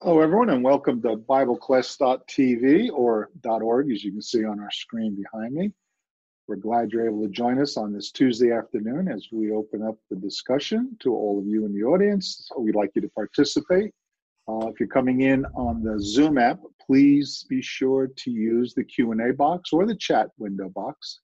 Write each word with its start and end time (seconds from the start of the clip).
Hello, 0.00 0.20
everyone, 0.20 0.50
and 0.50 0.62
welcome 0.62 1.02
to 1.02 1.16
BibleQuest.tv 1.16 2.92
or 2.92 3.30
.org, 3.44 3.90
as 3.90 4.04
you 4.04 4.12
can 4.12 4.22
see 4.22 4.44
on 4.44 4.60
our 4.60 4.70
screen 4.70 5.16
behind 5.20 5.52
me. 5.52 5.72
We're 6.46 6.54
glad 6.54 6.92
you're 6.92 7.08
able 7.08 7.24
to 7.24 7.28
join 7.28 7.60
us 7.60 7.76
on 7.76 7.92
this 7.92 8.12
Tuesday 8.12 8.52
afternoon 8.52 9.08
as 9.08 9.26
we 9.32 9.50
open 9.50 9.82
up 9.82 9.96
the 10.08 10.14
discussion 10.14 10.96
to 11.00 11.12
all 11.12 11.40
of 11.40 11.46
you 11.46 11.66
in 11.66 11.74
the 11.74 11.82
audience. 11.82 12.48
We'd 12.56 12.76
like 12.76 12.92
you 12.94 13.02
to 13.02 13.08
participate. 13.08 13.90
Uh, 14.48 14.68
if 14.68 14.78
you're 14.78 14.88
coming 14.88 15.22
in 15.22 15.44
on 15.56 15.82
the 15.82 15.98
Zoom 15.98 16.38
app, 16.38 16.60
please 16.86 17.44
be 17.48 17.60
sure 17.60 18.06
to 18.06 18.30
use 18.30 18.74
the 18.74 18.84
Q&A 18.84 19.32
box 19.32 19.72
or 19.72 19.84
the 19.84 19.96
chat 19.96 20.28
window 20.38 20.68
box 20.68 21.18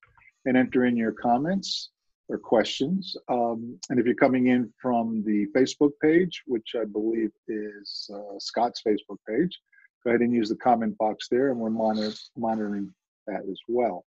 and 0.47 0.57
enter 0.57 0.87
in 0.87 0.97
your 0.97 1.13
comments 1.13 1.91
or 2.29 2.39
questions. 2.39 3.17
Um, 3.29 3.79
and 3.91 4.01
if 4.01 4.07
you're 4.07 4.15
coming 4.15 4.47
in 4.49 4.73
from 4.81 5.23
the 5.25 5.47
Facebook 5.57 5.93
page, 6.03 6.43
which 6.47 6.75
I 6.81 6.85
believe 6.85 7.31
is 7.49 8.11
uh, 8.15 8.39
Scott's 8.39 8.83
Facebook 8.87 9.19
page, 9.29 9.59
go 10.03 10.11
ahead 10.11 10.21
and 10.21 10.33
use 10.33 10.49
the 10.49 10.57
comment 10.57 10.97
box 10.99 11.29
there, 11.31 11.51
and 11.51 11.59
we're 11.59 11.71
monitor, 11.71 12.15
monitoring 12.37 12.93
that 13.27 13.43
as 13.51 13.59
well. 13.69 14.05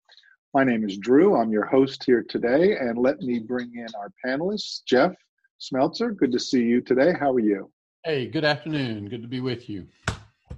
My 0.53 0.63
name 0.63 0.83
is 0.83 0.97
Drew. 0.97 1.37
I'm 1.37 1.51
your 1.51 1.65
host 1.65 2.03
here 2.03 2.25
today, 2.27 2.77
and 2.77 2.97
let 2.97 3.21
me 3.21 3.39
bring 3.39 3.71
in 3.75 3.87
our 3.97 4.11
panelists. 4.25 4.81
Jeff 4.85 5.13
Smelser, 5.61 6.15
good 6.15 6.31
to 6.33 6.39
see 6.39 6.63
you 6.63 6.81
today. 6.81 7.13
How 7.17 7.31
are 7.31 7.39
you? 7.39 7.71
Hey, 8.03 8.27
good 8.27 8.43
afternoon. 8.43 9.07
Good 9.07 9.21
to 9.21 9.27
be 9.27 9.39
with 9.39 9.69
you. 9.69 9.87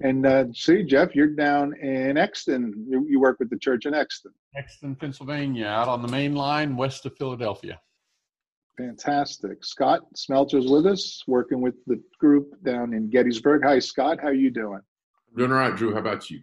And 0.01 0.25
uh, 0.25 0.45
see, 0.53 0.83
Jeff, 0.83 1.15
you're 1.15 1.27
down 1.27 1.73
in 1.81 2.17
Exton. 2.17 2.85
You, 2.89 3.05
you, 3.07 3.19
work 3.19 3.39
with 3.39 3.49
the 3.49 3.57
church 3.57 3.85
in 3.85 3.93
Exton. 3.93 4.31
Exton, 4.55 4.95
Pennsylvania, 4.95 5.67
out 5.67 5.87
on 5.87 6.01
the 6.01 6.07
main 6.07 6.35
line 6.35 6.75
west 6.75 7.05
of 7.05 7.15
Philadelphia. 7.17 7.79
Fantastic. 8.77 9.63
Scott 9.63 10.01
Smelser's 10.15 10.67
with 10.67 10.87
us, 10.87 11.23
working 11.27 11.61
with 11.61 11.75
the 11.85 12.01
group 12.19 12.51
down 12.63 12.93
in 12.93 13.09
Gettysburg. 13.09 13.63
Hi, 13.63 13.79
Scott. 13.79 14.19
How 14.21 14.29
are 14.29 14.33
you 14.33 14.49
doing? 14.49 14.81
I'm 15.29 15.37
Doing 15.37 15.51
all 15.51 15.57
right, 15.57 15.75
Drew. 15.75 15.93
How 15.93 15.99
about 15.99 16.29
you? 16.29 16.41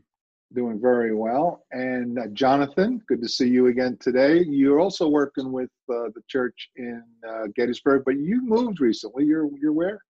Doing 0.52 0.80
very 0.80 1.14
well. 1.14 1.64
And 1.72 2.18
uh, 2.18 2.26
Jonathan, 2.32 3.00
good 3.08 3.22
to 3.22 3.28
see 3.28 3.48
you 3.48 3.66
again 3.66 3.96
today. 4.00 4.44
You're 4.44 4.80
also 4.80 5.08
working 5.08 5.52
with 5.52 5.70
uh, 5.88 6.10
the 6.14 6.22
church 6.28 6.70
in 6.76 7.02
uh, 7.28 7.46
Gettysburg, 7.54 8.02
but 8.04 8.16
you 8.16 8.42
moved 8.42 8.80
recently. 8.80 9.24
You're 9.24 9.48
you're 9.60 9.72
where? 9.72 10.00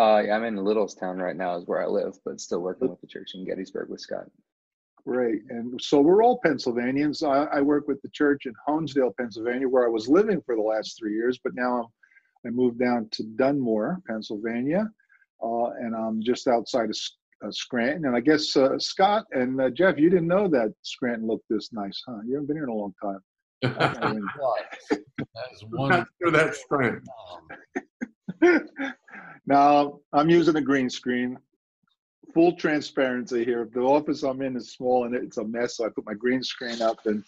Uh, 0.00 0.22
yeah, 0.22 0.34
I'm 0.34 0.44
in 0.44 0.56
Littlestown 0.56 1.18
right 1.18 1.36
now, 1.36 1.58
is 1.58 1.66
where 1.66 1.82
I 1.82 1.86
live, 1.86 2.14
but 2.24 2.40
still 2.40 2.60
working 2.60 2.88
with 2.88 3.02
the 3.02 3.06
church 3.06 3.32
in 3.34 3.44
Gettysburg 3.44 3.90
with 3.90 4.00
Scott. 4.00 4.24
Great. 5.06 5.42
And 5.50 5.78
so 5.78 6.00
we're 6.00 6.24
all 6.24 6.40
Pennsylvanians. 6.42 7.22
I, 7.22 7.44
I, 7.44 7.60
work 7.60 7.86
with 7.86 8.00
the 8.00 8.08
church 8.08 8.46
in 8.46 8.54
Honesdale, 8.66 9.14
Pennsylvania, 9.18 9.68
where 9.68 9.84
I 9.84 9.90
was 9.90 10.08
living 10.08 10.40
for 10.46 10.56
the 10.56 10.62
last 10.62 10.98
three 10.98 11.12
years, 11.12 11.38
but 11.44 11.54
now 11.54 11.80
I'm, 11.80 11.86
I 12.46 12.50
moved 12.50 12.78
down 12.78 13.08
to 13.12 13.24
Dunmore, 13.36 14.00
Pennsylvania, 14.06 14.88
uh, 15.42 15.66
and 15.80 15.94
I'm 15.94 16.22
just 16.22 16.48
outside 16.48 16.88
of 16.88 16.96
uh, 17.46 17.50
Scranton. 17.50 18.06
And 18.06 18.16
I 18.16 18.20
guess 18.20 18.56
uh, 18.56 18.78
Scott 18.78 19.26
and 19.32 19.60
uh, 19.60 19.68
Jeff, 19.68 19.98
you 19.98 20.08
didn't 20.08 20.28
know 20.28 20.48
that 20.48 20.72
Scranton 20.80 21.28
looked 21.28 21.44
this 21.50 21.74
nice, 21.74 22.02
huh? 22.08 22.20
You 22.24 22.36
haven't 22.36 22.46
been 22.46 22.56
here 22.56 22.64
in 22.64 22.70
a 22.70 22.74
long 22.74 22.94
time. 23.02 23.20
that 23.62 25.52
is 25.52 25.64
one. 25.68 26.06
Sure 26.22 26.30
that's 26.30 26.62
Scranton. 26.62 27.02
now 29.46 30.00
I'm 30.12 30.30
using 30.30 30.56
a 30.56 30.60
green 30.60 30.90
screen. 30.90 31.38
Full 32.34 32.54
transparency 32.54 33.44
here. 33.44 33.68
The 33.72 33.80
office 33.80 34.22
I'm 34.22 34.40
in 34.42 34.56
is 34.56 34.72
small 34.72 35.04
and 35.04 35.14
it's 35.14 35.38
a 35.38 35.44
mess, 35.44 35.76
so 35.76 35.86
I 35.86 35.88
put 35.88 36.06
my 36.06 36.14
green 36.14 36.42
screen 36.42 36.80
up 36.80 36.98
and 37.06 37.24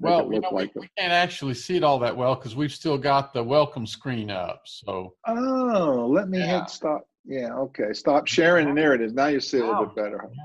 well, 0.00 0.30
you 0.32 0.40
know, 0.40 0.48
like 0.50 0.74
we, 0.74 0.82
we, 0.82 0.90
can't 0.98 1.12
actually 1.12 1.54
see 1.54 1.76
it 1.76 1.84
all 1.84 1.98
that 2.00 2.16
well 2.16 2.34
because 2.34 2.56
we've 2.56 2.72
still 2.72 2.98
got 2.98 3.32
the 3.32 3.42
welcome 3.42 3.86
screen 3.86 4.30
up. 4.30 4.62
So 4.66 5.14
oh, 5.26 6.08
let 6.10 6.28
me 6.28 6.38
yeah. 6.38 6.60
hit 6.60 6.70
stop. 6.70 7.08
Yeah, 7.24 7.54
okay, 7.54 7.92
stop 7.92 8.26
sharing, 8.26 8.68
and 8.68 8.76
there 8.76 8.92
it 8.94 9.00
is. 9.00 9.14
Now 9.14 9.28
you 9.28 9.40
see 9.40 9.58
it 9.58 9.64
a 9.64 9.66
little 9.66 9.86
bit 9.86 9.94
better. 9.94 10.28
Yeah. 10.30 10.42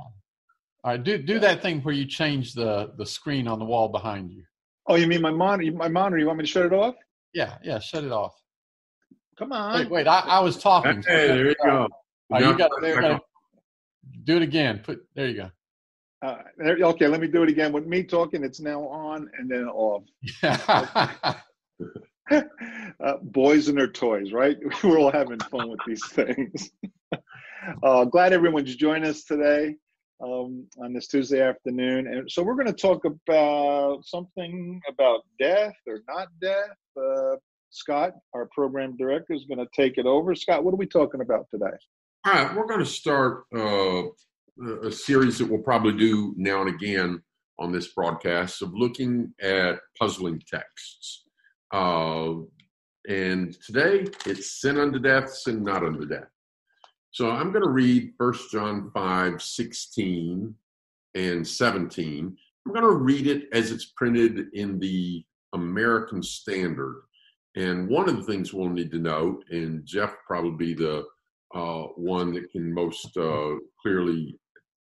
All 0.83 0.91
right, 0.91 1.03
do 1.03 1.17
do 1.17 1.33
yeah. 1.33 1.39
that 1.39 1.61
thing 1.61 1.81
where 1.81 1.93
you 1.93 2.05
change 2.05 2.53
the 2.53 2.93
the 2.97 3.05
screen 3.05 3.47
on 3.47 3.59
the 3.59 3.65
wall 3.65 3.89
behind 3.89 4.31
you. 4.31 4.43
Oh, 4.87 4.95
you 4.95 5.07
mean 5.07 5.21
my 5.21 5.31
monitor? 5.31 5.71
My 5.71 5.89
monitor. 5.89 6.19
You 6.19 6.27
want 6.27 6.37
me 6.37 6.43
to 6.43 6.49
shut 6.49 6.65
it 6.65 6.73
off? 6.73 6.95
Yeah, 7.33 7.57
yeah, 7.63 7.79
shut 7.79 8.03
it 8.03 8.11
off. 8.11 8.33
Come 9.39 9.53
on. 9.53 9.79
Wait, 9.79 9.89
wait. 9.89 10.07
I, 10.07 10.19
I 10.19 10.39
was 10.41 10.57
talking. 10.57 11.01
Hey, 11.07 11.27
there 11.27 11.47
you 11.47 11.55
go. 11.63 11.87
Oh, 12.31 12.37
you 12.37 12.57
got 12.57 12.69
to 12.81 13.19
do 14.25 14.35
it 14.35 14.41
again. 14.41 14.81
Put 14.83 15.07
there. 15.15 15.29
You 15.29 15.37
go. 15.37 15.51
Uh, 16.21 16.39
there, 16.57 16.77
okay, 16.77 17.07
let 17.07 17.21
me 17.21 17.27
do 17.27 17.43
it 17.43 17.49
again. 17.49 17.71
With 17.71 17.85
me 17.85 18.03
talking, 18.03 18.43
it's 18.43 18.59
now 18.59 18.81
on 18.89 19.31
and 19.37 19.49
then 19.49 19.69
off. 19.69 20.03
uh, 22.31 23.17
boys 23.21 23.69
and 23.69 23.77
their 23.77 23.87
toys, 23.87 24.33
right? 24.33 24.57
We're 24.83 24.99
all 24.99 25.11
having 25.11 25.39
fun 25.39 25.69
with 25.69 25.79
these 25.87 26.05
things. 26.07 26.71
uh, 27.83 28.03
glad 28.05 28.33
everyone's 28.33 28.75
joined 28.75 29.05
us 29.05 29.23
today 29.23 29.75
um, 30.21 30.67
on 30.83 30.91
this 30.91 31.07
Tuesday 31.07 31.41
afternoon. 31.41 32.07
And 32.07 32.29
so 32.29 32.43
we're 32.43 32.55
going 32.55 32.67
to 32.67 32.73
talk 32.73 33.05
about 33.05 34.01
something 34.03 34.81
about 34.89 35.21
death 35.39 35.75
or 35.87 36.01
not 36.09 36.27
death. 36.41 36.75
Uh, 36.97 37.37
Scott, 37.71 38.13
our 38.33 38.47
program 38.53 38.95
director, 38.97 39.33
is 39.33 39.45
going 39.45 39.59
to 39.59 39.67
take 39.75 39.97
it 39.97 40.05
over. 40.05 40.35
Scott, 40.35 40.63
what 40.63 40.73
are 40.73 40.77
we 40.77 40.87
talking 40.87 41.21
about 41.21 41.47
today? 41.49 41.75
All 42.25 42.33
right, 42.33 42.55
we're 42.55 42.67
going 42.67 42.79
to 42.79 42.85
start 42.85 43.43
uh, 43.55 44.03
a 44.83 44.91
series 44.91 45.37
that 45.37 45.49
we'll 45.49 45.61
probably 45.61 45.93
do 45.93 46.33
now 46.37 46.61
and 46.61 46.69
again 46.69 47.21
on 47.59 47.71
this 47.71 47.87
broadcast 47.93 48.61
of 48.61 48.73
looking 48.73 49.33
at 49.41 49.79
puzzling 49.99 50.41
texts. 50.47 51.25
Uh, 51.71 52.33
and 53.07 53.55
today 53.65 54.05
it's 54.25 54.61
sin 54.61 54.77
unto 54.77 54.99
death, 54.99 55.29
sin 55.33 55.63
not 55.63 55.83
unto 55.83 56.05
death. 56.05 56.27
So 57.11 57.29
I'm 57.29 57.51
going 57.51 57.63
to 57.63 57.69
read 57.69 58.13
1 58.17 58.33
John 58.51 58.91
5 58.93 59.41
16 59.41 60.53
and 61.15 61.47
17. 61.47 62.37
I'm 62.65 62.73
going 62.73 62.83
to 62.83 62.97
read 62.97 63.27
it 63.27 63.47
as 63.51 63.71
it's 63.71 63.93
printed 63.95 64.47
in 64.53 64.79
the 64.79 65.23
American 65.53 66.21
Standard. 66.21 67.01
And 67.55 67.89
one 67.89 68.07
of 68.07 68.17
the 68.17 68.23
things 68.23 68.53
we'll 68.53 68.69
need 68.69 68.91
to 68.91 68.99
note, 68.99 69.43
and 69.49 69.85
Jeff 69.85 70.15
probably 70.27 70.51
be 70.51 70.73
the 70.73 71.03
uh, 71.53 71.83
one 71.95 72.31
that 72.33 72.51
can 72.51 72.71
most 72.71 73.17
uh, 73.17 73.55
clearly 73.81 74.37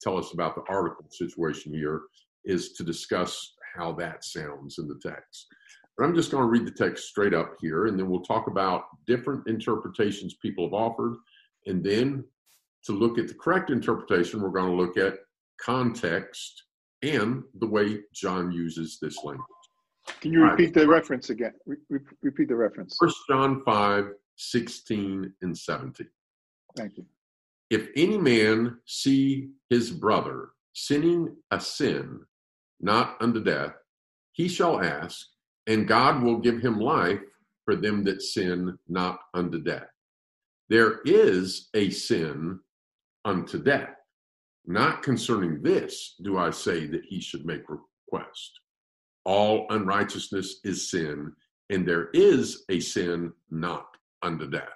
tell 0.00 0.16
us 0.16 0.32
about 0.32 0.54
the 0.54 0.62
article 0.68 1.06
situation 1.10 1.74
here, 1.74 2.02
is 2.44 2.72
to 2.72 2.84
discuss 2.84 3.54
how 3.76 3.92
that 3.92 4.24
sounds 4.24 4.78
in 4.78 4.88
the 4.88 5.00
text. 5.02 5.46
But 5.96 6.04
I'm 6.04 6.14
just 6.14 6.30
going 6.30 6.42
to 6.42 6.48
read 6.48 6.66
the 6.66 6.70
text 6.70 7.08
straight 7.08 7.34
up 7.34 7.56
here, 7.60 7.86
and 7.86 7.98
then 7.98 8.08
we'll 8.08 8.22
talk 8.22 8.46
about 8.46 8.84
different 9.06 9.46
interpretations 9.46 10.34
people 10.40 10.64
have 10.64 10.74
offered. 10.74 11.16
And 11.66 11.84
then 11.84 12.24
to 12.84 12.92
look 12.92 13.18
at 13.18 13.28
the 13.28 13.34
correct 13.34 13.70
interpretation, 13.70 14.40
we're 14.40 14.50
going 14.50 14.70
to 14.70 14.82
look 14.82 14.96
at 14.96 15.18
context 15.60 16.64
and 17.02 17.42
the 17.58 17.66
way 17.66 18.00
John 18.14 18.52
uses 18.52 18.98
this 19.00 19.22
language. 19.24 19.46
Can 20.20 20.32
you 20.32 20.44
repeat 20.44 20.74
the 20.74 20.86
reference 20.86 21.30
again? 21.30 21.52
Re- 21.66 22.00
repeat 22.22 22.48
the 22.48 22.56
reference. 22.56 22.96
First 22.98 23.18
John 23.28 23.62
5, 23.64 24.06
16 24.36 25.32
and 25.42 25.56
17. 25.56 26.08
Thank 26.76 26.96
you. 26.96 27.06
If 27.70 27.88
any 27.96 28.18
man 28.18 28.78
see 28.86 29.48
his 29.70 29.90
brother 29.90 30.50
sinning 30.74 31.36
a 31.50 31.60
sin 31.60 32.20
not 32.80 33.16
unto 33.20 33.42
death, 33.42 33.72
he 34.32 34.48
shall 34.48 34.82
ask, 34.82 35.26
and 35.66 35.86
God 35.86 36.22
will 36.22 36.38
give 36.38 36.60
him 36.60 36.78
life 36.78 37.20
for 37.64 37.76
them 37.76 38.02
that 38.04 38.22
sin 38.22 38.76
not 38.88 39.20
unto 39.34 39.62
death. 39.62 39.86
There 40.68 41.00
is 41.04 41.68
a 41.74 41.90
sin 41.90 42.58
unto 43.24 43.62
death. 43.62 43.94
Not 44.66 45.02
concerning 45.02 45.62
this 45.62 46.14
do 46.22 46.38
I 46.38 46.50
say 46.50 46.86
that 46.86 47.04
he 47.04 47.20
should 47.20 47.44
make 47.44 47.62
request 47.68 48.60
all 49.24 49.66
unrighteousness 49.70 50.60
is 50.64 50.90
sin, 50.90 51.32
and 51.70 51.86
there 51.86 52.08
is 52.12 52.64
a 52.68 52.80
sin 52.80 53.32
not 53.50 53.86
unto 54.22 54.48
death. 54.48 54.68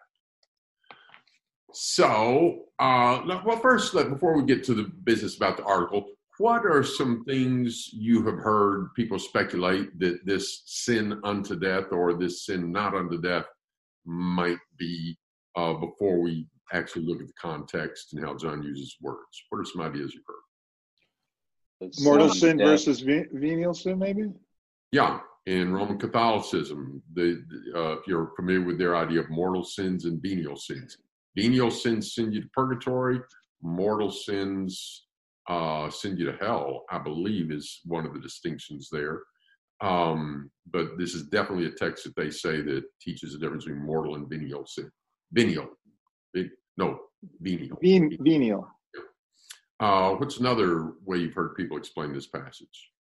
So, 1.73 2.65
uh, 2.79 3.21
well, 3.45 3.59
first, 3.59 3.93
before 3.93 4.37
we 4.37 4.47
get 4.47 4.65
to 4.65 4.75
the 4.75 4.85
business 5.05 5.37
about 5.37 5.57
the 5.57 5.65
article, 5.65 6.07
what 6.39 6.65
are 6.67 6.83
some 6.83 7.25
things 7.25 7.91
you 7.93 8.25
have 8.25 8.39
heard 8.39 8.95
people 8.95 9.19
speculate 9.19 9.99
that 9.99 10.25
this 10.25 10.63
sin 10.67 11.21
unto 11.25 11.59
death 11.59 11.93
or 11.93 12.15
this 12.15 12.45
sin 12.45 12.71
not 12.73 12.95
unto 12.95 13.21
death 13.21 13.47
might 14.05 14.59
be 14.79 15.19
uh, 15.57 15.75
before 15.75 16.21
we 16.21 16.47
actually 16.73 17.05
look 17.05 17.21
at 17.21 17.27
the 17.27 17.33
context 17.41 18.13
and 18.13 18.25
how 18.25 18.37
John 18.37 18.63
uses 18.63 18.97
words? 19.01 19.45
What 19.49 19.61
are 19.61 19.65
some 19.65 19.81
ideas 19.81 20.15
you've 20.15 20.25
heard? 20.27 20.46
Mortal 22.01 22.31
sin 22.31 22.59
versus 22.59 23.01
venial 23.01 23.75
sin, 23.75 23.99
maybe? 23.99 24.31
Yeah, 24.93 25.21
in 25.47 25.73
Roman 25.73 25.99
Catholicism, 25.99 27.03
the, 27.15 27.43
uh, 27.75 27.99
if 27.99 28.07
you're 28.07 28.33
familiar 28.37 28.65
with 28.65 28.79
their 28.79 28.97
idea 28.97 29.21
of 29.21 29.31
mortal 29.31 29.63
sins 29.63 30.05
and 30.05 30.21
venial 30.23 30.57
sins, 30.57 30.97
venial 31.37 31.71
sins 31.71 32.15
send 32.15 32.35
you 32.35 32.43
to 32.43 32.49
purgatory, 32.55 33.21
mortal 33.63 34.11
sins 34.11 35.07
uh, 35.49 35.91
send 35.91 36.19
you 36.19 36.27
to 36.27 36.37
hell, 36.39 36.85
I 36.91 36.99
believe, 36.99 37.53
is 37.53 37.81
one 37.85 38.07
of 38.07 38.15
the 38.15 38.21
distinctions 38.21 38.89
there. 38.91 39.23
Um, 39.81 40.51
but 40.73 40.97
this 40.99 41.15
is 41.15 41.25
definitely 41.25 41.67
a 41.67 41.71
text 41.71 42.05
that 42.05 42.17
they 42.17 42.31
say 42.31 42.63
that 42.63 42.85
teaches 43.01 43.33
the 43.33 43.39
difference 43.39 43.65
between 43.65 43.85
mortal 43.85 44.15
and 44.15 44.29
venial 44.29 44.67
sin. 44.67 44.91
Venial, 45.33 45.69
no, 46.77 46.99
venial. 47.41 47.79
Ven- 47.83 48.17
venial. 48.21 48.67
Uh, 49.79 50.13
what's 50.13 50.39
another 50.39 50.93
way 51.05 51.19
you've 51.19 51.35
heard 51.35 51.55
people 51.55 51.77
explain 51.77 52.13
this 52.13 52.27
passage? 52.27 52.91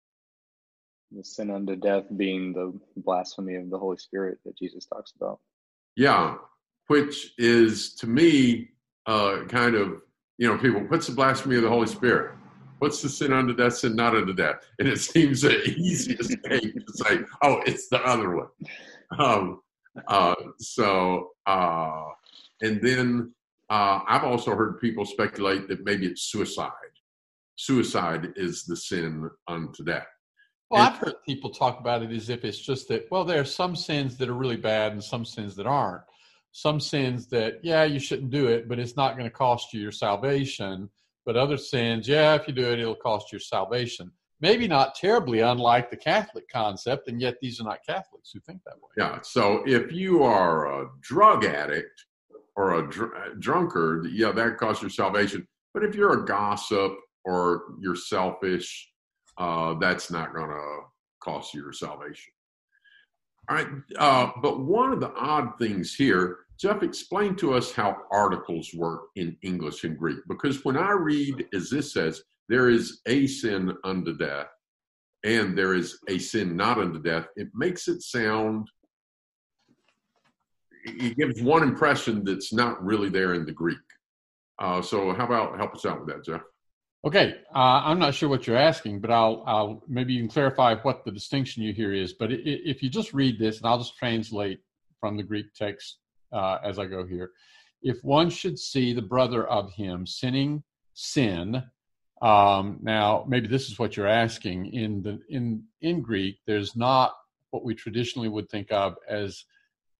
The 1.12 1.24
sin 1.24 1.50
unto 1.50 1.76
death 1.76 2.04
being 2.16 2.52
the 2.52 2.78
blasphemy 2.96 3.54
of 3.54 3.70
the 3.70 3.78
Holy 3.78 3.96
Spirit 3.96 4.38
that 4.44 4.58
Jesus 4.58 4.84
talks 4.86 5.12
about. 5.12 5.40
Yeah, 5.94 6.36
which 6.88 7.32
is 7.38 7.94
to 7.94 8.06
me 8.06 8.68
uh, 9.06 9.44
kind 9.48 9.74
of, 9.74 10.02
you 10.38 10.48
know, 10.48 10.58
people, 10.58 10.80
what's 10.88 11.06
the 11.06 11.14
blasphemy 11.14 11.56
of 11.56 11.62
the 11.62 11.68
Holy 11.68 11.86
Spirit? 11.86 12.36
What's 12.78 13.00
the 13.00 13.08
sin 13.08 13.32
unto 13.32 13.54
death, 13.54 13.76
sin 13.76 13.96
not 13.96 14.14
unto 14.14 14.34
death? 14.34 14.56
And 14.78 14.88
it 14.88 15.00
seems 15.00 15.40
the 15.40 15.64
easiest 15.64 16.38
thing 16.48 16.72
to 16.74 16.92
say, 16.92 17.20
oh, 17.42 17.62
it's 17.64 17.88
the 17.88 18.04
other 18.04 18.36
one. 18.36 18.48
Um, 19.18 19.60
uh, 20.06 20.34
so, 20.58 21.30
uh, 21.46 22.04
and 22.60 22.82
then 22.82 23.32
uh, 23.68 24.00
I've 24.06 24.24
also 24.24 24.54
heard 24.54 24.80
people 24.80 25.04
speculate 25.04 25.68
that 25.68 25.84
maybe 25.84 26.06
it's 26.06 26.22
suicide. 26.22 26.70
Suicide 27.56 28.32
is 28.36 28.64
the 28.64 28.76
sin 28.76 29.28
unto 29.48 29.82
death. 29.82 30.06
Well, 30.70 30.82
and, 30.82 30.92
I've 30.94 30.98
heard 30.98 31.14
people 31.24 31.50
talk 31.50 31.80
about 31.80 32.02
it 32.02 32.10
as 32.10 32.28
if 32.28 32.44
it's 32.44 32.58
just 32.58 32.88
that, 32.88 33.06
well, 33.10 33.24
there 33.24 33.40
are 33.40 33.44
some 33.44 33.74
sins 33.74 34.16
that 34.18 34.28
are 34.28 34.34
really 34.34 34.56
bad 34.56 34.92
and 34.92 35.02
some 35.02 35.24
sins 35.24 35.56
that 35.56 35.66
aren't. 35.66 36.02
Some 36.52 36.80
sins 36.80 37.26
that, 37.28 37.60
yeah, 37.62 37.84
you 37.84 37.98
shouldn't 37.98 38.30
do 38.30 38.48
it, 38.48 38.68
but 38.68 38.78
it's 38.78 38.96
not 38.96 39.16
going 39.16 39.28
to 39.28 39.36
cost 39.36 39.72
you 39.72 39.80
your 39.80 39.92
salvation. 39.92 40.88
But 41.24 41.36
other 41.36 41.56
sins, 41.56 42.08
yeah, 42.08 42.34
if 42.34 42.46
you 42.46 42.54
do 42.54 42.70
it, 42.70 42.78
it'll 42.78 42.94
cost 42.94 43.32
you 43.32 43.36
your 43.36 43.40
salvation. 43.40 44.12
Maybe 44.40 44.68
not 44.68 44.94
terribly 44.94 45.40
unlike 45.40 45.90
the 45.90 45.96
Catholic 45.96 46.44
concept, 46.52 47.08
and 47.08 47.20
yet 47.20 47.36
these 47.40 47.60
are 47.60 47.64
not 47.64 47.78
Catholics 47.86 48.30
who 48.32 48.40
think 48.40 48.60
that 48.64 48.76
way. 48.76 48.90
Yeah. 48.96 49.20
So 49.22 49.62
if 49.66 49.92
you 49.92 50.22
are 50.22 50.82
a 50.82 50.88
drug 51.00 51.44
addict, 51.44 52.04
or 52.56 52.74
a 52.74 52.90
dr- 52.90 53.38
drunkard, 53.40 54.06
yeah, 54.10 54.32
that 54.32 54.56
costs 54.56 54.82
your 54.82 54.90
salvation. 54.90 55.46
But 55.74 55.84
if 55.84 55.94
you're 55.94 56.22
a 56.22 56.24
gossip 56.24 56.92
or 57.24 57.64
you're 57.80 57.96
selfish, 57.96 58.90
uh, 59.38 59.74
that's 59.74 60.10
not 60.10 60.34
going 60.34 60.48
to 60.48 60.78
cost 61.22 61.52
you 61.52 61.62
your 61.62 61.72
salvation. 61.72 62.32
All 63.48 63.56
right. 63.56 63.68
Uh, 63.98 64.30
but 64.42 64.60
one 64.60 64.92
of 64.92 65.00
the 65.00 65.12
odd 65.12 65.58
things 65.58 65.94
here, 65.94 66.38
Jeff, 66.58 66.82
explain 66.82 67.36
to 67.36 67.54
us 67.54 67.72
how 67.72 67.96
articles 68.10 68.72
work 68.74 69.02
in 69.16 69.36
English 69.42 69.84
and 69.84 69.98
Greek. 69.98 70.18
Because 70.26 70.64
when 70.64 70.76
I 70.76 70.92
read, 70.92 71.46
as 71.54 71.70
this 71.70 71.92
says, 71.92 72.22
there 72.48 72.70
is 72.70 73.00
a 73.06 73.26
sin 73.26 73.72
unto 73.84 74.16
death 74.16 74.46
and 75.24 75.56
there 75.56 75.74
is 75.74 75.98
a 76.08 76.18
sin 76.18 76.56
not 76.56 76.78
unto 76.78 77.00
death, 77.00 77.26
it 77.36 77.48
makes 77.54 77.88
it 77.88 78.02
sound 78.02 78.68
it 80.86 81.16
gives 81.16 81.42
one 81.42 81.62
impression 81.62 82.24
that's 82.24 82.52
not 82.52 82.82
really 82.84 83.08
there 83.08 83.34
in 83.34 83.44
the 83.44 83.52
Greek. 83.52 83.78
Uh, 84.58 84.80
so 84.80 85.12
how 85.12 85.26
about 85.26 85.56
help 85.58 85.74
us 85.74 85.84
out 85.84 86.00
with 86.00 86.08
that, 86.08 86.24
Jeff? 86.24 86.42
Okay, 87.04 87.36
uh, 87.54 87.82
I'm 87.84 87.98
not 87.98 88.14
sure 88.14 88.28
what 88.28 88.46
you're 88.46 88.56
asking, 88.56 89.00
but 89.00 89.10
I'll, 89.10 89.44
I'll 89.46 89.84
maybe 89.86 90.12
you 90.12 90.20
can 90.20 90.28
clarify 90.28 90.74
what 90.76 91.04
the 91.04 91.12
distinction 91.12 91.62
you 91.62 91.72
hear 91.72 91.92
is. 91.92 92.12
But 92.12 92.30
if 92.32 92.82
you 92.82 92.88
just 92.88 93.12
read 93.12 93.38
this, 93.38 93.58
and 93.58 93.66
I'll 93.66 93.78
just 93.78 93.96
translate 93.96 94.60
from 94.98 95.16
the 95.16 95.22
Greek 95.22 95.54
text 95.54 95.98
uh, 96.32 96.58
as 96.64 96.78
I 96.78 96.86
go 96.86 97.06
here. 97.06 97.30
If 97.82 98.02
one 98.02 98.30
should 98.30 98.58
see 98.58 98.92
the 98.92 99.02
brother 99.02 99.46
of 99.46 99.72
him 99.72 100.06
sinning 100.06 100.62
sin, 100.94 101.62
um, 102.22 102.78
now 102.82 103.24
maybe 103.28 103.46
this 103.46 103.68
is 103.68 103.78
what 103.78 103.96
you're 103.96 104.06
asking. 104.06 104.72
In 104.74 105.02
the 105.02 105.20
in 105.28 105.62
in 105.82 106.00
Greek, 106.00 106.38
there's 106.46 106.74
not 106.74 107.12
what 107.50 107.64
we 107.64 107.74
traditionally 107.74 108.28
would 108.28 108.48
think 108.48 108.72
of 108.72 108.96
as 109.08 109.44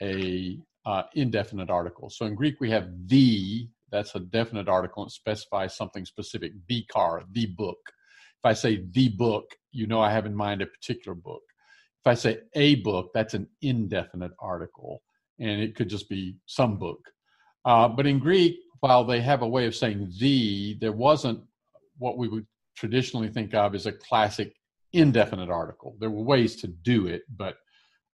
a 0.02 0.58
uh, 0.86 1.02
indefinite 1.14 1.68
article. 1.68 2.08
So 2.08 2.24
in 2.26 2.34
Greek, 2.34 2.60
we 2.60 2.70
have 2.70 2.88
the, 3.06 3.68
that's 3.90 4.14
a 4.14 4.20
definite 4.20 4.68
article. 4.68 5.04
It 5.04 5.10
specifies 5.10 5.76
something 5.76 6.06
specific, 6.06 6.52
the 6.68 6.84
car, 6.84 7.24
the 7.32 7.46
book. 7.46 7.78
If 7.86 8.44
I 8.44 8.52
say 8.54 8.84
the 8.92 9.08
book, 9.08 9.44
you 9.72 9.86
know 9.88 10.00
I 10.00 10.12
have 10.12 10.26
in 10.26 10.34
mind 10.34 10.62
a 10.62 10.66
particular 10.66 11.16
book. 11.16 11.42
If 12.04 12.10
I 12.10 12.14
say 12.14 12.38
a 12.54 12.76
book, 12.76 13.10
that's 13.12 13.34
an 13.34 13.48
indefinite 13.62 14.30
article, 14.38 15.02
and 15.40 15.60
it 15.60 15.74
could 15.74 15.88
just 15.88 16.08
be 16.08 16.36
some 16.46 16.78
book. 16.78 17.00
Uh, 17.64 17.88
but 17.88 18.06
in 18.06 18.20
Greek, 18.20 18.56
while 18.78 19.04
they 19.04 19.20
have 19.20 19.42
a 19.42 19.48
way 19.48 19.66
of 19.66 19.74
saying 19.74 20.12
the, 20.20 20.76
there 20.80 20.92
wasn't 20.92 21.40
what 21.98 22.16
we 22.16 22.28
would 22.28 22.46
traditionally 22.76 23.28
think 23.28 23.54
of 23.54 23.74
as 23.74 23.86
a 23.86 23.92
classic 23.92 24.54
indefinite 24.92 25.50
article. 25.50 25.96
There 25.98 26.10
were 26.10 26.22
ways 26.22 26.54
to 26.56 26.68
do 26.68 27.08
it, 27.08 27.22
but 27.36 27.56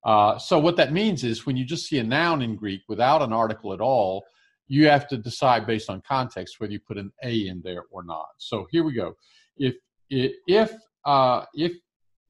uh, 0.05 0.39
so 0.39 0.59
what 0.59 0.77
that 0.77 0.93
means 0.93 1.25
is 1.25 1.47
when 1.47 1.57
you 1.57 1.65
just 1.65 1.87
see 1.87 1.99
a 1.99 2.03
noun 2.03 2.43
in 2.43 2.57
Greek 2.57 2.83
without 2.89 3.23
an 3.23 3.33
article 3.33 3.73
at 3.73 3.81
all, 3.81 4.25
you 4.67 4.89
have 4.89 5.07
to 5.09 5.17
decide 5.17 5.67
based 5.67 5.91
on 5.91 6.03
context 6.07 6.59
whether 6.59 6.73
you 6.73 6.81
put 6.81 6.99
an 6.99 7.13
a 7.23 7.47
in 7.47 7.61
there 7.63 7.85
or 7.91 8.03
not. 8.03 8.29
So 8.39 8.67
here 8.71 8.85
we 8.85 8.95
go. 8.95 9.15
If 9.57 9.75
if 10.11 10.73
uh, 11.05 11.45
if 11.55 11.73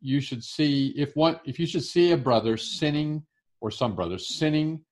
you 0.00 0.20
should 0.20 0.42
see 0.42 0.92
if 0.96 1.14
one 1.14 1.38
if 1.44 1.58
you 1.58 1.66
should 1.66 1.84
see 1.84 2.12
a 2.12 2.16
brother 2.16 2.56
sinning 2.56 3.24
or 3.60 3.70
some 3.70 3.94
brother 3.94 4.18
sinning 4.18 4.84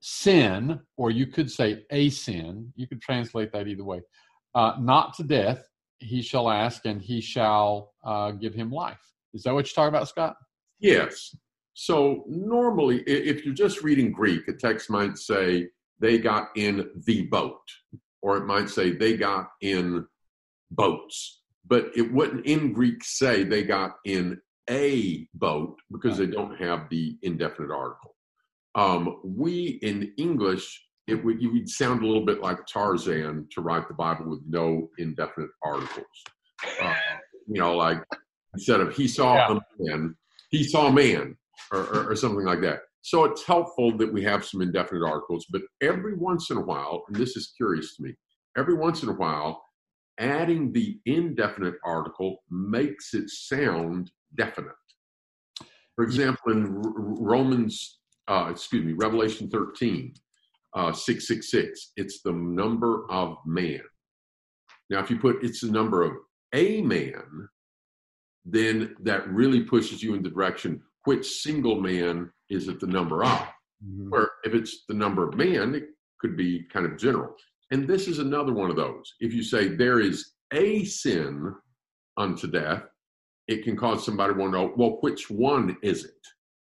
sin 0.00 0.80
or 0.96 1.10
you 1.10 1.26
could 1.26 1.50
say 1.50 1.84
a 1.90 2.08
sin 2.10 2.72
you 2.74 2.86
could 2.86 3.00
translate 3.00 3.52
that 3.52 3.68
either 3.68 3.84
way 3.84 4.00
uh, 4.54 4.74
not 4.80 5.14
to 5.14 5.22
death 5.22 5.66
he 5.98 6.22
shall 6.22 6.50
ask 6.50 6.84
and 6.86 7.00
he 7.00 7.20
shall 7.20 7.92
uh, 8.04 8.30
give 8.30 8.54
him 8.54 8.70
life 8.70 9.12
is 9.34 9.42
that 9.42 9.52
what 9.52 9.66
you're 9.66 9.74
talking 9.74 9.94
about 9.94 10.08
scott 10.08 10.36
yes 10.80 11.36
so 11.74 12.24
normally, 12.28 13.00
if 13.00 13.44
you're 13.44 13.52
just 13.52 13.82
reading 13.82 14.12
Greek, 14.12 14.46
a 14.46 14.52
text 14.52 14.90
might 14.90 15.18
say 15.18 15.68
they 15.98 16.18
got 16.18 16.50
in 16.54 16.88
the 17.04 17.22
boat, 17.26 17.60
or 18.22 18.36
it 18.36 18.46
might 18.46 18.70
say 18.70 18.92
they 18.92 19.16
got 19.16 19.48
in 19.60 20.06
boats. 20.70 21.42
But 21.66 21.90
it 21.96 22.12
wouldn't 22.12 22.46
in 22.46 22.72
Greek 22.72 23.02
say 23.02 23.42
they 23.42 23.64
got 23.64 23.96
in 24.04 24.40
a 24.70 25.28
boat 25.34 25.76
because 25.90 26.16
they 26.16 26.26
don't 26.26 26.56
have 26.60 26.88
the 26.90 27.18
indefinite 27.22 27.72
article. 27.72 28.14
Um, 28.76 29.20
we 29.24 29.78
in 29.82 30.12
English, 30.16 30.80
it 31.08 31.24
would 31.24 31.42
you 31.42 31.52
would 31.52 31.68
sound 31.68 32.02
a 32.02 32.06
little 32.06 32.24
bit 32.24 32.40
like 32.40 32.66
Tarzan 32.66 33.48
to 33.50 33.60
write 33.60 33.88
the 33.88 33.94
Bible 33.94 34.30
with 34.30 34.42
no 34.48 34.90
indefinite 34.98 35.50
articles. 35.64 36.06
Uh, 36.80 36.94
you 37.48 37.60
know, 37.60 37.76
like 37.76 38.02
instead 38.54 38.80
of 38.80 38.94
he 38.94 39.08
saw 39.08 39.34
yeah. 39.34 39.58
a 39.58 39.82
man, 39.82 40.14
he 40.50 40.62
saw 40.62 40.86
a 40.86 40.92
man 40.92 41.36
or, 41.72 41.80
or, 41.80 42.10
or 42.12 42.16
something 42.16 42.44
like 42.44 42.60
that. 42.62 42.80
So 43.02 43.24
it's 43.24 43.46
helpful 43.46 43.96
that 43.98 44.12
we 44.12 44.22
have 44.24 44.44
some 44.44 44.62
indefinite 44.62 45.06
articles, 45.06 45.46
but 45.50 45.62
every 45.82 46.14
once 46.14 46.50
in 46.50 46.56
a 46.56 46.62
while, 46.62 47.04
and 47.08 47.16
this 47.16 47.36
is 47.36 47.52
curious 47.56 47.96
to 47.96 48.02
me, 48.02 48.14
every 48.56 48.74
once 48.74 49.02
in 49.02 49.10
a 49.10 49.14
while, 49.14 49.62
adding 50.18 50.72
the 50.72 50.98
indefinite 51.04 51.74
article 51.84 52.38
makes 52.50 53.12
it 53.14 53.28
sound 53.28 54.10
definite. 54.36 54.72
For 55.96 56.04
example, 56.04 56.52
in 56.52 56.66
Romans, 56.70 58.00
uh, 58.26 58.48
excuse 58.50 58.84
me, 58.84 58.94
Revelation 58.94 59.50
13, 59.50 60.14
uh, 60.74 60.92
666, 60.92 61.92
it's 61.96 62.22
the 62.22 62.32
number 62.32 63.04
of 63.10 63.36
man. 63.44 63.82
Now, 64.90 65.00
if 65.00 65.10
you 65.10 65.18
put 65.18 65.44
it's 65.44 65.60
the 65.60 65.70
number 65.70 66.02
of 66.02 66.12
a 66.52 66.82
man, 66.82 67.48
then 68.44 68.94
that 69.00 69.28
really 69.28 69.62
pushes 69.62 70.02
you 70.02 70.14
in 70.14 70.22
the 70.22 70.30
direction 70.30 70.82
which 71.04 71.26
single 71.26 71.80
man 71.80 72.30
is 72.50 72.68
it 72.68 72.80
the 72.80 72.86
number 72.86 73.24
of? 73.24 73.30
Mm-hmm. 73.84 74.10
Where 74.10 74.30
if 74.44 74.54
it's 74.54 74.84
the 74.88 74.94
number 74.94 75.28
of 75.28 75.36
man, 75.36 75.74
it 75.74 75.84
could 76.20 76.36
be 76.36 76.64
kind 76.72 76.86
of 76.86 76.98
general. 76.98 77.34
And 77.70 77.88
this 77.88 78.08
is 78.08 78.18
another 78.18 78.52
one 78.52 78.70
of 78.70 78.76
those. 78.76 79.14
If 79.20 79.32
you 79.32 79.42
say 79.42 79.68
there 79.68 80.00
is 80.00 80.32
a 80.52 80.84
sin 80.84 81.54
unto 82.16 82.50
death, 82.50 82.82
it 83.48 83.64
can 83.64 83.76
cause 83.76 84.04
somebody 84.04 84.34
to 84.34 84.40
wonder, 84.40 84.70
well, 84.76 84.98
which 85.00 85.30
one 85.30 85.76
is 85.82 86.04
it? 86.04 86.12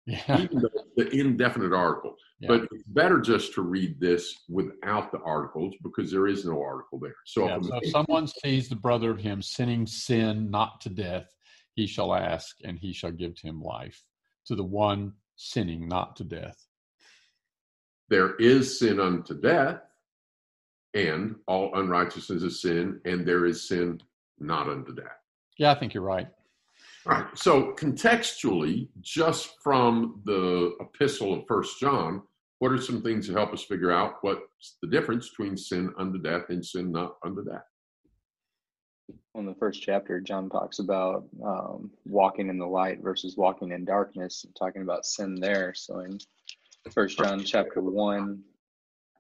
Yeah. 0.06 0.40
Even 0.40 0.62
though 0.62 0.84
the 0.96 1.11
indefinite 1.11 1.72
article. 1.72 2.16
Yeah. 2.40 2.49
But 2.49 2.62
it's 2.72 2.82
better 2.88 3.20
just 3.20 3.54
to 3.54 3.62
read 3.62 4.00
this 4.00 4.34
without 4.49 5.12
the 5.12 5.20
articles 5.20 5.75
because 5.84 6.11
there 6.11 6.26
is 6.26 6.44
no 6.44 6.61
article 6.61 6.99
there. 6.99 7.14
So, 7.25 7.46
yeah, 7.46 7.61
so 7.61 7.78
if 7.80 7.90
someone 7.90 8.26
sees 8.26 8.68
the 8.68 8.75
brother 8.75 9.12
of 9.12 9.18
him 9.18 9.42
sinning 9.42 9.87
sin 9.87 10.50
not 10.50 10.80
to 10.80 10.88
death, 10.88 11.26
he 11.75 11.87
shall 11.87 12.14
ask 12.14 12.56
and 12.64 12.78
he 12.78 12.92
shall 12.92 13.12
give 13.12 13.37
to 13.37 13.46
him 13.46 13.62
life 13.62 14.02
to 14.46 14.54
the 14.54 14.64
one 14.64 15.12
sinning 15.37 15.88
not 15.88 16.16
to 16.16 16.25
death. 16.25 16.66
There 18.08 18.37
is 18.37 18.78
sin 18.78 19.00
unto 19.00 19.40
death, 19.40 19.80
and 20.94 21.37
all 21.46 21.75
unrighteousness 21.75 22.42
is 22.42 22.61
sin, 22.61 23.00
and 23.04 23.26
there 23.26 23.46
is 23.46 23.68
sin 23.68 24.00
not 24.38 24.68
unto 24.68 24.94
death. 24.94 25.06
Yeah, 25.58 25.72
I 25.72 25.78
think 25.78 25.94
you're 25.94 26.02
right. 26.02 26.28
All 27.06 27.12
right. 27.12 27.26
So 27.34 27.72
contextually, 27.72 28.88
just 29.00 29.56
from 29.62 30.20
the 30.25 30.72
epistle 30.80 31.34
of 31.34 31.44
First 31.49 31.80
John, 31.80 32.22
what 32.58 32.70
are 32.70 32.78
some 32.78 33.02
things 33.02 33.26
to 33.26 33.32
help 33.32 33.52
us 33.52 33.64
figure 33.64 33.90
out 33.90 34.16
what's 34.20 34.76
the 34.80 34.88
difference 34.88 35.28
between 35.30 35.56
sin 35.56 35.92
unto 35.99 36.18
death 36.18 36.44
and 36.50 36.64
sin 36.64 36.92
not 36.92 37.16
unto 37.25 37.44
death? 37.44 37.64
In 39.35 39.47
the 39.47 39.55
first 39.55 39.83
chapter, 39.83 40.21
John 40.21 40.51
talks 40.51 40.79
about 40.79 41.25
um, 41.45 41.91
walking 42.05 42.49
in 42.49 42.59
the 42.59 42.67
light 42.67 43.01
versus 43.03 43.37
walking 43.37 43.73
in 43.73 43.85
darkness, 43.85 44.45
talking 44.59 44.83
about 44.83 45.07
sin 45.07 45.37
there. 45.37 45.73
So 45.75 46.01
in 46.01 46.19
First 46.91 47.19
John 47.19 47.43
chapter 47.43 47.81
one, 47.81 48.43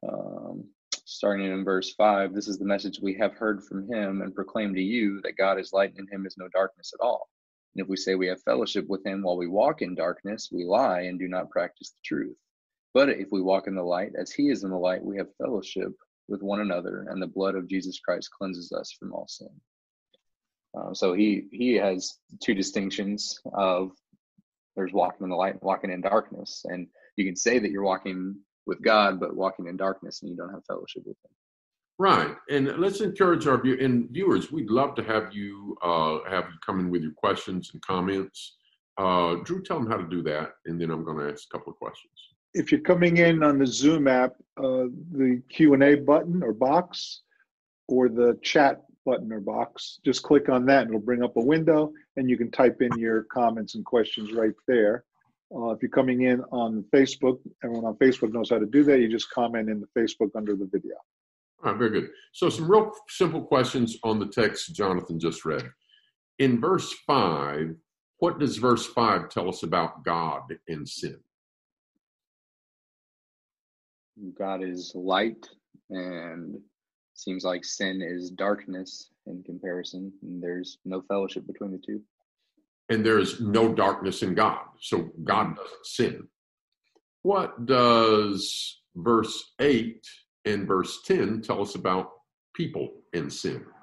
um, 0.06 0.64
starting 1.04 1.50
in 1.50 1.64
verse 1.64 1.94
5 1.94 2.34
this 2.34 2.48
is 2.48 2.58
the 2.58 2.64
message 2.64 2.98
we 3.00 3.14
have 3.14 3.34
heard 3.34 3.62
from 3.64 3.88
him 3.92 4.22
and 4.22 4.34
proclaim 4.34 4.74
to 4.74 4.80
you 4.80 5.20
that 5.22 5.36
god 5.36 5.58
is 5.58 5.72
light 5.72 5.92
and 5.96 6.08
in 6.08 6.14
him 6.14 6.26
is 6.26 6.36
no 6.36 6.48
darkness 6.48 6.92
at 6.94 7.04
all. 7.04 7.28
And 7.74 7.82
if 7.82 7.88
we 7.88 7.96
say 7.96 8.14
we 8.14 8.26
have 8.28 8.42
fellowship 8.42 8.86
with 8.88 9.04
him 9.04 9.22
while 9.22 9.36
we 9.36 9.46
walk 9.46 9.82
in 9.82 9.94
darkness 9.94 10.48
we 10.52 10.64
lie 10.64 11.02
and 11.02 11.18
do 11.18 11.28
not 11.28 11.50
practice 11.50 11.90
the 11.90 12.00
truth. 12.04 12.36
But 12.94 13.08
if 13.08 13.28
we 13.30 13.40
walk 13.40 13.66
in 13.66 13.74
the 13.74 13.82
light 13.82 14.12
as 14.18 14.32
he 14.32 14.50
is 14.50 14.64
in 14.64 14.70
the 14.70 14.76
light 14.76 15.04
we 15.04 15.16
have 15.18 15.36
fellowship 15.36 15.92
with 16.28 16.42
one 16.42 16.60
another 16.60 17.06
and 17.10 17.20
the 17.20 17.26
blood 17.26 17.54
of 17.54 17.68
jesus 17.68 17.98
christ 18.00 18.30
cleanses 18.30 18.72
us 18.72 18.92
from 18.92 19.12
all 19.12 19.26
sin 19.28 19.50
uh, 20.76 20.92
so 20.94 21.12
he 21.12 21.46
he 21.52 21.74
has 21.74 22.18
two 22.42 22.54
distinctions 22.54 23.40
of 23.52 23.92
there's 24.76 24.92
walking 24.92 25.24
in 25.24 25.30
the 25.30 25.36
light 25.36 25.52
and 25.52 25.62
walking 25.62 25.90
in 25.90 26.00
darkness 26.00 26.64
and 26.68 26.86
you 27.16 27.24
can 27.24 27.36
say 27.36 27.58
that 27.58 27.70
you're 27.70 27.82
walking 27.82 28.36
with 28.66 28.82
God, 28.82 29.20
but 29.20 29.34
walking 29.34 29.66
in 29.66 29.76
darkness 29.76 30.22
and 30.22 30.30
you 30.30 30.36
don't 30.36 30.52
have 30.52 30.64
fellowship 30.64 31.02
with 31.04 31.16
Him. 31.24 31.30
Right, 31.98 32.34
and 32.50 32.78
let's 32.78 33.00
encourage 33.00 33.46
our 33.46 33.60
view 33.60 33.76
and 33.80 34.08
viewers. 34.10 34.50
We'd 34.50 34.70
love 34.70 34.94
to 34.96 35.02
have 35.04 35.32
you 35.32 35.76
uh, 35.82 36.18
have 36.28 36.44
you 36.44 36.58
come 36.64 36.80
in 36.80 36.90
with 36.90 37.02
your 37.02 37.12
questions 37.12 37.70
and 37.72 37.82
comments. 37.82 38.56
Uh, 38.98 39.36
Drew, 39.44 39.62
tell 39.62 39.78
them 39.78 39.90
how 39.90 39.96
to 39.96 40.08
do 40.08 40.22
that, 40.22 40.52
and 40.66 40.80
then 40.80 40.90
I'm 40.90 41.04
going 41.04 41.18
to 41.18 41.32
ask 41.32 41.46
a 41.48 41.56
couple 41.56 41.72
of 41.72 41.78
questions. 41.78 42.12
If 42.54 42.70
you're 42.70 42.80
coming 42.80 43.18
in 43.18 43.42
on 43.42 43.58
the 43.58 43.66
Zoom 43.66 44.08
app, 44.08 44.32
uh, 44.58 44.88
the 45.12 45.42
Q 45.48 45.74
and 45.74 45.82
A 45.82 45.94
button 45.94 46.42
or 46.42 46.52
box, 46.52 47.20
or 47.88 48.08
the 48.08 48.38
chat 48.42 48.82
button 49.04 49.32
or 49.32 49.40
box, 49.40 49.98
just 50.04 50.22
click 50.22 50.48
on 50.48 50.66
that, 50.66 50.82
and 50.82 50.90
it'll 50.90 51.00
bring 51.00 51.22
up 51.22 51.36
a 51.36 51.40
window, 51.40 51.92
and 52.16 52.28
you 52.28 52.36
can 52.36 52.50
type 52.50 52.82
in 52.82 52.98
your 52.98 53.24
comments 53.24 53.74
and 53.74 53.84
questions 53.84 54.32
right 54.32 54.54
there. 54.66 55.04
Uh, 55.54 55.70
if 55.70 55.82
you're 55.82 55.90
coming 55.90 56.22
in 56.22 56.40
on 56.50 56.84
Facebook, 56.94 57.38
everyone 57.62 57.84
on 57.84 57.94
Facebook 57.96 58.32
knows 58.32 58.50
how 58.50 58.58
to 58.58 58.66
do 58.66 58.84
that. 58.84 59.00
You 59.00 59.08
just 59.08 59.30
comment 59.30 59.68
in 59.68 59.80
the 59.80 60.00
Facebook 60.00 60.30
under 60.34 60.56
the 60.56 60.68
video. 60.72 60.94
All 61.62 61.72
right, 61.72 61.78
very 61.78 61.90
good. 61.90 62.10
So, 62.32 62.48
some 62.48 62.70
real 62.70 62.90
simple 63.08 63.42
questions 63.42 63.96
on 64.02 64.18
the 64.18 64.26
text 64.26 64.74
Jonathan 64.74 65.20
just 65.20 65.44
read. 65.44 65.70
In 66.38 66.60
verse 66.60 66.92
5, 67.06 67.76
what 68.18 68.38
does 68.38 68.56
verse 68.56 68.86
5 68.86 69.28
tell 69.28 69.48
us 69.48 69.62
about 69.62 70.04
God 70.04 70.42
and 70.68 70.88
sin? 70.88 71.18
God 74.38 74.62
is 74.62 74.92
light, 74.94 75.48
and 75.90 76.58
seems 77.14 77.44
like 77.44 77.64
sin 77.64 78.02
is 78.02 78.30
darkness 78.30 79.10
in 79.26 79.42
comparison, 79.42 80.12
and 80.22 80.42
there's 80.42 80.78
no 80.84 81.02
fellowship 81.02 81.46
between 81.46 81.72
the 81.72 81.78
two 81.78 82.02
and 82.92 83.04
there 83.04 83.18
is 83.18 83.40
no 83.40 83.72
darkness 83.72 84.22
in 84.22 84.34
God. 84.34 84.60
So 84.80 85.10
God 85.24 85.48
mm. 85.48 85.56
doesn't 85.56 85.86
sin. 85.86 86.28
What 87.22 87.66
does 87.66 88.80
verse 88.94 89.52
8 89.60 90.04
and 90.44 90.66
verse 90.66 91.00
10 91.04 91.42
tell 91.42 91.62
us 91.62 91.74
about 91.74 92.10
people 92.54 92.90
and 93.14 93.32
sin? 93.32 93.64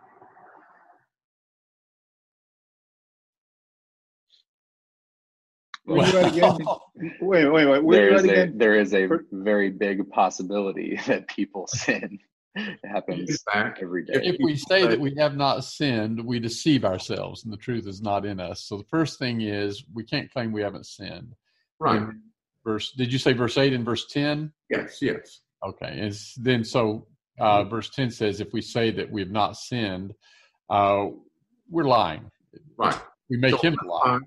Wait, 5.89 6.13
wait, 7.19 7.49
wait. 7.49 7.83
wait. 7.83 7.97
There 7.97 8.13
is, 8.13 8.25
a, 8.25 8.51
there 8.53 8.75
is 8.75 8.93
a 8.93 9.07
very 9.31 9.71
big 9.71 10.07
possibility 10.11 10.99
that 11.07 11.27
people 11.27 11.65
sin. 11.65 12.19
It 12.83 12.87
happens 12.87 13.43
every 13.81 14.05
day. 14.05 14.13
If 14.23 14.37
we 14.43 14.55
say 14.55 14.85
that 14.87 14.99
we 14.99 15.15
have 15.17 15.35
not 15.35 15.63
sinned, 15.63 16.23
we 16.25 16.39
deceive 16.39 16.83
ourselves, 16.83 17.43
and 17.43 17.53
the 17.53 17.57
truth 17.57 17.87
is 17.87 18.01
not 18.01 18.25
in 18.25 18.39
us. 18.39 18.63
So 18.63 18.77
the 18.77 18.83
first 18.85 19.19
thing 19.19 19.41
is 19.41 19.83
we 19.93 20.03
can't 20.03 20.31
claim 20.31 20.51
we 20.51 20.61
haven't 20.61 20.85
sinned. 20.85 21.33
Right. 21.79 22.01
And 22.01 22.19
verse. 22.63 22.91
Did 22.91 23.13
you 23.13 23.19
say 23.19 23.33
verse 23.33 23.57
eight 23.57 23.73
and 23.73 23.85
verse 23.85 24.05
ten? 24.07 24.51
Yes. 24.69 24.97
Yes. 25.01 25.41
Okay. 25.65 25.99
And 25.99 26.17
then 26.37 26.63
so 26.63 27.07
uh, 27.39 27.59
mm-hmm. 27.59 27.69
verse 27.69 27.89
ten 27.89 28.11
says, 28.11 28.41
if 28.41 28.51
we 28.53 28.61
say 28.61 28.91
that 28.91 29.09
we 29.11 29.21
have 29.21 29.31
not 29.31 29.55
sinned, 29.55 30.13
uh, 30.69 31.05
we're 31.69 31.83
lying. 31.83 32.29
Right. 32.77 32.99
We 33.29 33.37
make 33.37 33.51
so 33.51 33.61
him 33.61 33.77
lie. 33.85 34.19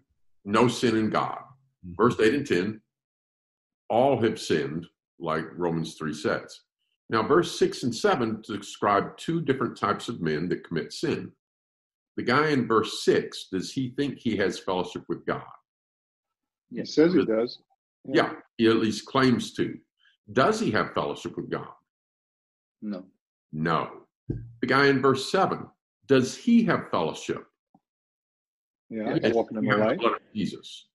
No 0.44 0.68
sin 0.68 0.96
in 0.96 1.10
God. 1.10 1.38
Mm-hmm. 1.86 1.94
Verse 1.96 2.18
eight 2.20 2.34
and 2.34 2.46
ten. 2.46 2.80
All 3.88 4.20
have 4.22 4.40
sinned, 4.40 4.86
like 5.20 5.44
Romans 5.56 5.94
three 5.94 6.14
says. 6.14 6.60
Now, 7.10 7.22
verse 7.22 7.58
6 7.58 7.82
and 7.82 7.94
7 7.94 8.42
describe 8.46 9.16
two 9.16 9.40
different 9.40 9.76
types 9.76 10.08
of 10.08 10.20
men 10.20 10.48
that 10.48 10.64
commit 10.64 10.92
sin. 10.92 11.32
The 12.16 12.22
guy 12.22 12.48
in 12.48 12.66
verse 12.66 13.04
6, 13.04 13.48
does 13.52 13.72
he 13.72 13.90
think 13.96 14.18
he 14.18 14.36
has 14.36 14.58
fellowship 14.58 15.04
with 15.08 15.24
God? 15.26 15.42
He 16.70 16.84
says 16.84 17.14
he 17.14 17.24
does. 17.24 17.58
Yeah. 18.04 18.24
yeah, 18.24 18.32
he 18.56 18.66
at 18.68 18.76
least 18.76 19.06
claims 19.06 19.52
to. 19.54 19.78
Does 20.32 20.58
he 20.58 20.70
have 20.70 20.94
fellowship 20.94 21.36
with 21.36 21.50
God? 21.50 21.68
No. 22.80 23.04
No. 23.52 23.90
The 24.28 24.66
guy 24.66 24.86
in 24.86 25.02
verse 25.02 25.30
7, 25.30 25.66
does 26.06 26.36
he 26.36 26.64
have 26.64 26.90
fellowship? 26.90 27.44
Yeah, 28.90 29.18
yes. 29.22 29.34
walking 29.34 29.58
in 29.58 29.64
the 29.64 29.76
light. 29.76 30.04
of 30.04 30.12
Jesus. 30.34 30.88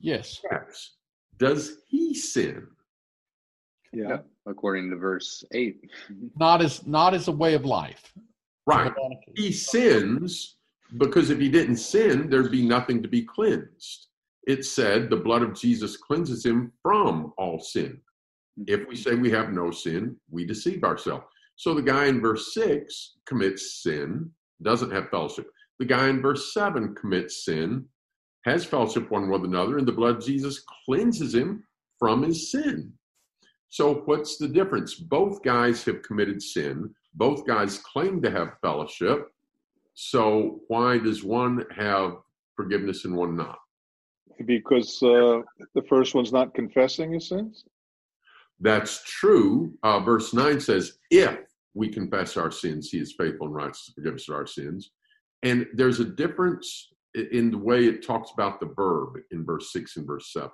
Yes. 0.00 0.40
Yes. 0.50 0.92
Does 1.38 1.78
he 1.88 2.14
sin? 2.14 2.66
Yeah. 3.96 4.18
According 4.44 4.90
to 4.90 4.96
verse 4.96 5.42
8 5.52 5.90
not 6.38 6.62
as 6.62 6.86
not 6.86 7.14
as 7.14 7.28
a 7.28 7.32
way 7.32 7.54
of 7.54 7.64
life. 7.64 8.12
Right. 8.66 8.92
He 9.36 9.52
sins 9.52 10.56
because 10.98 11.30
if 11.30 11.38
he 11.38 11.48
didn't 11.48 11.78
sin 11.78 12.28
there'd 12.28 12.50
be 12.50 12.66
nothing 12.66 13.02
to 13.02 13.08
be 13.08 13.22
cleansed. 13.22 14.08
It 14.46 14.64
said 14.64 15.08
the 15.08 15.16
blood 15.16 15.42
of 15.42 15.54
jesus 15.54 15.96
cleanses 15.96 16.44
him 16.44 16.72
from 16.82 17.32
all 17.38 17.58
sin. 17.58 17.98
Mm-hmm. 18.60 18.64
If 18.68 18.86
we 18.86 18.96
say 18.96 19.14
we 19.14 19.30
have 19.30 19.52
no 19.52 19.70
sin 19.70 20.16
we 20.30 20.44
deceive 20.44 20.84
ourselves. 20.84 21.24
So 21.56 21.72
the 21.72 21.82
guy 21.82 22.04
in 22.06 22.20
verse 22.20 22.52
6 22.52 23.16
commits 23.26 23.82
sin 23.82 24.30
doesn't 24.62 24.92
have 24.92 25.08
fellowship. 25.08 25.50
The 25.78 25.86
guy 25.86 26.08
in 26.08 26.20
verse 26.20 26.52
7 26.52 26.94
commits 26.94 27.46
sin 27.46 27.86
has 28.44 28.64
fellowship 28.64 29.10
one 29.10 29.30
with 29.30 29.44
another 29.44 29.78
and 29.78 29.88
the 29.88 29.92
blood 29.92 30.16
of 30.16 30.24
jesus 30.24 30.62
cleanses 30.84 31.34
him 31.34 31.64
from 31.98 32.22
his 32.22 32.50
sin 32.52 32.92
so, 33.76 33.96
what's 34.06 34.38
the 34.38 34.48
difference? 34.48 34.94
Both 34.94 35.42
guys 35.42 35.84
have 35.84 36.00
committed 36.00 36.42
sin. 36.42 36.94
Both 37.12 37.46
guys 37.46 37.76
claim 37.76 38.22
to 38.22 38.30
have 38.30 38.56
fellowship. 38.62 39.28
So, 39.92 40.62
why 40.68 40.96
does 40.96 41.22
one 41.22 41.62
have 41.76 42.16
forgiveness 42.54 43.04
and 43.04 43.14
one 43.14 43.36
not? 43.36 43.58
Because 44.46 45.02
uh, 45.02 45.42
the 45.74 45.82
first 45.90 46.14
one's 46.14 46.32
not 46.32 46.54
confessing 46.54 47.12
his 47.12 47.28
sins? 47.28 47.66
That's 48.60 49.04
true. 49.04 49.74
Uh, 49.82 50.00
verse 50.00 50.32
9 50.32 50.58
says, 50.58 50.96
If 51.10 51.38
we 51.74 51.90
confess 51.90 52.38
our 52.38 52.50
sins, 52.50 52.88
he 52.88 52.96
is 52.98 53.12
faithful 53.12 53.48
and 53.48 53.54
righteous 53.54 53.84
to 53.84 53.92
forgive 53.92 54.14
us 54.14 54.30
our 54.30 54.46
sins. 54.46 54.92
And 55.42 55.66
there's 55.74 56.00
a 56.00 56.04
difference 56.06 56.94
in 57.14 57.50
the 57.50 57.58
way 57.58 57.84
it 57.84 58.06
talks 58.06 58.30
about 58.32 58.58
the 58.58 58.72
verb 58.74 59.18
in 59.32 59.44
verse 59.44 59.70
6 59.70 59.98
and 59.98 60.06
verse 60.06 60.32
7. 60.32 60.48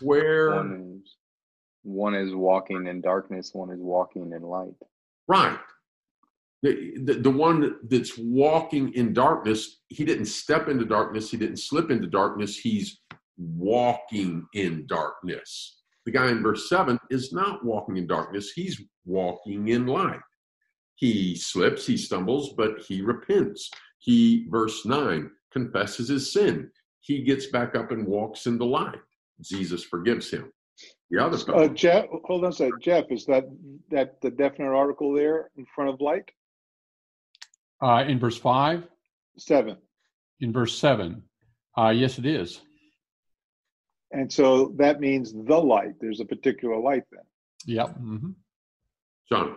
Where 0.00 0.82
one 1.86 2.14
is 2.14 2.34
walking 2.34 2.86
in 2.86 3.00
darkness, 3.00 3.50
one 3.52 3.70
is 3.70 3.80
walking 3.80 4.32
in 4.32 4.42
light. 4.42 4.74
Right. 5.28 5.58
The, 6.62 6.94
the, 7.04 7.14
the 7.14 7.30
one 7.30 7.76
that's 7.88 8.18
walking 8.18 8.92
in 8.94 9.12
darkness, 9.12 9.82
he 9.88 10.04
didn't 10.04 10.26
step 10.26 10.68
into 10.68 10.84
darkness, 10.84 11.30
he 11.30 11.36
didn't 11.36 11.58
slip 11.58 11.90
into 11.90 12.08
darkness, 12.08 12.58
he's 12.58 13.00
walking 13.36 14.46
in 14.54 14.86
darkness. 14.86 15.82
The 16.06 16.12
guy 16.12 16.30
in 16.30 16.42
verse 16.42 16.68
7 16.68 16.98
is 17.10 17.32
not 17.32 17.64
walking 17.64 17.96
in 17.98 18.06
darkness, 18.06 18.52
he's 18.52 18.82
walking 19.04 19.68
in 19.68 19.86
light. 19.86 20.20
He 20.96 21.36
slips, 21.36 21.86
he 21.86 21.96
stumbles, 21.96 22.54
but 22.56 22.80
he 22.80 23.02
repents. 23.02 23.70
He, 23.98 24.46
verse 24.48 24.84
9, 24.86 25.30
confesses 25.52 26.08
his 26.08 26.32
sin. 26.32 26.70
He 27.00 27.22
gets 27.22 27.46
back 27.46 27.76
up 27.76 27.92
and 27.92 28.06
walks 28.06 28.46
in 28.46 28.58
the 28.58 28.64
light. 28.64 28.98
Jesus 29.42 29.84
forgives 29.84 30.30
him. 30.30 30.50
The 31.10 31.22
other 31.22 31.38
stuff. 31.38 31.56
Uh, 31.56 31.68
Jeff, 31.68 32.06
hold 32.24 32.44
on 32.44 32.50
a 32.50 32.52
second. 32.52 32.80
Jeff, 32.82 33.04
is 33.10 33.26
that 33.26 33.44
that 33.90 34.20
the 34.20 34.30
definite 34.30 34.74
article 34.74 35.12
there 35.12 35.50
in 35.56 35.66
front 35.74 35.90
of 35.90 36.00
light? 36.00 36.30
Uh, 37.80 38.04
in 38.06 38.18
verse 38.18 38.36
five. 38.36 38.84
Seven. 39.38 39.76
In 40.40 40.52
verse 40.52 40.76
seven. 40.76 41.22
Uh, 41.76 41.90
yes, 41.90 42.18
it 42.18 42.26
is. 42.26 42.60
And 44.12 44.32
so 44.32 44.72
that 44.76 45.00
means 45.00 45.32
the 45.32 45.58
light. 45.58 45.94
There's 46.00 46.20
a 46.20 46.24
particular 46.24 46.78
light 46.78 47.04
then. 47.12 47.24
Yep. 47.66 47.88
Mm-hmm. 47.98 48.30
John. 49.28 49.56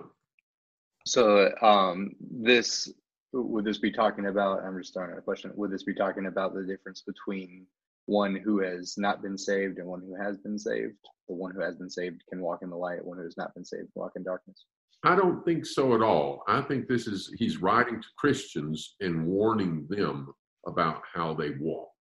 So 1.05 1.49
um, 1.61 2.15
this 2.19 2.91
would 3.31 3.65
this 3.65 3.77
be 3.77 3.91
talking 3.91 4.27
about? 4.27 4.63
I'm 4.63 4.77
just 4.79 4.93
throwing 4.93 5.11
out 5.11 5.17
a 5.17 5.21
question. 5.21 5.51
Would 5.55 5.71
this 5.71 5.83
be 5.83 5.93
talking 5.93 6.25
about 6.25 6.53
the 6.53 6.63
difference 6.63 7.01
between 7.01 7.65
one 8.09 8.35
who 8.35 8.59
has 8.59 8.95
not 8.97 9.21
been 9.21 9.37
saved 9.37 9.77
and 9.77 9.87
one 9.87 10.01
who 10.01 10.15
has 10.15 10.35
been 10.37 10.57
saved. 10.57 10.95
The 11.27 11.35
one 11.35 11.53
who 11.53 11.61
has 11.61 11.75
been 11.75 11.91
saved 11.91 12.23
can 12.27 12.41
walk 12.41 12.59
in 12.63 12.71
the 12.71 12.75
light, 12.75 13.05
one 13.05 13.17
who 13.19 13.23
has 13.23 13.37
not 13.37 13.53
been 13.53 13.63
saved 13.63 13.89
walk 13.93 14.13
in 14.15 14.23
darkness. 14.23 14.65
I 15.03 15.15
don't 15.15 15.45
think 15.45 15.63
so 15.65 15.93
at 15.93 16.01
all. 16.01 16.43
I 16.47 16.61
think 16.61 16.87
this 16.87 17.05
is 17.05 17.31
he's 17.37 17.61
writing 17.61 18.01
to 18.01 18.07
Christians 18.17 18.95
and 18.99 19.27
warning 19.27 19.85
them 19.89 20.33
about 20.65 21.03
how 21.13 21.35
they 21.35 21.51
walk. 21.51 21.91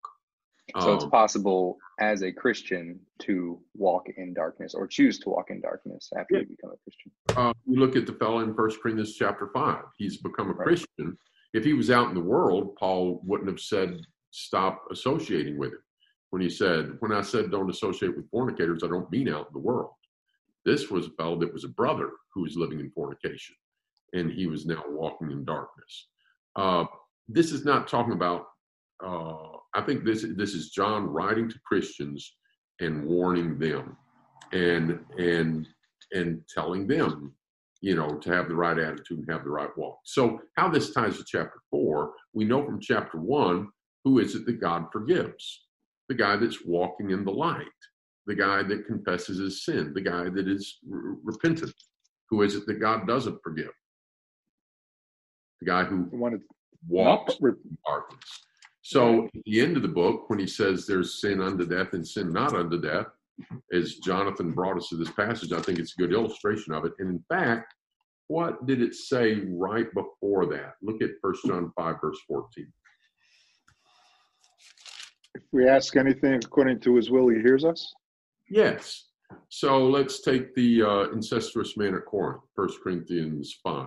So 0.81 0.95
it's 0.95 1.05
Um, 1.05 1.11
possible 1.11 1.79
as 2.01 2.23
a 2.23 2.33
Christian 2.33 2.99
to 3.21 3.61
walk 3.75 4.09
in 4.17 4.33
darkness 4.35 4.75
or 4.75 4.87
choose 4.87 5.19
to 5.21 5.29
walk 5.31 5.51
in 5.51 5.61
darkness 5.61 6.11
after 6.17 6.35
Yeah. 6.37 6.41
you 6.41 6.47
become 6.57 6.71
a 6.73 6.77
Christian. 6.79 7.13
uh, 7.37 7.53
you 7.67 7.79
look 7.79 7.97
at 7.97 8.07
the 8.07 8.13
fellow 8.15 8.41
in 8.41 8.55
First 8.55 8.81
Corinthians 8.81 9.15
chapter 9.15 9.49
five. 9.55 9.85
He's 9.99 10.17
become 10.23 10.49
a 10.51 10.55
Right. 10.55 10.67
Christian. 10.69 11.19
If 11.53 11.65
he 11.65 11.75
was 11.75 11.91
out 11.91 12.09
in 12.09 12.15
the 12.15 12.29
world, 12.35 12.77
Paul 12.77 13.21
wouldn't 13.25 13.49
have 13.51 13.61
said 13.61 14.01
stop 14.31 14.85
associating 14.91 15.57
with 15.59 15.73
him. 15.73 15.83
When 16.31 16.43
he 16.43 16.51
said, 16.51 16.97
"When 17.01 17.13
I 17.13 17.23
said 17.23 17.51
don't 17.51 17.71
associate 17.71 18.17
with 18.17 18.31
fornicators, 18.31 18.83
I 18.83 18.89
don't 18.89 19.11
mean 19.11 19.29
out 19.29 19.49
in 19.49 19.53
the 19.53 19.59
world." 19.59 19.95
This 20.65 20.91
was 20.91 21.07
a 21.07 21.11
fellow 21.11 21.39
that 21.39 21.53
was 21.53 21.65
a 21.65 21.69
brother 21.69 22.11
who 22.35 22.43
was 22.43 22.57
living 22.57 22.81
in 22.81 22.91
fornication, 22.91 23.57
and 24.13 24.31
he 24.31 24.47
was 24.47 24.67
now 24.67 24.83
walking 24.89 25.31
in 25.31 25.45
darkness. 25.45 26.09
Uh, 26.57 26.85
this 27.29 27.53
is 27.53 27.65
not 27.65 27.89
talking 27.89 28.13
about. 28.13 28.47
Uh, 29.05 29.59
I 29.75 29.83
think 29.83 30.05
this 30.05 30.27
this 30.37 30.55
is 30.55 30.71
John 30.71 31.07
writing 31.07 31.49
to 31.49 31.61
Christians 31.65 32.37
and 32.81 33.05
warning 33.07 33.59
them, 33.59 33.97
and 34.53 35.05
and 35.19 35.67
and 36.13 36.43
telling 36.55 36.87
them 36.87 37.35
you 37.81 37.95
know, 37.95 38.17
to 38.19 38.31
have 38.31 38.49
the 38.49 38.55
right 38.55 38.79
attitude 38.79 39.19
and 39.19 39.31
have 39.31 39.45
the 39.45 39.51
right 39.51 39.77
walk. 39.77 40.01
So, 40.05 40.41
how 40.57 40.69
this 40.69 40.93
ties 40.93 41.17
to 41.19 41.25
chapter 41.25 41.61
four, 41.71 42.13
we 42.33 42.45
know 42.45 42.65
from 42.65 42.81
chapter 42.81 43.19
one 43.19 43.69
who 44.05 44.19
is 44.19 44.35
it 44.35 44.47
that 44.47 44.61
God 44.61 44.87
forgives? 44.93 45.67
The 46.09 46.15
guy 46.15 46.37
that's 46.37 46.65
walking 46.65 47.11
in 47.11 47.25
the 47.25 47.33
light, 47.33 47.67
the 48.27 48.35
guy 48.35 48.63
that 48.63 48.87
confesses 48.87 49.39
his 49.39 49.65
sin, 49.65 49.93
the 49.95 50.01
guy 50.01 50.29
that 50.29 50.49
is 50.49 50.79
r- 50.91 51.17
repentant. 51.23 51.75
Who 52.31 52.43
is 52.43 52.55
it 52.55 52.67
that 52.67 52.81
God 52.81 53.07
doesn't 53.07 53.43
forgive? 53.43 53.73
The 55.61 55.67
guy 55.67 55.85
who 55.85 56.09
wanted 56.13 56.43
walks 56.87 57.37
in 57.41 57.57
darkness. 57.87 58.25
So, 58.83 59.25
at 59.25 59.43
the 59.45 59.61
end 59.61 59.77
of 59.77 59.83
the 59.83 59.89
book, 59.89 60.31
when 60.31 60.39
he 60.39 60.47
says 60.47 60.87
there's 60.87 61.21
sin 61.21 61.41
unto 61.43 61.67
death 61.67 61.93
and 61.93 62.07
sin 62.07 62.33
not 62.33 62.55
unto 62.55 62.81
death, 62.81 63.07
as 63.73 63.97
Jonathan 63.97 64.53
brought 64.53 64.77
us 64.77 64.89
to 64.89 64.97
this 64.97 65.11
passage, 65.11 65.53
I 65.53 65.61
think 65.61 65.79
it's 65.79 65.95
a 65.99 66.01
good 66.01 66.13
illustration 66.13 66.73
of 66.73 66.85
it. 66.85 66.93
And 66.99 67.11
in 67.11 67.25
fact, 67.29 67.75
what 68.29 68.67
did 68.67 68.83
it 68.83 68.95
say 68.95 69.43
right 69.49 69.93
before 69.95 70.47
that? 70.47 70.75
Look 70.83 71.03
at 71.03 71.11
1 71.21 71.35
John 71.47 71.73
5, 71.77 71.97
verse 72.01 72.19
14. 72.27 72.73
If 75.39 75.45
we 75.53 75.69
ask 75.69 75.97
anything 75.97 76.35
according 76.35 76.81
to 76.81 76.97
his 76.97 77.11
will, 77.11 77.29
he 77.29 77.41
hears 77.41 77.65
us. 77.65 77.95
Yes. 78.49 79.07
So 79.49 79.87
let's 79.87 80.21
take 80.21 80.55
the 80.55 80.83
uh, 80.83 81.11
incestuous 81.11 81.77
man 81.77 81.95
at 81.95 82.07
Corinth, 82.07 82.43
1 82.55 82.69
Corinthians 82.83 83.59
5. 83.63 83.87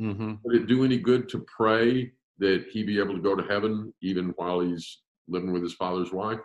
Mm-hmm. 0.00 0.34
Would 0.42 0.56
it 0.56 0.66
do 0.66 0.84
any 0.84 0.98
good 0.98 1.28
to 1.30 1.44
pray 1.54 2.12
that 2.38 2.66
he 2.70 2.82
be 2.82 2.98
able 2.98 3.14
to 3.14 3.20
go 3.20 3.36
to 3.36 3.46
heaven 3.46 3.92
even 4.02 4.30
while 4.36 4.60
he's 4.60 4.98
living 5.28 5.52
with 5.52 5.62
his 5.62 5.74
father's 5.74 6.12
wife? 6.12 6.40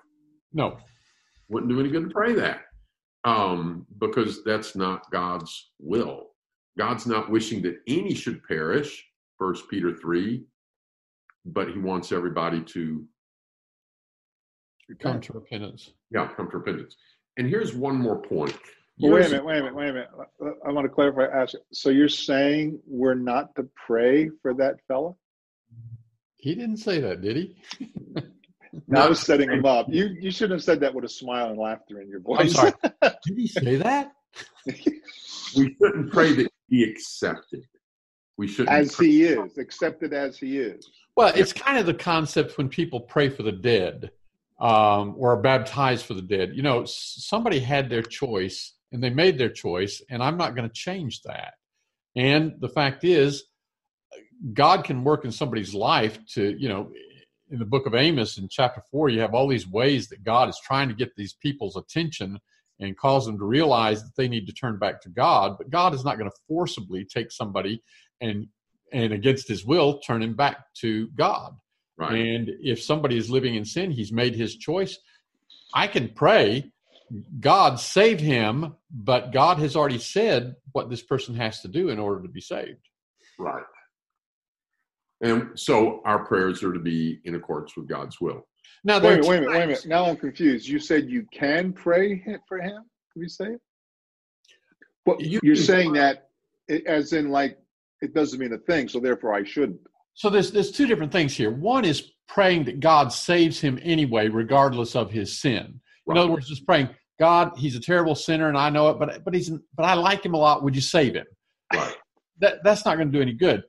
No. 0.54 0.78
Wouldn't 1.50 1.72
do 1.72 1.80
any 1.80 1.90
good 1.90 2.10
to 2.10 2.14
pray 2.14 2.34
that 2.34 2.62
um, 3.25 3.86
because 4.00 4.44
that's 4.44 4.75
not 4.75 5.10
God's 5.12 5.72
will. 5.80 6.28
God's 6.78 7.08
not 7.08 7.32
wishing 7.32 7.62
that 7.64 7.80
any 7.88 8.14
should 8.14 8.44
perish, 8.44 9.04
First 9.38 9.70
Peter 9.70 9.96
3, 9.96 10.44
but 11.46 11.70
he 11.70 11.80
wants 11.80 12.12
everybody 12.12 12.62
to 12.62 13.06
Come 15.00 15.22
to 15.22 15.34
repentance. 15.34 15.92
yeah, 16.12 16.30
come 16.36 16.50
to 16.51 16.58
repentance. 16.58 16.96
And 17.38 17.50
here's 17.50 17.74
one 17.74 17.96
more 17.96 18.22
point. 18.22 18.56
Well, 19.00 19.13
wait 19.13 19.25
a 19.25 19.30
minute, 19.30 19.46
wait 19.46 19.58
a 19.58 19.63
minute, 19.63 19.75
wait 19.75 19.89
a 19.89 19.94
minute. 19.94 20.10
I 20.65 20.72
want 20.72 20.86
to 20.86 20.89
clarify. 20.89 21.25
Ask, 21.25 21.56
so 21.74 21.89
you're 21.89 22.08
saying 22.08 22.80
we're 22.88 23.15
not 23.15 23.54
to 23.56 23.68
pray 23.75 24.30
for 24.42 24.54
that 24.54 24.75
fella? 24.88 25.13
He 26.38 26.56
didn't 26.56 26.77
say 26.77 27.01
that, 27.01 27.22
did 27.22 27.36
he? 27.36 27.56
No, 28.88 29.01
I 29.01 29.10
was 29.10 29.22
setting 29.22 29.50
him 29.50 29.65
up. 29.65 29.88
You 29.89 30.15
you 30.20 30.32
should 30.32 30.51
have 30.51 30.62
said 30.62 30.82
that 30.82 30.94
with 30.94 31.06
a 31.06 31.10
smile 31.10 31.50
and 31.50 31.58
laughter 31.58 32.01
in 32.01 32.10
your 32.10 32.20
voice. 32.20 32.39
I'm 32.42 32.50
sorry. 32.50 32.74
did 33.01 33.38
he 33.38 33.48
say 33.48 33.77
that? 33.77 34.12
we 35.56 35.75
shouldn't 35.82 36.12
pray 36.12 36.34
that 36.34 36.51
he 36.68 36.84
accepted. 36.84 37.65
We 38.38 38.48
shouldn't 38.48 38.75
as 38.75 38.94
pray- 38.94 39.08
he 39.08 39.24
is, 39.24 39.58
accepted 39.58 40.13
as 40.13 40.38
he 40.38 40.60
is. 40.60 40.89
Well, 41.15 41.32
it's 41.34 41.54
kind 41.54 41.77
of 41.77 41.86
the 41.86 41.94
concept 41.94 42.57
when 42.57 42.68
people 42.68 43.00
pray 43.00 43.29
for 43.29 43.44
the 43.44 43.51
dead 43.53 44.12
um, 44.59 45.15
or 45.18 45.33
are 45.33 45.41
baptized 45.41 46.05
for 46.05 46.13
the 46.13 46.22
dead. 46.22 46.51
You 46.55 46.63
know, 46.63 46.85
somebody 46.85 47.59
had 47.59 47.89
their 47.89 48.01
choice 48.01 48.74
and 48.91 49.03
they 49.03 49.09
made 49.09 49.37
their 49.37 49.50
choice, 49.50 50.01
and 50.09 50.24
I'm 50.24 50.37
not 50.37 50.55
going 50.55 50.68
to 50.68 50.74
change 50.74 51.22
that. 51.24 51.55
And 52.15 52.53
the 52.59 52.70
fact 52.70 53.03
is, 53.03 53.46
God 54.53 54.83
can 54.85 55.03
work 55.03 55.25
in 55.25 55.31
somebody's 55.31 55.74
life 55.74 56.18
to, 56.33 56.55
you 56.57 56.70
know, 56.70 56.91
in 57.51 57.59
the 57.59 57.65
book 57.65 57.85
of 57.85 57.94
Amos 57.94 58.37
in 58.37 58.48
chapter 58.50 58.81
four, 58.91 59.09
you 59.09 59.20
have 59.20 59.33
all 59.33 59.48
these 59.48 59.68
ways 59.68 60.07
that 60.09 60.24
God 60.24 60.50
is 60.50 60.59
trying 60.63 60.87
to 60.89 60.96
get 60.96 61.15
these 61.15 61.33
people's 61.33 61.75
attention 61.75 62.39
and 62.79 62.98
cause 62.98 63.25
them 63.25 63.37
to 63.37 63.46
realize 63.46 64.03
that 64.03 64.15
they 64.18 64.27
need 64.27 64.48
to 64.48 64.53
turn 64.53 64.79
back 64.79 65.01
to 65.01 65.09
God. 65.09 65.57
But 65.57 65.70
God 65.70 65.94
is 65.94 66.03
not 66.03 66.18
going 66.18 66.29
to 66.29 66.37
forcibly 66.48 67.05
take 67.05 67.31
somebody 67.31 67.81
and 68.22 68.48
and 68.94 69.13
against 69.13 69.48
his 69.48 69.65
will 69.65 70.00
turn 70.00 70.22
him 70.22 70.35
back 70.35 70.74
to 70.75 71.07
God. 71.15 71.55
Right. 71.98 72.14
And 72.14 72.50
if 72.62 72.81
somebody 72.81 73.18
is 73.18 73.29
living 73.29 73.55
in 73.55 73.66
sin, 73.66 73.92
he's 73.92 74.12
made 74.12 74.36
his 74.36 74.55
choice. 74.55 74.98
I 75.74 75.88
can 75.88 76.10
pray, 76.10 76.72
God 77.40 77.79
save 77.79 78.20
him, 78.20 78.75
but 78.92 79.31
God 79.31 79.60
has 79.60 79.75
already 79.75 80.00
said 80.00 80.55
what 80.72 80.90
this 80.90 81.01
person 81.01 81.36
has 81.36 81.62
to 81.62 81.68
do 81.68 81.90
in 81.90 82.00
order 82.00 82.22
to 82.22 82.29
be 82.29 82.42
saved. 82.42 82.79
Right. 83.38 83.64
And 85.22 85.58
so 85.58 86.01
our 86.05 86.25
prayers 86.25 86.64
are 86.64 86.74
to 86.74 86.79
be 86.79 87.20
in 87.24 87.36
accordance 87.36 87.75
with 87.75 87.88
God's 87.88 88.20
will. 88.20 88.48
Now, 88.84 89.00
Wait 89.00 89.03
a 89.05 89.22
minute, 89.22 89.27
wait 89.27 89.38
a 89.38 89.40
minute, 89.42 89.51
wait 89.53 89.64
a 89.64 89.68
minute. 89.68 89.86
Now 89.88 90.05
I'm 90.05 90.18
confused. 90.18 90.68
You 90.68 90.79
said 90.79 91.10
you 91.10 91.25
can 91.34 91.74
pray 91.74 92.24
for 92.48 92.60
him. 92.60 92.84
Can 93.14 93.22
we 93.22 93.27
say 93.27 93.46
it? 93.53 93.62
Well, 95.05 95.18
You 95.20 95.40
you're 95.44 95.55
can 95.55 95.64
saying 95.64 95.94
that 95.94 96.29
as 96.86 97.14
in 97.14 97.29
like 97.29 97.58
it 98.01 98.14
doesn't 98.14 98.40
mean 98.40 98.53
a 98.53 98.58
thing, 98.58 98.88
so 98.88 99.00
therefore 99.00 99.34
I 99.34 99.44
shouldn't. 99.44 99.79
So 100.16 100.30
there's 100.30 100.51
there's 100.51 100.72
two 100.72 100.88
different 100.88 101.12
things 101.12 101.36
here. 101.36 101.51
One 101.51 101.86
is 101.86 102.12
praying 102.28 102.66
that 102.66 102.80
God 102.80 103.12
saves 103.12 103.60
him 103.60 103.80
anyway, 103.84 104.30
regardless 104.30 104.96
of 104.96 105.12
his 105.12 105.40
sin. 105.40 105.80
In 106.08 106.18
other 106.18 106.32
words, 106.32 106.48
just 106.48 106.66
praying, 106.66 106.90
God, 107.20 107.51
he's 107.58 107.75
a 107.75 107.80
terrible 107.80 108.16
sinner, 108.16 108.48
and 108.48 108.58
I 108.58 108.70
know 108.70 108.90
it, 108.90 109.00
but 109.00 109.24
but 109.24 109.34
he's 109.34 109.51
but 109.75 109.84
I 109.84 109.94
like 109.94 110.25
him 110.25 110.34
a 110.34 110.38
lot. 110.38 110.64
Would 110.64 110.75
you 110.75 110.82
save 110.82 111.16
him? 111.16 111.28
Right. 111.74 111.96
That 112.40 112.64
that's 112.64 112.86
not 112.86 112.96
going 112.96 113.12
to 113.12 113.18
do 113.18 113.22
any 113.22 113.34
good. 113.34 113.64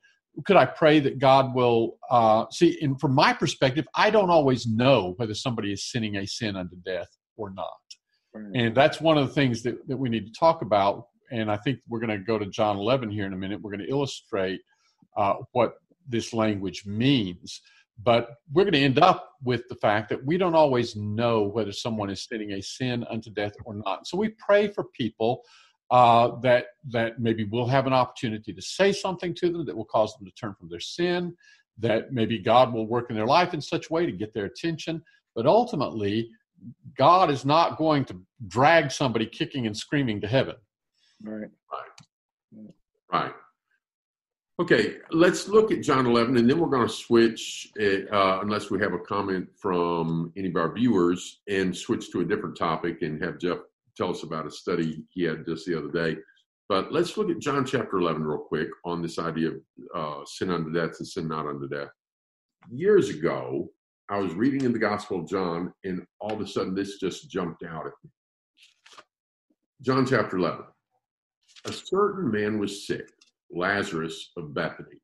Could 0.45 0.57
I 0.57 0.67
pray 0.67 1.01
that 1.01 1.19
God 1.19 1.55
will 1.55 1.99
uh, 2.11 2.45
see? 2.51 2.79
And 2.83 3.01
from 3.01 3.15
my 3.15 3.33
perspective, 3.33 3.87
I 3.95 4.11
don't 4.11 4.29
always 4.29 4.67
know 4.67 5.15
whether 5.17 5.35
somebody 5.35 5.73
is 5.73 5.91
sinning 5.91 6.17
a 6.17 6.27
sin 6.27 6.57
unto 6.57 6.77
death 6.85 7.09
or 7.37 7.51
not. 7.51 7.69
And 8.55 8.75
that's 8.75 9.01
one 9.01 9.17
of 9.17 9.27
the 9.27 9.33
things 9.33 9.63
that, 9.63 9.87
that 9.89 9.97
we 9.97 10.11
need 10.11 10.27
to 10.27 10.33
talk 10.39 10.61
about. 10.63 11.07
And 11.33 11.51
I 11.51 11.57
think 11.57 11.79
we're 11.89 12.01
going 12.01 12.11
to 12.11 12.19
go 12.19 12.39
to 12.39 12.47
John 12.47 12.77
11 12.77 13.11
here 13.11 13.25
in 13.25 13.33
a 13.33 13.37
minute. 13.37 13.61
We're 13.63 13.71
going 13.71 13.87
to 13.87 13.91
illustrate 13.91 14.61
uh, 15.17 15.37
what 15.53 15.75
this 16.09 16.33
language 16.33 16.87
means. 16.87 17.61
But 18.03 18.29
we're 18.53 18.65
going 18.65 18.75
to 18.75 18.81
end 18.81 18.99
up 18.99 19.33
with 19.43 19.69
the 19.69 19.75
fact 19.75 20.11
that 20.11 20.25
we 20.25 20.37
don't 20.37 20.55
always 20.55 20.97
know 20.97 21.45
whether 21.45 21.73
someone 21.73 22.11
is 22.11 22.25
sinning 22.25 22.53
a 22.53 22.63
sin 22.63 23.05
unto 23.11 23.31
death 23.31 23.55
or 23.65 23.75
not. 23.75 24.07
So 24.07 24.19
we 24.19 24.35
pray 24.39 24.69
for 24.69 24.85
people 24.85 25.43
uh, 25.91 26.39
that 26.41 26.67
that 26.91 27.21
maybe 27.21 27.45
we'll 27.45 27.67
have 27.67 27.87
an 27.87 27.93
opportunity 27.93 28.53
to 28.53 28.61
say 28.61 28.93
something 28.93 29.35
to 29.35 29.51
them 29.51 29.65
that 29.65 29.77
will 29.77 29.85
cause 29.85 30.15
them 30.17 30.27
to 30.27 30.33
turn 30.33 30.55
from 30.59 30.69
their 30.69 30.81
sin. 30.81 31.35
That 31.79 32.13
maybe 32.13 32.39
God 32.39 32.73
will 32.73 32.87
work 32.87 33.11
in 33.11 33.17
their 33.17 33.27
life 33.27 33.55
in 33.55 33.61
such 33.61 33.89
a 33.89 33.93
way 33.93 34.05
to 34.05 34.13
get 34.13 34.35
their 34.35 34.47
attention. 34.47 35.03
But 35.35 35.47
ultimately, 35.47 36.31
God 36.97 37.31
is 37.31 37.45
not 37.45 37.77
going 37.77 38.05
to 38.07 38.21
drag 38.49 38.91
somebody 38.91 39.27
kicking 39.27 39.67
and 39.67 39.77
screaming 39.77 40.21
to 40.23 40.27
heaven. 40.27 40.57
right. 41.73 42.73
Right. 43.13 43.35
Okay, 44.59 44.97
let's 45.11 45.49
look 45.49 45.71
at 45.71 45.83
John 45.83 46.07
11, 46.07 46.39
and 46.39 46.49
then 46.49 46.59
we're 46.59 46.69
going 46.69 46.87
to 46.87 46.93
switch, 46.93 47.69
uh, 47.79 48.41
unless 48.41 48.71
we 48.71 48.81
have 48.81 48.95
a 48.95 48.99
comment 48.99 49.49
from 49.55 50.33
any 50.35 50.49
of 50.49 50.57
our 50.57 50.73
viewers, 50.73 51.41
and 51.47 51.77
switch 51.77 52.11
to 52.13 52.21
a 52.21 52.25
different 52.25 52.57
topic 52.57 53.03
and 53.03 53.23
have 53.23 53.39
Jeff 53.39 53.59
tell 53.99 54.11
us 54.11 54.23
about 54.23 54.47
a 54.47 54.51
study 54.51 55.05
he 55.11 55.25
had 55.25 55.45
just 55.45 55.67
the 55.67 55.77
other 55.77 55.91
day. 55.91 56.19
But 56.71 56.91
let's 56.91 57.19
look 57.19 57.29
at 57.29 57.39
John 57.39 57.67
chapter 57.67 57.99
11 57.99 58.25
real 58.25 58.39
quick 58.39 58.69
on 58.87 59.03
this 59.03 59.19
idea 59.19 59.51
of 59.51 60.23
uh, 60.23 60.25
sin 60.25 60.51
unto 60.51 60.73
death 60.73 60.97
and 60.99 61.07
sin 61.07 61.29
not 61.29 61.47
unto 61.47 61.69
death. 61.69 61.91
Years 62.71 63.11
ago, 63.11 63.69
I 64.09 64.19
was 64.19 64.33
reading 64.33 64.65
in 64.65 64.73
the 64.73 64.79
Gospel 64.79 65.21
of 65.21 65.29
John, 65.29 65.71
and 65.85 66.03
all 66.19 66.33
of 66.33 66.41
a 66.41 66.47
sudden 66.47 66.75
this 66.75 66.99
just 66.99 67.31
jumped 67.31 67.63
out 67.63 67.87
at 67.87 67.93
me. 68.03 68.11
John 69.83 70.07
chapter 70.07 70.39
11. 70.39 70.65
A 71.67 71.73
certain 71.73 72.31
man 72.31 72.59
was 72.59 72.87
sick, 72.87 73.09
Lazarus 73.51 74.33
of 74.37 74.55
Bethany, 74.55 75.01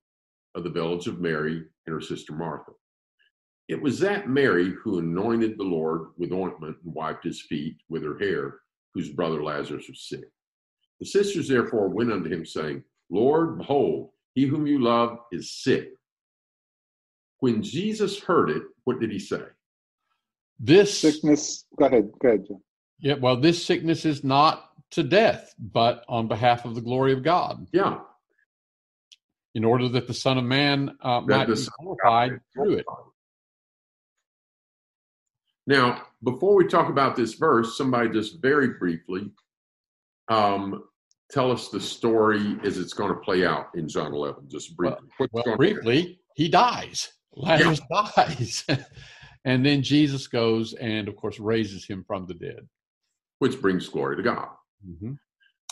of 0.54 0.64
the 0.64 0.70
village 0.70 1.06
of 1.06 1.20
Mary 1.20 1.64
and 1.86 1.94
her 1.94 2.00
sister 2.00 2.32
Martha. 2.32 2.72
It 3.68 3.80
was 3.80 3.98
that 4.00 4.28
Mary 4.28 4.74
who 4.82 4.98
anointed 4.98 5.56
the 5.56 5.64
Lord 5.64 6.08
with 6.18 6.32
ointment 6.32 6.76
and 6.84 6.94
wiped 6.94 7.24
his 7.24 7.40
feet 7.42 7.76
with 7.88 8.02
her 8.02 8.18
hair, 8.18 8.60
whose 8.94 9.10
brother 9.10 9.42
Lazarus 9.42 9.88
was 9.88 10.08
sick. 10.08 10.24
The 11.00 11.06
sisters 11.06 11.48
therefore 11.48 11.88
went 11.88 12.12
unto 12.12 12.28
him, 12.30 12.44
saying, 12.44 12.84
Lord, 13.10 13.58
behold, 13.58 14.10
he 14.34 14.46
whom 14.46 14.66
you 14.66 14.82
love 14.82 15.18
is 15.32 15.52
sick. 15.52 15.90
When 17.40 17.62
Jesus 17.62 18.20
heard 18.20 18.50
it, 18.50 18.62
what 18.84 19.00
did 19.00 19.10
he 19.10 19.18
say? 19.18 19.42
This 20.60 20.96
sickness. 20.98 21.64
Go 21.76 21.86
ahead. 21.86 22.10
Go 22.20 22.28
ahead, 22.28 22.46
Jim. 22.46 22.58
Yeah, 23.00 23.14
well, 23.14 23.36
this 23.36 23.64
sickness 23.64 24.04
is 24.04 24.22
not 24.22 24.70
to 24.92 25.02
death, 25.02 25.52
but 25.58 26.04
on 26.08 26.28
behalf 26.28 26.64
of 26.64 26.74
the 26.74 26.80
glory 26.80 27.12
of 27.12 27.22
God. 27.22 27.66
Yeah. 27.72 27.98
In 29.54 29.64
order 29.64 29.88
that 29.90 30.06
the 30.06 30.14
Son 30.14 30.38
of 30.38 30.44
Man 30.44 30.96
uh, 31.02 31.20
might 31.20 31.46
be 31.46 31.54
glorified 31.78 32.40
through 32.54 32.78
it. 32.78 32.86
Now, 35.66 36.02
before 36.24 36.54
we 36.54 36.66
talk 36.66 36.88
about 36.88 37.16
this 37.16 37.34
verse, 37.34 37.76
somebody 37.76 38.08
just 38.08 38.40
very 38.40 38.68
briefly 38.78 39.30
um, 40.28 40.84
tell 41.30 41.52
us 41.52 41.68
the 41.68 41.80
story 41.80 42.58
as 42.64 42.78
it's 42.78 42.92
going 42.92 43.10
to 43.10 43.20
play 43.20 43.46
out 43.46 43.68
in 43.74 43.88
John 43.88 44.12
11, 44.12 44.48
just 44.48 44.76
briefly. 44.76 44.98
Well, 45.18 45.28
well 45.32 45.56
briefly, 45.56 46.20
he 46.34 46.48
dies. 46.48 47.12
Lazarus 47.34 47.80
yeah. 47.90 48.10
dies. 48.16 48.64
and 49.44 49.64
then 49.64 49.82
Jesus 49.82 50.26
goes 50.26 50.74
and, 50.74 51.08
of 51.08 51.16
course, 51.16 51.38
raises 51.38 51.86
him 51.86 52.04
from 52.06 52.26
the 52.26 52.34
dead. 52.34 52.68
Which 53.38 53.60
brings 53.60 53.88
glory 53.88 54.16
to 54.16 54.22
God. 54.22 54.48
Mm-hmm. 54.86 55.12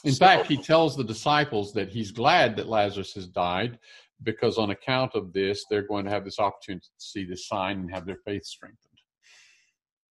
In 0.05 0.13
so, 0.13 0.25
fact, 0.25 0.47
he 0.47 0.57
tells 0.57 0.97
the 0.97 1.05
disciples 1.05 1.73
that 1.75 1.91
he's 1.91 2.11
glad 2.11 2.57
that 2.57 2.69
Lazarus 2.69 3.13
has 3.15 3.27
died 3.27 3.79
because, 4.23 4.59
on 4.59 4.71
account 4.71 5.15
of 5.15 5.33
this, 5.33 5.65
they're 5.69 5.87
going 5.87 6.05
to 6.05 6.11
have 6.11 6.25
this 6.25 6.39
opportunity 6.39 6.87
to 6.87 7.05
see 7.05 7.25
this 7.25 7.49
sign 7.49 7.81
and 7.81 7.91
have 7.93 8.07
their 8.07 8.19
faith 8.25 8.45
strengthened. 8.45 8.79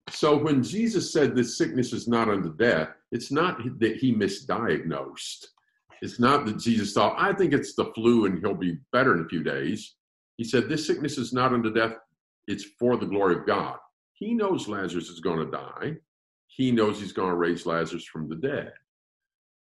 So, 0.09 0.35
when 0.37 0.63
Jesus 0.63 1.13
said 1.13 1.35
this 1.35 1.57
sickness 1.57 1.93
is 1.93 2.07
not 2.07 2.29
unto 2.29 2.55
death, 2.55 2.89
it's 3.11 3.31
not 3.31 3.59
that 3.79 3.97
he 3.97 4.13
misdiagnosed. 4.13 5.45
It's 6.01 6.19
not 6.19 6.45
that 6.45 6.57
Jesus 6.57 6.93
thought, 6.93 7.15
I 7.17 7.33
think 7.33 7.53
it's 7.53 7.75
the 7.75 7.91
flu 7.93 8.25
and 8.25 8.39
he'll 8.39 8.53
be 8.53 8.77
better 8.91 9.13
in 9.15 9.25
a 9.25 9.27
few 9.27 9.43
days. 9.43 9.95
He 10.37 10.43
said, 10.43 10.69
This 10.69 10.87
sickness 10.87 11.17
is 11.17 11.33
not 11.33 11.53
unto 11.53 11.73
death, 11.73 11.93
it's 12.47 12.65
for 12.79 12.97
the 12.97 13.05
glory 13.05 13.35
of 13.35 13.45
God. 13.45 13.77
He 14.13 14.33
knows 14.33 14.67
Lazarus 14.67 15.09
is 15.09 15.19
going 15.19 15.45
to 15.45 15.51
die. 15.51 15.97
He 16.47 16.71
knows 16.71 16.99
he's 16.99 17.13
going 17.13 17.29
to 17.29 17.35
raise 17.35 17.65
Lazarus 17.65 18.05
from 18.05 18.27
the 18.27 18.35
dead. 18.35 18.73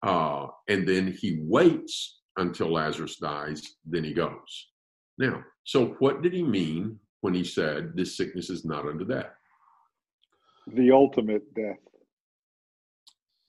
Uh, 0.04 0.48
and 0.68 0.88
then 0.88 1.16
he 1.20 1.40
waits 1.42 2.20
until 2.38 2.72
Lazarus 2.72 3.18
dies, 3.18 3.62
then 3.86 4.04
he 4.04 4.14
goes. 4.14 4.70
Now, 5.18 5.44
so 5.64 5.96
what 6.00 6.22
did 6.22 6.34
he 6.34 6.44
mean 6.44 6.98
when 7.22 7.34
he 7.34 7.44
said 7.44 7.92
this 7.96 8.16
sickness 8.16 8.50
is 8.50 8.64
not 8.64 8.88
unto 8.88 9.06
death? 9.06 9.32
The 10.68 10.92
ultimate 10.92 11.54
death. 11.54 11.78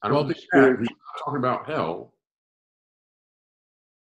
I 0.01 0.07
don't 0.07 0.17
well, 0.17 0.27
think 0.27 0.39
that. 0.51 0.77
He's 0.79 0.89
talking 1.23 1.39
about 1.39 1.67
hell. 1.67 2.13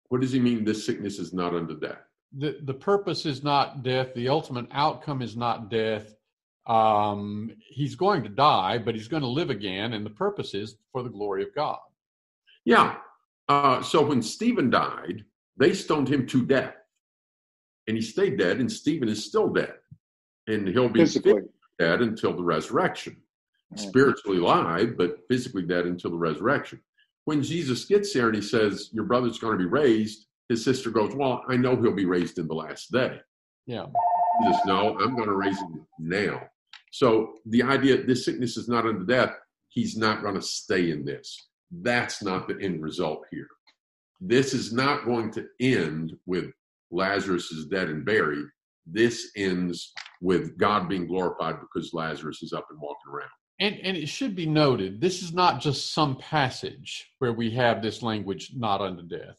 What 0.09 0.21
does 0.21 0.33
he 0.33 0.41
mean 0.41 0.65
this 0.65 0.85
sickness 0.85 1.19
is 1.19 1.33
not 1.33 1.55
unto 1.55 1.79
death? 1.79 2.01
The, 2.37 2.59
the 2.63 2.75
purpose 2.75 3.27
is 3.27 3.45
not 3.45 3.83
death. 3.83 4.15
The 4.15 4.29
ultimate 4.29 4.67
outcome 4.73 5.23
is 5.23 5.37
not 5.37 5.71
death. 5.71 6.15
Um, 6.67 7.53
he's 7.69 7.95
going 7.95 8.23
to 8.23 8.29
die, 8.29 8.79
but 8.79 8.95
he's 8.95 9.09
going 9.09 9.23
to 9.23 9.29
live 9.29 9.51
again, 9.51 9.93
and 9.93 10.05
the 10.05 10.11
purpose 10.11 10.55
is 10.55 10.77
for 10.93 11.03
the 11.03 11.09
glory 11.09 11.43
of 11.43 11.55
God. 11.55 11.79
Yeah. 12.71 12.97
Uh, 13.49 13.83
so 13.83 14.07
when 14.07 14.23
Stephen 14.23 14.71
died, 14.71 15.25
they 15.57 15.75
stoned 15.75 16.09
him 16.09 16.27
to 16.29 16.47
death, 16.47 16.75
and 17.89 17.97
he 17.97 18.03
stayed 18.03 18.39
dead, 18.39 18.61
and 18.61 18.71
Stephen 18.71 19.09
is 19.09 19.25
still 19.25 19.49
dead, 19.49 19.75
and 20.47 20.69
he'll 20.69 20.89
be 20.89 21.05
dead 21.05 22.01
until 22.01 22.37
the 22.37 22.43
resurrection. 22.43 23.17
Spiritually 23.77 24.39
alive, 24.39 24.97
but 24.97 25.19
physically 25.29 25.63
dead 25.63 25.87
until 25.87 26.11
the 26.11 26.17
resurrection. 26.17 26.81
When 27.25 27.41
Jesus 27.41 27.85
gets 27.85 28.13
there 28.13 28.27
and 28.27 28.35
he 28.35 28.43
says, 28.43 28.91
Your 28.93 29.05
brother's 29.05 29.39
going 29.39 29.59
to 29.59 29.65
be 29.65 29.71
raised, 29.71 30.27
his 30.49 30.65
sister 30.65 30.91
goes, 30.91 31.15
Well, 31.15 31.45
I 31.49 31.57
know 31.57 31.77
he'll 31.77 31.93
be 31.93 32.05
raised 32.05 32.39
in 32.39 32.49
the 32.49 32.55
last 32.55 32.91
day. 32.91 33.21
Yeah. 33.67 33.87
Jesus, 34.43 34.61
no, 34.67 34.99
I'm 34.99 35.15
going 35.15 35.29
to 35.29 35.37
raise 35.37 35.59
him 35.61 35.87
now. 36.01 36.43
So 36.91 37.35
the 37.47 37.63
idea 37.63 38.03
this 38.03 38.25
sickness 38.25 38.57
is 38.57 38.69
not 38.69 38.87
unto 38.87 39.07
death, 39.07 39.35
he's 39.69 39.97
not 39.97 40.23
going 40.23 40.35
to 40.35 40.43
stay 40.43 40.91
in 40.91 41.05
this. 41.05 41.50
That's 41.71 42.23
not 42.23 42.49
the 42.49 42.59
end 42.61 42.83
result 42.83 43.23
here. 43.31 43.49
This 44.21 44.53
is 44.53 44.73
not 44.73 45.05
going 45.05 45.31
to 45.33 45.47
end 45.61 46.13
with 46.27 46.47
Lazarus 46.91 47.51
is 47.53 47.67
dead 47.67 47.89
and 47.89 48.05
buried. 48.05 48.47
This 48.87 49.31
ends 49.37 49.93
with 50.21 50.59
God 50.59 50.89
being 50.89 51.07
glorified 51.07 51.57
because 51.61 51.95
Lazarus 51.95 52.43
is 52.43 52.53
up 52.53 52.67
and 52.71 52.81
walking 52.81 53.13
around. 53.13 53.31
And, 53.61 53.79
and 53.83 53.97
it 53.97 54.09
should 54.09 54.35
be 54.35 54.47
noted, 54.47 55.01
this 55.01 55.23
is 55.23 55.33
not 55.33 55.61
just 55.61 55.93
some 55.93 56.17
passage 56.17 57.11
where 57.19 57.33
we 57.33 57.51
have 57.53 57.83
this 57.83 58.03
language 58.03 58.53
not 58.57 58.81
unto 58.81 59.03
death. 59.03 59.37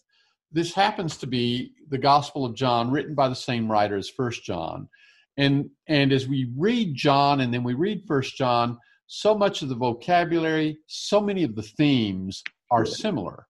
This 0.52 0.74
happens 0.74 1.18
to 1.18 1.28
be 1.28 1.74
the 1.90 1.98
Gospel 1.98 2.46
of 2.46 2.56
John, 2.56 2.92
written 2.92 3.16
by 3.16 3.30
the 3.30 3.36
same 3.36 3.72
writer 3.72 3.98
as 3.98 4.10
First 4.10 4.44
John. 4.44 4.90
And, 5.38 5.70
and 5.88 6.12
as 6.12 6.28
we 6.28 6.52
read 6.58 6.94
John 6.94 7.40
and 7.40 7.54
then 7.54 7.64
we 7.64 7.74
read 7.74 8.04
First 8.08 8.36
John, 8.36 8.78
so 9.14 9.36
much 9.36 9.62
of 9.62 9.68
the 9.68 9.76
vocabulary, 9.76 10.78
so 10.88 11.20
many 11.20 11.44
of 11.44 11.54
the 11.54 11.62
themes 11.62 12.42
are 12.72 12.86
similar. 12.86 13.46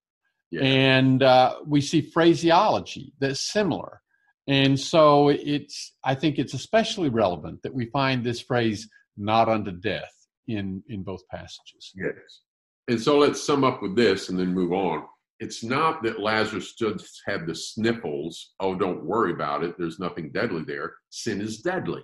Yeah. 0.50 0.64
And 0.64 1.22
uh, 1.22 1.58
we 1.68 1.82
see 1.82 2.02
phraseology 2.02 3.14
that's 3.20 3.42
similar. 3.42 4.02
And 4.48 4.78
so 4.80 5.30
it's, 5.30 5.94
I 6.04 6.16
think 6.16 6.40
it's 6.40 6.56
especially 6.56 7.10
relevant 7.10 7.62
that 7.62 7.76
we 7.76 7.86
find 7.92 8.24
this 8.24 8.42
phrase 8.42 8.90
not 9.16 9.50
unto 9.50 9.72
death 9.72 10.12
in, 10.48 10.82
in 10.90 11.04
both 11.04 11.22
passages. 11.30 11.92
Yes. 11.96 12.42
And 12.88 13.00
so 13.00 13.20
let's 13.20 13.44
sum 13.44 13.64
up 13.64 13.84
with 13.84 13.96
this 13.96 14.30
and 14.30 14.40
then 14.40 14.56
move 14.56 14.74
on. 14.74 15.04
It's 15.40 15.64
not 15.64 16.02
that 16.02 16.20
Lazarus 16.20 16.74
just 16.74 17.22
had 17.28 17.46
the 17.46 17.54
sniffles. 17.54 18.54
Oh, 18.60 18.74
don't 18.74 19.06
worry 19.06 19.32
about 19.32 19.64
it. 19.64 19.76
There's 19.78 20.00
nothing 20.00 20.32
deadly 20.32 20.64
there. 20.66 20.96
Sin 21.12 21.40
is 21.40 21.60
deadly 21.60 22.02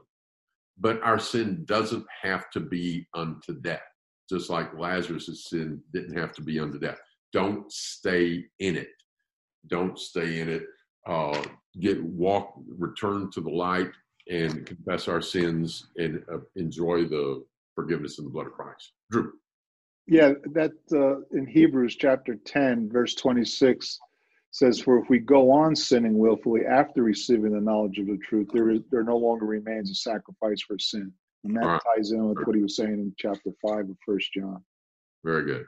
but 0.80 1.02
our 1.02 1.20
sin 1.20 1.64
doesn't 1.66 2.06
have 2.22 2.50
to 2.52 2.60
be 2.60 3.08
unto 3.14 3.60
death, 3.62 3.82
just 4.30 4.50
like 4.50 4.78
Lazarus' 4.78 5.48
sin 5.50 5.82
didn't 5.94 6.18
have 6.18 6.34
to 6.34 6.42
be 6.42 6.60
unto 6.60 6.80
death. 6.80 7.00
Don't 7.34 7.72
stay 7.72 8.46
in 8.60 8.76
it. 8.76 8.90
Don't 9.68 9.98
stay 9.98 10.40
in 10.40 10.50
it. 10.50 10.66
Uh, 11.08 11.42
get 11.80 12.04
walk, 12.04 12.54
return 12.78 13.32
to 13.32 13.42
the 13.42 13.50
light, 13.50 13.92
and 14.30 14.66
confess 14.66 15.08
our 15.08 15.22
sins 15.22 15.88
and 15.98 16.24
uh, 16.32 16.40
enjoy 16.56 17.06
the 17.06 17.44
forgiveness 17.76 18.20
in 18.20 18.26
the 18.26 18.32
blood 18.32 18.48
of 18.48 18.54
Christ. 18.54 18.92
Drew. 19.12 19.32
Yeah, 20.08 20.34
that 20.54 20.72
uh, 20.94 21.38
in 21.38 21.46
Hebrews 21.46 21.98
chapter 21.98 22.36
10, 22.36 22.90
verse 22.90 23.14
26 23.16 24.00
says, 24.58 24.80
For 24.80 24.98
if 24.98 25.10
we 25.10 25.20
go 25.20 25.52
on 25.52 25.76
sinning 25.76 26.18
willfully 26.18 26.62
after 26.66 27.04
receiving 27.04 27.54
the 27.54 27.62
knowledge 27.62 28.00
of 28.00 28.08
the 28.08 28.18
truth, 28.18 28.50
there 28.52 28.72
is 28.72 28.82
there 28.90 29.04
no 29.04 29.18
longer 29.18 29.46
remains 29.46 29.92
a 29.92 29.96
sacrifice 29.96 30.62
for 30.62 30.80
sin. 30.80 31.12
And 31.44 31.56
that 31.56 31.66
right. 31.66 31.82
ties 31.96 32.12
in 32.12 32.28
with 32.28 32.40
what 32.46 32.56
he 32.56 32.64
was 32.64 32.76
saying 32.76 32.94
in 32.94 33.14
chapter 33.18 33.52
five 33.62 33.88
of 33.90 33.96
First 34.06 34.34
John. 34.34 34.64
Very 35.24 35.46
good. 35.46 35.68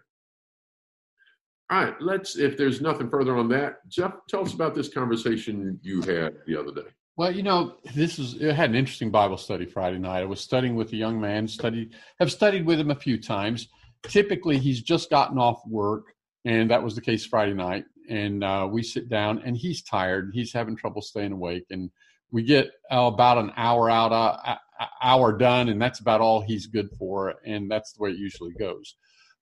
All 1.69 1.83
right, 1.83 2.01
let's 2.01 2.35
if 2.35 2.57
there's 2.57 2.81
nothing 2.81 3.09
further 3.09 3.37
on 3.37 3.47
that, 3.49 3.87
Jeff, 3.87 4.13
tell 4.27 4.41
us 4.41 4.53
about 4.53 4.73
this 4.73 4.89
conversation 4.89 5.79
you 5.83 6.01
had 6.01 6.33
the 6.47 6.59
other 6.59 6.73
day. 6.73 6.89
Well, 7.15 7.31
you 7.31 7.43
know, 7.43 7.75
this 7.93 8.17
is 8.17 8.41
I 8.41 8.53
had 8.53 8.71
an 8.71 8.75
interesting 8.75 9.11
Bible 9.11 9.37
study 9.37 9.65
Friday 9.65 9.99
night. 9.99 10.21
I 10.21 10.25
was 10.25 10.41
studying 10.41 10.75
with 10.75 10.91
a 10.93 10.95
young 10.95 11.21
man, 11.21 11.47
studied 11.47 11.93
have 12.19 12.31
studied 12.31 12.65
with 12.65 12.79
him 12.79 12.89
a 12.89 12.95
few 12.95 13.21
times. 13.21 13.67
Typically 14.01 14.57
he's 14.57 14.81
just 14.81 15.11
gotten 15.11 15.37
off 15.37 15.61
work, 15.67 16.05
and 16.43 16.71
that 16.71 16.81
was 16.81 16.95
the 16.95 17.01
case 17.01 17.23
Friday 17.23 17.53
night 17.53 17.85
and 18.09 18.43
uh, 18.43 18.67
we 18.69 18.83
sit 18.83 19.09
down 19.09 19.41
and 19.45 19.55
he's 19.57 19.81
tired 19.83 20.31
he's 20.33 20.53
having 20.53 20.75
trouble 20.75 21.01
staying 21.01 21.31
awake 21.31 21.65
and 21.69 21.89
we 22.31 22.43
get 22.43 22.67
uh, 22.91 23.09
about 23.13 23.37
an 23.37 23.51
hour 23.57 23.89
out 23.89 24.11
uh, 24.11 24.55
hour 25.01 25.37
done 25.37 25.69
and 25.69 25.81
that's 25.81 25.99
about 25.99 26.21
all 26.21 26.41
he's 26.41 26.67
good 26.67 26.89
for 26.97 27.35
and 27.45 27.69
that's 27.69 27.93
the 27.93 28.01
way 28.01 28.11
it 28.11 28.17
usually 28.17 28.53
goes. 28.53 28.95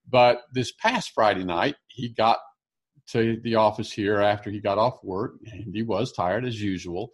But 0.10 0.43
this 0.53 0.71
past 0.71 1.12
friday 1.13 1.43
night 1.43 1.75
he 1.88 2.10
got 2.10 2.39
to 3.08 3.39
the 3.43 3.56
office 3.56 3.91
here 3.91 4.19
after 4.19 4.49
he 4.49 4.60
got 4.60 4.77
off 4.77 5.03
work 5.03 5.34
and 5.51 5.73
he 5.73 5.84
was 5.84 6.12
tired 6.12 6.45
as 6.45 6.62
usual 6.62 7.12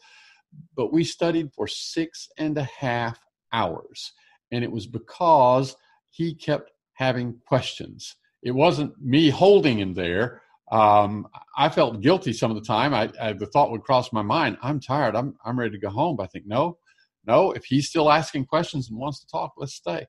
but 0.76 0.94
we 0.94 1.04
studied 1.04 1.52
for 1.54 1.68
six 1.68 2.28
and 2.38 2.58
a 2.58 2.70
half 2.80 3.20
hours 3.52 4.14
and 4.52 4.64
it 4.64 4.72
was 4.72 4.86
because 4.86 5.76
he 6.12 6.36
kept 6.36 6.70
having 6.94 7.40
questions. 7.48 8.16
It 8.44 8.52
wasn't 8.52 8.94
me 9.02 9.30
holding 9.30 9.80
him 9.80 9.96
there 9.96 10.43
um, 10.72 11.28
I 11.58 11.70
felt 11.70 12.02
guilty 12.02 12.34
some 12.34 12.52
of 12.52 12.56
the 12.56 12.66
time. 12.66 12.94
I, 12.94 13.12
I, 13.22 13.34
the 13.34 13.48
thought 13.48 13.72
would 13.72 13.84
cross 13.84 14.14
my 14.14 14.22
mind. 14.22 14.58
I'm 14.62 14.80
tired. 14.80 15.16
I'm 15.16 15.36
I'm 15.46 15.60
ready 15.60 15.72
to 15.72 15.78
go 15.78 15.90
home. 15.90 16.16
But 16.16 16.24
I 16.24 16.28
think 16.28 16.46
no, 16.48 16.78
no. 17.26 17.52
If 17.52 17.66
he's 17.66 17.90
still 17.90 18.12
asking 18.12 18.46
questions 18.46 18.90
and 18.90 18.98
wants 18.98 19.20
to 19.22 19.28
talk, 19.28 19.54
let's 19.58 19.76
stay. 19.76 20.06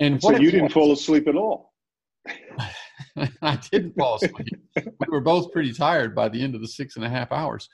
And 0.00 0.20
so 0.20 0.36
you 0.36 0.50
didn't 0.50 0.70
fall 0.70 0.92
asleep 0.92 1.28
at 1.28 1.36
all. 1.36 1.72
I 3.42 3.56
didn't 3.70 3.94
fall 3.96 4.16
asleep. 4.16 4.48
we 4.76 5.06
were 5.08 5.20
both 5.20 5.52
pretty 5.52 5.72
tired 5.72 6.14
by 6.14 6.28
the 6.28 6.42
end 6.42 6.54
of 6.54 6.60
the 6.60 6.68
six 6.68 6.96
and 6.96 7.04
a 7.04 7.08
half 7.08 7.30
hours. 7.30 7.68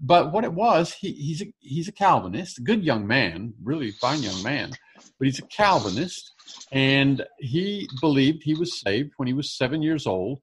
But 0.00 0.32
what 0.32 0.44
it 0.44 0.52
was, 0.52 0.92
he, 0.92 1.12
he's 1.12 1.42
a, 1.42 1.52
he's 1.60 1.86
a 1.86 1.92
Calvinist, 1.92 2.58
a 2.58 2.62
good 2.62 2.84
young 2.84 3.06
man, 3.06 3.54
really 3.62 3.92
fine 3.92 4.20
young 4.20 4.42
man, 4.42 4.70
but 4.96 5.26
he's 5.26 5.38
a 5.38 5.46
Calvinist, 5.46 6.32
and 6.72 7.24
he 7.38 7.88
believed 8.00 8.42
he 8.42 8.54
was 8.54 8.80
saved 8.80 9.12
when 9.16 9.28
he 9.28 9.34
was 9.34 9.56
seven 9.56 9.80
years 9.80 10.06
old 10.06 10.40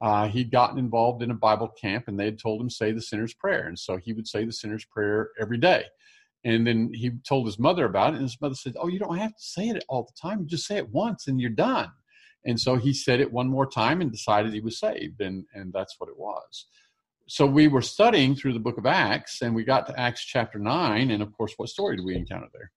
uh, 0.00 0.28
he'd 0.28 0.50
gotten 0.50 0.78
involved 0.78 1.22
in 1.22 1.30
a 1.30 1.34
Bible 1.34 1.68
camp 1.68 2.04
and 2.06 2.18
they 2.18 2.24
had 2.24 2.38
told 2.38 2.60
him 2.60 2.70
say 2.70 2.92
the 2.92 3.02
sinner's 3.02 3.34
prayer. 3.34 3.66
And 3.66 3.78
so 3.78 3.96
he 3.96 4.12
would 4.12 4.28
say 4.28 4.44
the 4.44 4.52
sinner's 4.52 4.84
prayer 4.84 5.30
every 5.40 5.58
day. 5.58 5.84
And 6.44 6.66
then 6.66 6.92
he 6.94 7.10
told 7.28 7.46
his 7.46 7.58
mother 7.58 7.84
about 7.84 8.12
it, 8.12 8.16
and 8.16 8.22
his 8.22 8.40
mother 8.40 8.54
said, 8.54 8.76
"Oh, 8.78 8.86
you 8.86 9.00
don't 9.00 9.18
have 9.18 9.34
to 9.34 9.42
say 9.42 9.68
it 9.68 9.84
all 9.88 10.04
the 10.04 10.12
time. 10.20 10.46
Just 10.46 10.66
say 10.66 10.76
it 10.76 10.88
once, 10.90 11.26
and 11.26 11.40
you're 11.40 11.50
done." 11.50 11.90
And 12.46 12.58
so 12.60 12.76
he 12.76 12.92
said 12.94 13.20
it 13.20 13.32
one 13.32 13.48
more 13.48 13.66
time 13.66 14.00
and 14.00 14.10
decided 14.10 14.52
he 14.52 14.60
was 14.60 14.78
saved, 14.78 15.20
and 15.20 15.44
and 15.52 15.72
that's 15.72 15.96
what 15.98 16.08
it 16.08 16.16
was. 16.16 16.66
So 17.26 17.44
we 17.44 17.66
were 17.66 17.82
studying 17.82 18.36
through 18.36 18.52
the 18.52 18.60
book 18.60 18.78
of 18.78 18.86
Acts, 18.86 19.42
and 19.42 19.54
we 19.54 19.64
got 19.64 19.86
to 19.88 20.00
Acts 20.00 20.24
chapter 20.24 20.60
nine, 20.60 21.10
and 21.10 21.22
of 21.22 21.32
course, 21.32 21.54
what 21.56 21.70
story 21.70 21.96
did 21.96 22.04
we 22.06 22.14
encounter 22.14 22.48
there? 22.54 22.70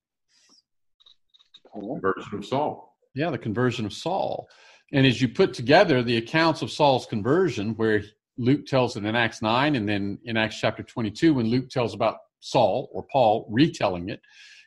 Conversion 1.71 2.39
of 2.39 2.45
Saul. 2.45 2.97
Yeah, 3.13 3.29
the 3.29 3.37
conversion 3.37 3.85
of 3.85 3.93
Saul. 3.93 4.49
And 4.91 5.05
as 5.05 5.21
you 5.21 5.29
put 5.29 5.53
together 5.53 6.03
the 6.03 6.17
accounts 6.17 6.61
of 6.61 6.71
Saul's 6.71 7.05
conversion, 7.05 7.75
where 7.75 8.03
Luke 8.37 8.65
tells 8.65 8.97
it 8.97 9.05
in 9.05 9.15
Acts 9.15 9.41
9, 9.41 9.75
and 9.75 9.87
then 9.87 10.19
in 10.25 10.37
Acts 10.37 10.59
chapter 10.59 10.83
22, 10.83 11.35
when 11.35 11.47
Luke 11.47 11.69
tells 11.69 11.93
about 11.93 12.17
Saul 12.39 12.89
or 12.91 13.05
Paul 13.11 13.47
retelling 13.49 14.09
it, 14.09 14.21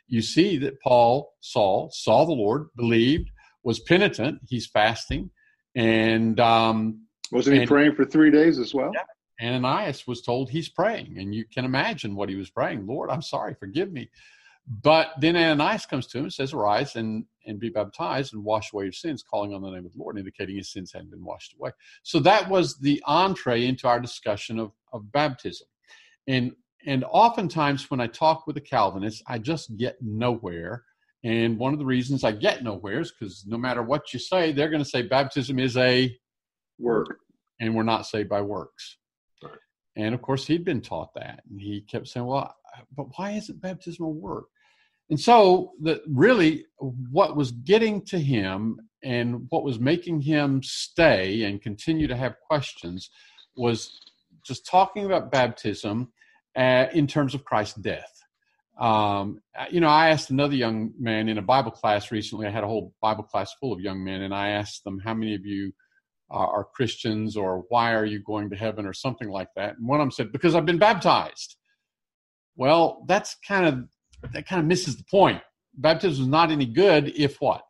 you 0.07 0.23
see 0.23 0.59
that 0.59 0.81
Paul, 0.81 1.35
Saul, 1.41 1.91
saw 1.93 2.25
the 2.25 2.33
Lord, 2.33 2.69
believed, 2.77 3.31
was 3.63 3.81
penitent. 3.81 4.41
He's 4.47 4.67
fasting, 4.67 5.31
and 5.75 6.39
um, 6.41 7.01
wasn't 7.33 7.55
he 7.57 7.61
and, 7.63 7.69
praying 7.69 7.95
for 7.95 8.05
three 8.05 8.31
days 8.31 8.59
as 8.59 8.75
well? 8.75 8.93
Yeah, 8.95 9.47
Ananias 9.47 10.07
was 10.07 10.23
told 10.23 10.51
he's 10.51 10.69
praying, 10.69 11.17
and 11.19 11.35
you 11.35 11.45
can 11.53 11.65
imagine 11.65 12.15
what 12.15 12.29
he 12.29 12.37
was 12.37 12.51
praying. 12.51 12.87
Lord, 12.87 13.11
I'm 13.11 13.23
sorry, 13.23 13.55
forgive 13.59 13.93
me. 13.93 14.11
But 14.67 15.13
then 15.19 15.37
Ananias 15.37 15.87
comes 15.87 16.07
to 16.09 16.19
him 16.19 16.25
and 16.25 16.33
says, 16.33 16.53
Arise 16.53 16.97
and, 16.97 17.25
and 17.47 17.59
be 17.59 17.69
baptized 17.69 18.35
and 18.35 18.45
wash 18.45 18.73
away 18.73 18.85
your 18.85 18.93
sins, 18.93 19.23
calling 19.23 19.55
on 19.55 19.63
the 19.63 19.71
name 19.71 19.87
of 19.87 19.93
the 19.93 19.99
Lord, 19.99 20.19
indicating 20.19 20.57
his 20.57 20.73
sins 20.73 20.93
hadn't 20.93 21.11
been 21.11 21.25
washed 21.25 21.55
away. 21.59 21.71
So 22.03 22.19
that 22.21 22.49
was 22.49 22.79
the 22.79 23.03
entree 23.07 23.67
into 23.67 23.87
our 23.89 24.01
discussion 24.01 24.59
of, 24.59 24.73
of 24.93 25.11
baptism. 25.13 25.67
And 26.27 26.53
and 26.87 27.05
oftentimes 27.11 27.91
when 27.91 28.01
I 28.01 28.07
talk 28.07 28.47
with 28.47 28.57
a 28.57 28.61
Calvinist, 28.61 29.23
I 29.27 29.39
just 29.39 29.77
get 29.77 29.97
nowhere. 30.03 30.85
And 31.25 31.59
one 31.59 31.73
of 31.73 31.79
the 31.79 31.85
reasons 31.87 32.25
I 32.25 32.33
get 32.33 32.63
nowhere 32.63 33.01
is 33.01 33.11
because 33.13 33.45
no 33.47 33.57
matter 33.57 33.83
what 33.83 34.13
you 34.13 34.19
say, 34.19 34.53
they're 34.53 34.69
going 34.69 34.83
to 34.83 34.89
say 34.89 35.01
baptism 35.01 35.59
is 35.59 35.77
a 35.79 36.15
work. 36.79 37.21
And 37.61 37.75
we're 37.75 37.85
not 37.85 38.07
saved 38.07 38.29
by 38.29 38.43
works. 38.43 38.99
Right. 39.43 39.53
And 39.97 40.15
of 40.15 40.21
course, 40.21 40.47
he'd 40.47 40.65
been 40.65 40.83
taught 40.83 41.15
that. 41.15 41.41
And 41.49 41.59
he 41.59 41.81
kept 41.81 42.09
saying, 42.09 42.27
Well, 42.27 42.55
but 42.95 43.07
why 43.17 43.33
isn't 43.33 43.63
baptism 43.63 44.05
a 44.05 44.09
work? 44.09 44.47
And 45.11 45.21
so, 45.21 45.73
the, 45.81 46.03
really, 46.09 46.65
what 46.79 47.37
was 47.37 47.53
getting 47.53 48.05
to 48.07 48.19
him 48.19 48.79
and 49.03 49.47
what 49.51 49.65
was 49.65 49.79
making 49.79 50.23
him 50.23 50.63
stay 50.63 51.43
and 51.43 51.61
continue 51.61 52.07
to 52.07 52.17
have 52.17 52.37
questions 52.49 53.11
was 53.57 54.01
just 54.45 54.67
talking 54.67 55.05
about 55.05 55.31
baptism 55.31 56.11
uh, 56.57 56.87
in 56.93 57.07
terms 57.07 57.35
of 57.35 57.45
Christ's 57.45 57.81
death. 57.81 58.11
Um, 58.79 59.41
you 59.71 59.81
know, 59.81 59.89
I 59.89 60.09
asked 60.09 60.31
another 60.31 60.55
young 60.55 60.93
man 60.99 61.29
in 61.29 61.39
a 61.39 61.43
Bible 61.43 61.71
class 61.71 62.11
recently. 62.11 62.47
I 62.47 62.51
had 62.51 62.65
a 62.65 62.69
whole 62.69 62.93
Bible 63.01 63.25
class 63.25 63.53
full 63.61 63.73
of 63.73 63.81
young 63.81 64.03
men, 64.03 64.23
and 64.23 64.35
I 64.35 64.51
asked 64.51 64.85
them, 64.85 64.99
How 65.05 65.15
many 65.15 65.35
of 65.35 65.45
you 65.45 65.73
are, 66.31 66.49
are 66.49 66.69
Christians, 66.75 67.37
or 67.37 67.65
why 67.69 67.95
are 67.95 68.05
you 68.05 68.21
going 68.21 68.51
to 68.51 68.57
heaven, 68.57 68.85
or 68.87 68.93
something 68.93 69.29
like 69.29 69.49
that? 69.55 69.77
And 69.77 69.87
one 69.87 70.01
of 70.01 70.05
them 70.05 70.11
said, 70.11 70.33
Because 70.33 70.55
I've 70.55 70.67
been 70.67 70.79
baptized. 70.79 71.57
Well, 72.57 73.05
that's 73.07 73.37
kind 73.47 73.67
of 73.67 73.89
that 74.33 74.47
kind 74.47 74.61
of 74.61 74.67
misses 74.67 74.97
the 74.97 75.05
point. 75.05 75.41
Baptism 75.77 76.25
is 76.25 76.29
not 76.29 76.51
any 76.51 76.67
good 76.67 77.13
if 77.17 77.41
what? 77.41 77.63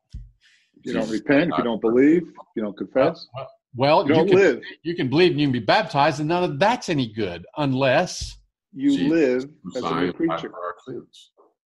You 0.82 0.92
don't 0.92 1.10
repent, 1.10 1.50
if 1.52 1.58
you 1.58 1.64
don't 1.64 1.80
believe, 1.80 2.30
you 2.54 2.62
don't 2.62 2.76
confess. 2.76 3.26
Well, 3.34 3.50
well 3.74 4.02
you 4.06 4.14
don't 4.14 4.28
can, 4.28 4.36
live. 4.36 4.60
You 4.82 4.94
can 4.94 5.08
believe 5.08 5.32
and 5.32 5.40
you 5.40 5.46
can 5.46 5.52
be 5.52 5.60
baptized, 5.60 6.20
and 6.20 6.28
none 6.28 6.44
of 6.44 6.58
that's 6.58 6.88
any 6.90 7.12
good 7.12 7.46
unless 7.56 8.36
you 8.74 8.90
Jesus 8.90 9.10
live 9.10 9.50
as 9.76 9.82
a 9.82 10.00
new 10.00 10.12
creature. 10.12 10.52
our 10.54 10.74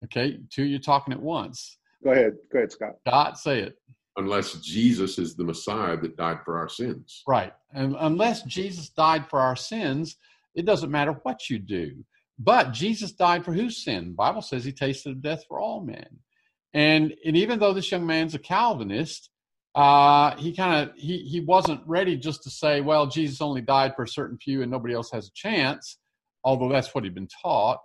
okay, 0.05 0.39
two 0.49 0.63
you're 0.63 0.79
talking 0.79 1.13
at 1.13 1.21
once. 1.21 1.77
Go 2.03 2.11
ahead. 2.11 2.33
Go 2.51 2.59
ahead, 2.59 2.71
Scott. 2.71 2.93
Dot, 3.05 3.37
say 3.39 3.59
it. 3.59 3.75
Unless 4.17 4.55
Jesus 4.55 5.17
is 5.17 5.35
the 5.35 5.43
Messiah 5.43 5.97
that 5.97 6.17
died 6.17 6.39
for 6.45 6.57
our 6.57 6.69
sins. 6.69 7.23
Right. 7.27 7.53
And 7.73 7.95
unless 7.99 8.43
Jesus 8.43 8.89
died 8.89 9.27
for 9.27 9.39
our 9.39 9.55
sins, 9.55 10.17
it 10.55 10.65
doesn't 10.65 10.91
matter 10.91 11.19
what 11.23 11.49
you 11.49 11.57
do. 11.57 12.03
But 12.39 12.71
Jesus 12.71 13.11
died 13.11 13.45
for 13.45 13.53
whose 13.53 13.83
sin? 13.83 14.09
The 14.09 14.15
Bible 14.15 14.41
says 14.41 14.65
he 14.65 14.71
tasted 14.71 15.11
of 15.11 15.21
death 15.21 15.43
for 15.47 15.59
all 15.59 15.81
men. 15.81 16.19
And 16.73 17.13
and 17.25 17.37
even 17.37 17.59
though 17.59 17.73
this 17.73 17.91
young 17.91 18.05
man's 18.05 18.33
a 18.33 18.39
Calvinist, 18.39 19.29
uh, 19.75 20.35
he 20.37 20.55
kind 20.55 20.89
of 20.89 20.95
he 20.95 21.19
he 21.19 21.39
wasn't 21.39 21.81
ready 21.85 22.17
just 22.17 22.43
to 22.43 22.49
say, 22.49 22.81
well, 22.81 23.07
Jesus 23.07 23.41
only 23.41 23.61
died 23.61 23.95
for 23.95 24.03
a 24.03 24.07
certain 24.07 24.37
few 24.37 24.61
and 24.61 24.71
nobody 24.71 24.93
else 24.93 25.11
has 25.11 25.27
a 25.27 25.33
chance, 25.35 25.97
although 26.43 26.69
that's 26.69 26.93
what 26.95 27.03
he'd 27.03 27.15
been 27.15 27.29
taught. 27.41 27.79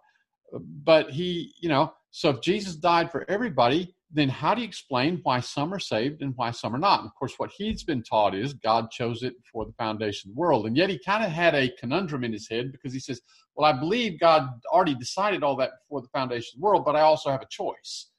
But 0.53 1.11
he, 1.11 1.53
you 1.61 1.69
know, 1.69 1.93
so 2.11 2.31
if 2.31 2.41
Jesus 2.41 2.75
died 2.77 3.13
for 3.13 3.29
everybody, 3.29 3.95
then 4.11 4.29
how 4.29 4.55
do 4.55 4.63
you 4.63 4.67
explain 4.67 5.21
why 5.23 5.41
some 5.41 5.73
are 5.73 5.79
saved 5.79 6.23
and 6.23 6.35
why 6.37 6.51
some 6.51 6.75
are 6.75 6.79
not? 6.79 7.01
And 7.01 7.09
of 7.09 7.15
course, 7.15 7.35
what 7.37 7.51
he's 7.57 7.85
been 7.85 8.03
taught 8.03 8.35
is 8.35 8.55
God 8.55 8.91
chose 8.91 9.23
it 9.23 9.35
for 9.53 9.67
the 9.67 9.73
foundation 9.73 10.31
of 10.31 10.35
the 10.35 10.41
world. 10.41 10.67
And 10.67 10.77
yet 10.77 10.89
he 10.89 10.99
kind 10.99 11.23
of 11.23 11.31
had 11.31 11.55
a 11.55 11.71
conundrum 11.79 12.25
in 12.25 12.33
his 12.33 12.49
head 12.49 12.73
because 12.73 12.95
he 12.95 13.01
says, 13.01 13.21
Well, 13.55 13.71
I 13.71 13.79
believe 13.79 14.19
God 14.19 14.49
already 14.73 14.95
decided 14.95 15.43
all 15.43 15.57
that 15.57 15.73
before 15.83 16.01
the 16.01 16.09
foundation 16.09 16.57
of 16.57 16.61
the 16.61 16.65
world, 16.65 16.85
but 16.87 16.97
I 16.97 17.03
also 17.03 17.31
have 17.31 17.43
a 17.43 17.49
choice. 17.51 18.11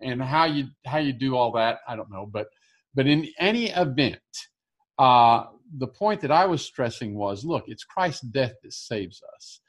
And 0.00 0.22
how 0.22 0.44
you 0.44 0.66
how 0.84 0.98
you 0.98 1.12
do 1.12 1.34
all 1.34 1.50
that, 1.52 1.78
I 1.88 1.96
don't 1.96 2.10
know. 2.10 2.26
But 2.30 2.48
but 2.94 3.06
in 3.06 3.26
any 3.38 3.70
event, 3.70 4.18
uh, 4.98 5.44
the 5.78 5.88
point 5.88 6.20
that 6.20 6.30
I 6.30 6.46
was 6.46 6.62
stressing 6.62 7.14
was 7.14 7.44
look, 7.44 7.64
it's 7.68 7.84
Christ's 7.84 8.22
death 8.22 8.52
that 8.62 8.72
saves 8.72 9.22
us. 9.34 9.60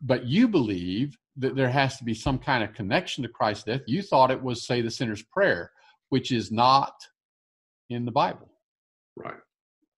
But 0.00 0.24
you 0.24 0.48
believe 0.48 1.16
that 1.38 1.54
there 1.54 1.70
has 1.70 1.98
to 1.98 2.04
be 2.04 2.14
some 2.14 2.38
kind 2.38 2.64
of 2.64 2.74
connection 2.74 3.22
to 3.22 3.28
Christ's 3.28 3.64
death. 3.64 3.82
You 3.86 4.02
thought 4.02 4.30
it 4.30 4.42
was, 4.42 4.66
say, 4.66 4.80
the 4.80 4.90
sinner's 4.90 5.22
prayer, 5.22 5.70
which 6.08 6.32
is 6.32 6.50
not 6.50 6.94
in 7.90 8.04
the 8.04 8.12
Bible. 8.12 8.50
Right. 9.16 9.34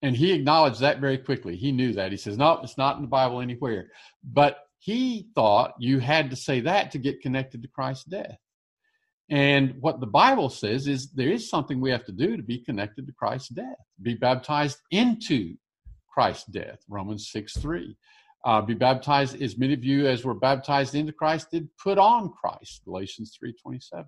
And 0.03 0.17
he 0.17 0.33
acknowledged 0.33 0.81
that 0.81 1.01
very 1.01 1.19
quickly. 1.19 1.57
He 1.57 1.73
knew 1.73 1.93
that. 1.95 2.11
He 2.11 2.17
says, 2.17 2.37
no, 2.37 2.61
it's 2.63 2.79
not 2.79 2.97
in 2.97 3.03
the 3.03 3.09
Bible 3.09 3.41
anywhere. 3.41 3.89
But 4.23 4.59
he 4.79 5.29
thought 5.35 5.75
you 5.79 5.99
had 5.99 6.31
to 6.31 6.37
say 6.37 6.61
that 6.61 6.93
to 6.93 6.99
get 6.99 7.21
connected 7.21 7.63
to 7.63 7.69
Christ's 7.69 8.05
death. 8.05 8.39
And 9.31 9.75
what 9.81 10.01
the 10.01 10.07
Bible 10.07 10.49
says 10.49 10.87
is 10.87 11.11
there 11.11 11.31
is 11.31 11.51
something 11.51 11.81
we 11.81 11.91
have 11.91 12.07
to 12.07 12.13
do 12.13 12.37
to 12.37 12.43
be 12.43 12.65
connected 12.65 13.07
to 13.07 13.13
Christ's 13.13 13.51
death, 13.51 13.77
be 14.01 14.15
baptized 14.15 14.79
into 14.91 15.55
Christ's 16.09 16.47
death, 16.47 16.79
Romans 16.89 17.31
6 17.31 17.59
3 17.59 17.97
uh, 18.45 18.61
be 18.61 18.75
baptized 18.75 19.41
as 19.43 19.59
many 19.59 19.73
of 19.73 19.85
you 19.85 20.07
as 20.07 20.25
were 20.25 20.35
baptized 20.35 20.95
into 20.95 21.13
christ 21.13 21.51
did 21.51 21.69
put 21.77 21.99
on 21.99 22.31
christ 22.31 22.83
galatians 22.85 23.37
3.27 23.43 24.07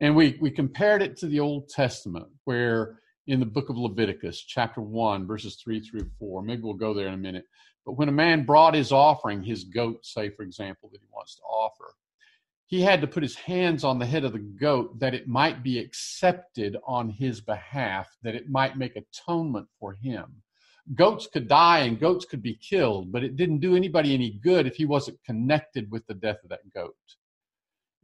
and 0.00 0.16
we, 0.16 0.38
we 0.40 0.50
compared 0.50 1.02
it 1.02 1.16
to 1.18 1.26
the 1.26 1.40
old 1.40 1.68
testament 1.68 2.26
where 2.44 3.00
in 3.26 3.40
the 3.40 3.46
book 3.46 3.68
of 3.68 3.76
leviticus 3.76 4.40
chapter 4.40 4.80
1 4.80 5.26
verses 5.26 5.56
3 5.62 5.80
through 5.80 6.08
4 6.18 6.42
maybe 6.42 6.62
we'll 6.62 6.74
go 6.74 6.94
there 6.94 7.08
in 7.08 7.14
a 7.14 7.18
minute 7.18 7.44
but 7.84 7.92
when 7.92 8.08
a 8.08 8.12
man 8.12 8.44
brought 8.44 8.74
his 8.74 8.92
offering 8.92 9.42
his 9.42 9.64
goat 9.64 10.04
say 10.04 10.30
for 10.30 10.42
example 10.42 10.88
that 10.92 11.00
he 11.00 11.08
wants 11.12 11.36
to 11.36 11.42
offer 11.42 11.94
he 12.66 12.80
had 12.80 13.00
to 13.00 13.08
put 13.08 13.24
his 13.24 13.34
hands 13.34 13.82
on 13.82 13.98
the 13.98 14.06
head 14.06 14.24
of 14.24 14.32
the 14.32 14.38
goat 14.38 14.98
that 15.00 15.12
it 15.12 15.26
might 15.26 15.60
be 15.60 15.78
accepted 15.78 16.76
on 16.86 17.10
his 17.10 17.40
behalf 17.40 18.08
that 18.22 18.36
it 18.36 18.48
might 18.48 18.78
make 18.78 18.96
atonement 18.96 19.66
for 19.78 19.92
him 19.94 20.42
goats 20.94 21.26
could 21.26 21.48
die 21.48 21.80
and 21.80 22.00
goats 22.00 22.24
could 22.24 22.42
be 22.42 22.56
killed, 22.56 23.12
but 23.12 23.22
it 23.22 23.36
didn't 23.36 23.60
do 23.60 23.76
anybody 23.76 24.14
any 24.14 24.30
good 24.42 24.66
if 24.66 24.76
he 24.76 24.84
wasn't 24.84 25.22
connected 25.24 25.90
with 25.90 26.06
the 26.06 26.14
death 26.14 26.38
of 26.42 26.50
that 26.50 26.72
goat. 26.74 26.94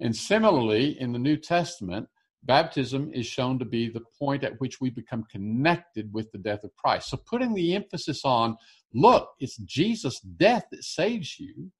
And 0.01 0.14
similarly, 0.14 1.01
in 1.01 1.12
the 1.12 1.18
New 1.18 1.37
Testament, 1.37 2.09
baptism 2.44 3.11
is 3.12 3.27
shown 3.27 3.59
to 3.59 3.64
be 3.64 3.88
the 3.88 4.05
point 4.18 4.44
at 4.44 4.61
which 4.61 4.81
we 4.81 4.90
become 4.90 5.25
connected 5.25 6.12
with 6.12 6.31
the 6.33 6.38
death 6.38 6.64
of 6.64 6.75
Christ. 6.77 7.11
So 7.11 7.16
putting 7.16 7.55
the 7.55 7.75
emphasis 7.75 8.22
on, 8.25 8.57
look, 8.94 9.31
it's 9.40 9.57
Jesus' 9.59 10.20
death 10.20 10.64
that 10.70 10.85
saves 10.85 11.40
you, 11.40 11.72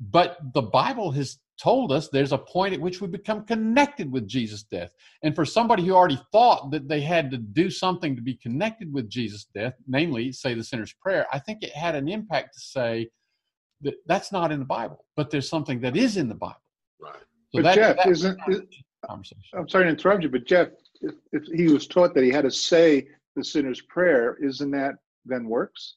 but 0.00 0.38
the 0.54 0.62
Bible 0.62 1.12
has 1.12 1.38
told 1.58 1.92
us 1.92 2.08
there's 2.08 2.32
a 2.32 2.38
point 2.38 2.72
at 2.72 2.80
which 2.80 3.00
we 3.00 3.08
become 3.08 3.44
connected 3.44 4.10
with 4.10 4.28
Jesus' 4.28 4.62
death. 4.62 4.90
And 5.22 5.34
for 5.34 5.44
somebody 5.44 5.84
who 5.84 5.94
already 5.94 6.20
thought 6.32 6.70
that 6.70 6.88
they 6.88 7.00
had 7.00 7.30
to 7.32 7.36
do 7.36 7.70
something 7.70 8.14
to 8.14 8.22
be 8.22 8.34
connected 8.34 8.92
with 8.92 9.10
Jesus' 9.10 9.46
death, 9.54 9.74
namely, 9.86 10.32
say 10.32 10.54
the 10.54 10.62
sinner's 10.62 10.92
prayer, 10.92 11.26
I 11.32 11.38
think 11.38 11.62
it 11.62 11.72
had 11.72 11.94
an 11.94 12.08
impact 12.08 12.54
to 12.54 12.60
say 12.60 13.10
that 13.82 13.94
that's 14.06 14.32
not 14.32 14.52
in 14.52 14.58
the 14.58 14.64
Bible, 14.64 15.04
but 15.16 15.30
there's 15.30 15.48
something 15.48 15.80
that 15.80 15.96
is 15.96 16.16
in 16.16 16.28
the 16.28 16.34
Bible. 16.34 16.56
Right. 17.00 17.14
but 17.52 17.62
that, 17.64 17.74
Jeff, 17.74 17.96
that 17.96 18.08
isn't 18.08 18.38
is, 18.48 18.58
uh, 18.58 19.06
conversation. 19.06 19.42
I'm 19.54 19.68
sorry 19.68 19.84
to 19.84 19.90
interrupt 19.90 20.22
you, 20.22 20.28
but 20.28 20.46
Jeff, 20.46 20.68
if, 21.00 21.14
if 21.32 21.44
he 21.54 21.72
was 21.72 21.86
taught 21.86 22.14
that 22.14 22.24
he 22.24 22.30
had 22.30 22.44
to 22.44 22.50
say 22.50 23.08
the 23.36 23.44
sinner's 23.44 23.80
prayer, 23.80 24.36
isn't 24.42 24.70
that 24.72 24.96
then 25.24 25.48
works? 25.48 25.96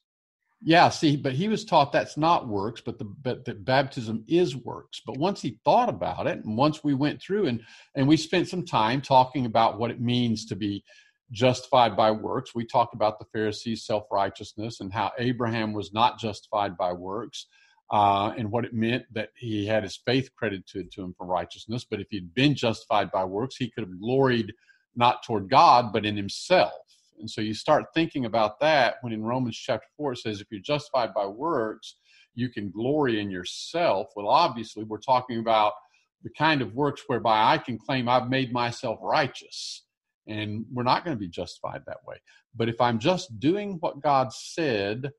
Yeah, 0.64 0.90
see, 0.90 1.16
but 1.16 1.32
he 1.34 1.48
was 1.48 1.64
taught 1.64 1.92
that's 1.92 2.16
not 2.16 2.48
works, 2.48 2.80
but 2.80 2.98
the 2.98 3.04
but 3.04 3.44
that 3.46 3.64
baptism 3.64 4.24
is 4.28 4.56
works. 4.56 5.00
But 5.06 5.18
once 5.18 5.42
he 5.42 5.58
thought 5.64 5.88
about 5.88 6.26
it, 6.28 6.44
and 6.44 6.56
once 6.56 6.84
we 6.84 6.94
went 6.94 7.20
through 7.20 7.46
and 7.48 7.62
and 7.96 8.08
we 8.08 8.16
spent 8.16 8.48
some 8.48 8.64
time 8.64 9.00
talking 9.02 9.46
about 9.46 9.78
what 9.78 9.90
it 9.90 10.00
means 10.00 10.46
to 10.46 10.56
be 10.56 10.84
justified 11.32 11.96
by 11.96 12.10
works, 12.12 12.54
we 12.54 12.64
talked 12.66 12.94
about 12.94 13.18
the 13.18 13.26
Pharisees' 13.32 13.84
self 13.86 14.04
righteousness 14.12 14.80
and 14.80 14.92
how 14.92 15.12
Abraham 15.18 15.72
was 15.72 15.92
not 15.92 16.18
justified 16.20 16.76
by 16.76 16.92
works. 16.92 17.46
uh, 17.90 18.32
and 18.38 18.50
what 18.50 18.64
it 18.64 18.72
meant 18.74 19.04
that 19.12 19.30
he 19.36 19.66
had 19.66 19.82
his 19.84 19.98
faith 20.06 20.30
credited 20.36 20.90
to 20.92 21.02
him 21.02 21.14
for 21.18 21.26
righteousness. 21.26 21.84
But 21.88 22.00
if 22.00 22.08
he'd 22.10 22.34
been 22.34 22.54
justified 22.54 23.10
by 23.12 23.24
works, 23.24 23.56
he 23.56 23.70
could 23.70 23.84
have 23.84 24.00
gloried 24.00 24.52
not 24.96 25.22
toward 25.24 25.50
God, 25.50 25.92
but 25.92 26.06
in 26.06 26.16
himself. 26.16 26.72
And 27.18 27.30
so 27.30 27.40
you 27.40 27.54
start 27.54 27.86
thinking 27.94 28.24
about 28.24 28.58
that 28.60 28.96
when 29.02 29.12
in 29.12 29.22
Romans 29.22 29.56
chapter 29.56 29.86
4 29.96 30.12
it 30.12 30.18
says, 30.18 30.40
if 30.40 30.48
you're 30.50 30.60
justified 30.60 31.14
by 31.14 31.26
works, 31.26 31.96
you 32.34 32.48
can 32.48 32.70
glory 32.70 33.20
in 33.20 33.30
yourself. 33.30 34.08
Well, 34.16 34.28
obviously, 34.28 34.84
we're 34.84 34.98
talking 34.98 35.38
about 35.38 35.74
the 36.22 36.30
kind 36.30 36.62
of 36.62 36.74
works 36.74 37.02
whereby 37.06 37.52
I 37.52 37.58
can 37.58 37.78
claim 37.78 38.08
I've 38.08 38.28
made 38.28 38.52
myself 38.52 38.98
righteous. 39.02 39.84
And 40.26 40.64
we're 40.72 40.84
not 40.84 41.04
going 41.04 41.16
to 41.16 41.20
be 41.20 41.28
justified 41.28 41.82
that 41.86 42.04
way. 42.06 42.16
But 42.54 42.68
if 42.68 42.80
I'm 42.80 42.98
just 42.98 43.40
doing 43.40 43.76
what 43.80 44.02
God 44.02 44.32
said, 44.32 45.10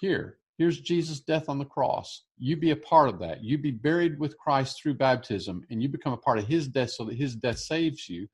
here, 0.00 0.38
here's 0.56 0.80
Jesus' 0.80 1.20
death 1.20 1.48
on 1.48 1.58
the 1.58 1.64
cross. 1.64 2.24
You 2.38 2.56
be 2.56 2.70
a 2.70 2.76
part 2.76 3.08
of 3.08 3.18
that. 3.20 3.44
You 3.44 3.58
be 3.58 3.70
buried 3.70 4.18
with 4.18 4.38
Christ 4.38 4.80
through 4.82 4.94
baptism, 4.94 5.64
and 5.70 5.82
you 5.82 5.88
become 5.88 6.12
a 6.12 6.18
part 6.18 6.38
of 6.38 6.46
his 6.46 6.66
death 6.66 6.90
so 6.90 7.04
that 7.04 7.16
his 7.16 7.36
death 7.36 7.58
saves 7.58 8.08
you. 8.08 8.26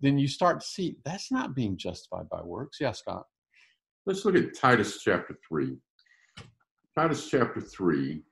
Then 0.00 0.18
you 0.18 0.28
start 0.28 0.60
to 0.60 0.66
see 0.66 0.96
that's 1.04 1.30
not 1.30 1.54
being 1.54 1.76
justified 1.76 2.28
by 2.28 2.42
works. 2.42 2.78
Yeah, 2.80 2.92
Scott. 2.92 3.24
Let's 4.04 4.24
look 4.24 4.34
at 4.34 4.54
Titus 4.54 5.00
chapter 5.02 5.38
3. 5.48 5.76
Titus 6.98 7.30
chapter 7.30 7.60
3, 7.60 8.22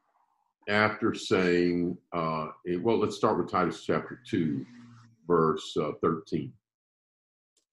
after 0.68 1.14
saying, 1.14 1.96
uh, 2.12 2.48
well, 2.80 2.98
let's 2.98 3.16
start 3.16 3.38
with 3.38 3.50
Titus 3.50 3.84
chapter 3.86 4.20
2, 4.28 4.66
verse 5.26 5.74
uh, 5.80 5.92
13. 6.02 6.52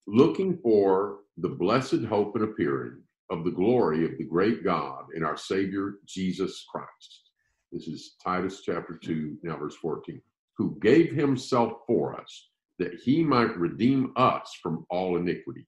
Looking 0.06 0.58
for 0.63 1.19
the 1.38 1.50
blessed 1.50 2.06
hope 2.08 2.36
and 2.36 2.43
appearing 2.45 3.02
of 3.30 3.43
the 3.43 3.52
glory 3.52 4.06
of 4.06 4.17
the 4.17 4.23
great 4.23 4.63
God 4.63 5.06
and 5.13 5.26
our 5.26 5.36
Savior 5.36 5.95
Jesus 6.06 6.65
Christ. 6.71 7.32
This 7.71 7.88
is 7.88 8.15
Titus 8.23 8.62
chapter 8.63 8.97
2, 9.04 9.39
now 9.43 9.58
verse 9.58 9.76
14. 9.76 10.21
Who 10.58 10.78
gave 10.82 11.12
himself 11.12 11.73
for 11.86 12.19
us 12.19 12.50
that 12.80 12.94
he 12.96 13.24
might 13.24 13.58
redeem 13.58 14.13
us 14.16 14.58
from 14.62 14.86
all 14.90 15.18
iniquity. 15.18 15.66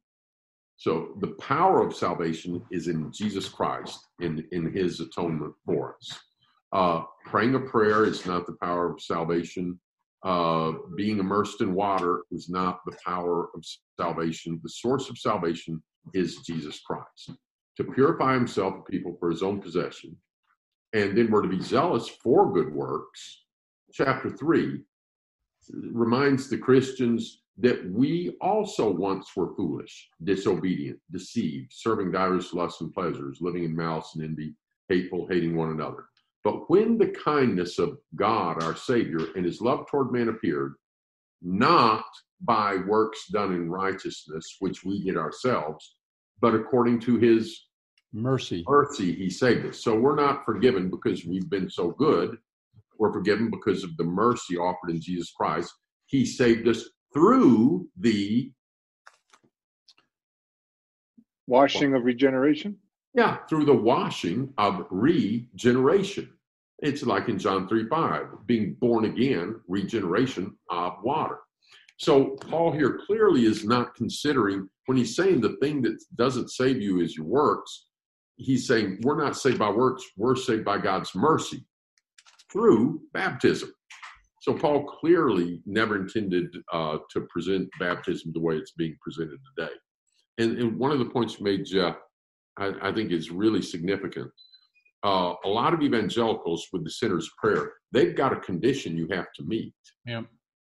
So 0.78 1.16
the 1.20 1.36
power 1.40 1.86
of 1.86 1.96
salvation 1.96 2.62
is 2.72 2.88
in 2.88 3.12
Jesus 3.12 3.50
Christ, 3.50 4.00
in, 4.22 4.46
in 4.52 4.72
his 4.72 5.00
atonement 5.00 5.54
for 5.66 5.96
us. 5.96 6.20
Uh, 6.72 7.04
praying 7.26 7.56
a 7.56 7.60
prayer 7.60 8.06
is 8.06 8.26
not 8.26 8.46
the 8.46 8.56
power 8.62 8.92
of 8.92 9.02
salvation. 9.02 9.80
Uh, 10.24 10.74
being 10.96 11.20
immersed 11.20 11.62
in 11.62 11.74
water 11.74 12.24
is 12.32 12.50
not 12.50 12.80
the 12.86 12.96
power 13.06 13.50
of 13.56 13.64
salvation. 14.00 14.60
The 14.64 14.70
source 14.70 15.10
of 15.10 15.18
salvation 15.18 15.82
is 16.14 16.38
Jesus 16.38 16.80
Christ 16.80 17.32
to 17.80 17.84
purify 17.86 18.34
himself 18.34 18.74
and 18.74 18.86
people 18.86 19.16
for 19.20 19.30
his 19.30 19.42
own 19.42 19.62
possession. 19.62 20.16
And 20.94 21.18
then 21.18 21.32
we're 21.32 21.42
to 21.42 21.48
be 21.48 21.62
zealous 21.62 22.10
for 22.10 22.52
good 22.52 22.74
works. 22.74 23.44
Chapter 23.94 24.30
3 24.30 24.82
reminds 25.72 26.50
the 26.50 26.58
Christians 26.58 27.42
that 27.58 27.90
we 27.92 28.36
also 28.42 28.90
once 28.90 29.36
were 29.36 29.54
foolish, 29.56 30.10
disobedient, 30.24 31.00
deceived, 31.12 31.72
serving 31.74 32.12
diverse 32.12 32.54
lusts 32.54 32.82
and 32.82 32.94
pleasures, 32.94 33.40
living 33.42 33.66
in 33.66 33.76
malice 33.76 34.12
and 34.16 34.24
envy, 34.24 34.56
hateful, 34.88 35.28
hating 35.30 35.56
one 35.56 35.72
another. 35.72 36.06
But 36.44 36.70
when 36.70 36.98
the 36.98 37.10
kindness 37.10 37.80
of 37.80 37.98
God, 38.16 38.64
our 38.64 38.76
Savior, 38.76 39.28
and 39.36 39.46
his 39.46 39.62
love 39.62 39.88
toward 39.88 40.12
man 40.14 40.30
appeared, 40.30 40.76
not 41.42 42.06
by 42.42 42.78
works 42.88 43.28
done 43.28 43.54
in 43.54 43.70
righteousness, 43.70 44.56
which 44.60 44.86
we 44.86 45.04
did 45.04 45.18
ourselves, 45.18 45.96
but 46.40 46.56
according 46.56 47.00
to 47.02 47.18
his 47.18 47.66
mercy. 48.14 48.64
Mercy, 48.68 49.14
he 49.14 49.30
saved 49.30 49.66
us. 49.66 49.84
So 49.84 49.96
we're 49.96 50.16
not 50.16 50.46
forgiven 50.46 50.90
because 50.90 51.26
we've 51.26 51.50
been 51.50 51.70
so 51.70 51.92
good. 51.92 52.38
We're 53.00 53.14
forgiven 53.14 53.50
because 53.50 53.84
of 53.84 53.96
the 53.98 54.04
mercy 54.04 54.58
offered 54.58 54.92
in 54.92 55.02
Jesus 55.02 55.32
Christ. 55.32 55.74
He 56.08 56.26
saved 56.26 56.68
us 56.68 56.84
through 57.14 57.88
the 57.98 58.52
washing 61.48 61.96
of 61.96 62.04
regeneration. 62.04 62.78
Yeah, 63.16 63.38
through 63.50 63.66
the 63.66 63.74
washing 63.74 64.54
of 64.58 64.86
regeneration. 64.92 66.30
It's 66.80 67.04
like 67.04 67.30
in 67.30 67.40
John 67.40 67.68
3 67.68 67.88
5, 67.88 68.26
being 68.46 68.76
born 68.80 69.06
again, 69.06 69.60
regeneration 69.68 70.56
of 70.70 70.94
water. 71.02 71.40
So 71.98 72.38
Paul 72.50 72.72
here 72.72 73.00
clearly 73.06 73.46
is 73.46 73.66
not 73.66 73.96
considering 73.96 74.70
when 74.86 74.98
he's 74.98 75.16
saying 75.16 75.42
the 75.42 75.58
thing 75.62 75.82
that 75.84 76.02
doesn't 76.16 76.52
save 76.52 76.82
you 76.82 77.02
is 77.02 77.16
your 77.16 77.26
works, 77.26 77.88
he's 78.38 78.68
saying 78.68 79.00
we're 79.02 79.22
not 79.22 79.36
saved 79.36 79.60
by 79.60 79.70
works, 79.70 80.04
we're 80.16 80.36
saved 80.36 80.64
by 80.64 80.78
God's 80.78 81.14
mercy 81.14 81.66
through 82.52 83.02
baptism. 83.14 83.72
So 84.42 84.54
Paul 84.54 84.86
clearly 84.86 85.62
never 85.66 85.98
intended 85.98 86.56
uh, 86.72 86.98
to 87.12 87.22
present 87.30 87.70
baptism 87.80 88.32
the 88.34 88.40
way 88.40 88.56
it's 88.56 88.72
being 88.72 88.96
presented 89.02 89.40
today. 89.56 89.74
And, 90.38 90.58
and 90.58 90.80
one 90.80 90.92
of 90.92 91.00
the 91.00 91.06
points 91.06 91.40
you 91.40 91.46
made, 91.46 91.66
Jeff, 91.66 91.96
I, 92.58 92.72
I 92.82 92.94
think 92.94 93.12
is 93.12 93.32
really 93.32 93.62
significant. 93.62 94.32
Uh, 95.04 95.34
a 95.46 95.48
lot 95.48 95.74
of 95.74 95.82
evangelicals 95.82 96.68
with 96.72 96.84
the 96.84 96.90
sinner's 96.90 97.30
prayer, 97.38 97.74
they've 97.92 98.16
got 98.16 98.34
a 98.34 98.40
condition 98.40 98.98
you 98.98 99.08
have 99.12 99.28
to 99.36 99.44
meet. 99.44 99.74
Yeah. 100.06 100.24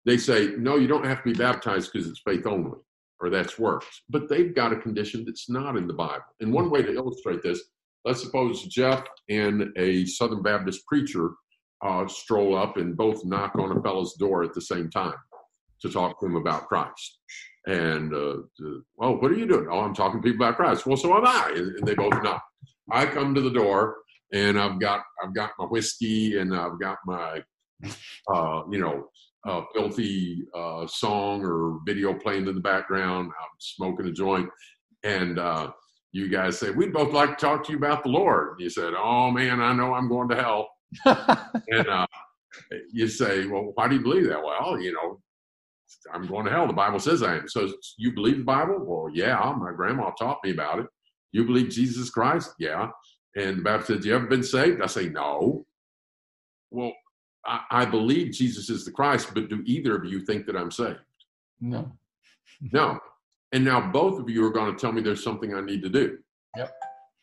They 0.05 0.17
say, 0.17 0.53
no, 0.57 0.77
you 0.77 0.87
don't 0.87 1.05
have 1.05 1.23
to 1.23 1.31
be 1.31 1.37
baptized 1.37 1.91
because 1.91 2.07
it's 2.07 2.21
faith 2.25 2.47
only 2.47 2.77
or 3.21 3.29
that's 3.29 3.59
works. 3.59 4.01
But 4.09 4.27
they've 4.27 4.53
got 4.53 4.73
a 4.73 4.77
condition 4.77 5.23
that's 5.25 5.49
not 5.49 5.77
in 5.77 5.87
the 5.87 5.93
Bible. 5.93 6.23
And 6.39 6.51
one 6.51 6.71
way 6.71 6.81
to 6.81 6.93
illustrate 6.93 7.43
this, 7.43 7.61
let's 8.03 8.21
suppose 8.21 8.63
Jeff 8.63 9.03
and 9.29 9.69
a 9.77 10.05
Southern 10.05 10.41
Baptist 10.41 10.85
preacher 10.87 11.31
uh, 11.83 12.07
stroll 12.07 12.57
up 12.57 12.77
and 12.77 12.95
both 12.95 13.25
knock 13.25 13.55
on 13.55 13.77
a 13.77 13.81
fellow's 13.81 14.13
door 14.15 14.43
at 14.43 14.53
the 14.53 14.61
same 14.61 14.89
time 14.89 15.15
to 15.81 15.89
talk 15.89 16.19
to 16.19 16.25
him 16.25 16.35
about 16.35 16.67
Christ. 16.67 17.19
And, 17.67 18.13
uh, 18.13 18.37
oh, 19.01 19.17
what 19.17 19.31
are 19.31 19.37
you 19.37 19.47
doing? 19.47 19.67
Oh, 19.69 19.79
I'm 19.79 19.93
talking 19.93 20.21
to 20.21 20.23
people 20.23 20.45
about 20.45 20.57
Christ. 20.57 20.85
Well, 20.85 20.97
so 20.97 21.15
am 21.15 21.25
I. 21.25 21.53
And 21.55 21.87
they 21.87 21.95
both 21.95 22.21
knock. 22.23 22.43
I 22.91 23.05
come 23.05 23.33
to 23.35 23.41
the 23.41 23.51
door 23.51 23.97
and 24.33 24.59
I've 24.59 24.79
got 24.79 25.01
I've 25.23 25.33
got 25.33 25.51
my 25.59 25.65
whiskey 25.65 26.37
and 26.37 26.55
I've 26.55 26.79
got 26.79 26.97
my 27.05 27.41
uh, 28.33 28.63
you 28.69 28.79
know 28.79 29.07
a 29.45 29.63
filthy 29.73 30.43
uh, 30.55 30.85
song 30.87 31.43
or 31.43 31.79
video 31.85 32.13
playing 32.13 32.47
in 32.47 32.55
the 32.55 32.61
background. 32.61 33.27
I'm 33.27 33.49
smoking 33.59 34.07
a 34.07 34.11
joint, 34.11 34.49
and 35.03 35.39
uh, 35.39 35.71
you 36.11 36.29
guys 36.29 36.59
say, 36.59 36.69
We'd 36.69 36.93
both 36.93 37.13
like 37.13 37.37
to 37.37 37.45
talk 37.45 37.65
to 37.65 37.71
you 37.71 37.77
about 37.77 38.03
the 38.03 38.09
Lord. 38.09 38.51
And 38.51 38.59
you 38.59 38.69
said, 38.69 38.93
Oh 38.95 39.31
man, 39.31 39.61
I 39.61 39.73
know 39.73 39.93
I'm 39.93 40.09
going 40.09 40.29
to 40.29 40.35
hell. 40.35 40.69
and 41.05 41.87
uh, 41.87 42.07
you 42.91 43.07
say, 43.07 43.45
Well, 43.45 43.71
why 43.75 43.87
do 43.87 43.95
you 43.95 44.01
believe 44.01 44.27
that? 44.27 44.43
Well, 44.43 44.79
you 44.79 44.93
know, 44.93 45.19
I'm 46.13 46.27
going 46.27 46.45
to 46.45 46.51
hell. 46.51 46.67
The 46.67 46.73
Bible 46.73 46.99
says 46.99 47.23
I 47.23 47.37
am. 47.37 47.47
So 47.47 47.69
you 47.97 48.13
believe 48.13 48.37
the 48.37 48.43
Bible? 48.43 48.79
Well, 48.79 49.11
yeah, 49.13 49.53
my 49.57 49.71
grandma 49.71 50.11
taught 50.11 50.39
me 50.43 50.51
about 50.51 50.79
it. 50.79 50.87
You 51.31 51.45
believe 51.45 51.69
Jesus 51.69 52.09
Christ? 52.09 52.53
Yeah. 52.59 52.89
And 53.35 53.59
the 53.59 53.61
Bible 53.61 53.85
says, 53.85 54.05
You 54.05 54.15
ever 54.15 54.27
been 54.27 54.43
saved? 54.43 54.81
I 54.81 54.87
say, 54.87 55.09
No. 55.09 55.65
Well, 56.69 56.93
I, 57.45 57.61
I 57.71 57.85
believe 57.85 58.33
Jesus 58.33 58.69
is 58.69 58.85
the 58.85 58.91
Christ, 58.91 59.33
but 59.33 59.49
do 59.49 59.61
either 59.65 59.95
of 59.95 60.05
you 60.05 60.21
think 60.21 60.45
that 60.45 60.55
I'm 60.55 60.71
saved? 60.71 60.99
No. 61.59 61.91
No. 62.71 62.99
And 63.51 63.65
now 63.65 63.91
both 63.91 64.19
of 64.19 64.29
you 64.29 64.45
are 64.45 64.51
going 64.51 64.73
to 64.73 64.79
tell 64.79 64.91
me 64.91 65.01
there's 65.01 65.23
something 65.23 65.53
I 65.53 65.61
need 65.61 65.81
to 65.83 65.89
do. 65.89 66.17
Yep. 66.57 66.73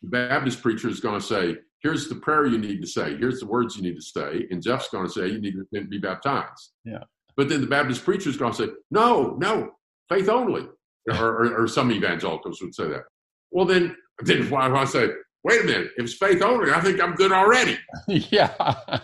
The 0.03 0.09
Baptist 0.09 0.61
preacher 0.61 0.89
is 0.89 0.99
going 0.99 1.19
to 1.19 1.25
say, 1.25 1.57
here's 1.81 2.07
the 2.07 2.15
prayer 2.15 2.45
you 2.45 2.57
need 2.57 2.81
to 2.81 2.87
say, 2.87 3.17
here's 3.17 3.39
the 3.39 3.45
words 3.45 3.75
you 3.75 3.83
need 3.83 3.95
to 3.95 4.01
say. 4.01 4.47
And 4.51 4.61
Jeff's 4.61 4.89
going 4.89 5.07
to 5.07 5.11
say, 5.11 5.27
you 5.27 5.39
need 5.39 5.55
to 5.73 5.85
be 5.85 5.97
baptized. 5.97 6.71
Yeah. 6.83 7.03
But 7.37 7.49
then 7.49 7.61
the 7.61 7.67
Baptist 7.67 8.03
preacher 8.03 8.29
is 8.29 8.37
going 8.37 8.53
to 8.53 8.65
say, 8.65 8.69
no, 8.91 9.35
no, 9.39 9.71
faith 10.09 10.29
only. 10.29 10.67
Or, 11.09 11.15
or, 11.15 11.63
or 11.63 11.67
some 11.67 11.91
evangelicals 11.91 12.61
would 12.61 12.75
say 12.75 12.87
that. 12.89 13.03
Well, 13.51 13.65
then, 13.65 13.95
then 14.19 14.49
why 14.49 14.67
do 14.67 14.75
I 14.75 14.85
say, 14.85 15.09
wait 15.43 15.61
a 15.61 15.63
minute, 15.63 15.91
if 15.97 16.05
it's 16.05 16.13
faith 16.13 16.41
only, 16.41 16.71
I 16.71 16.81
think 16.81 17.01
I'm 17.01 17.15
good 17.15 17.31
already. 17.31 17.79
yeah 18.07 18.99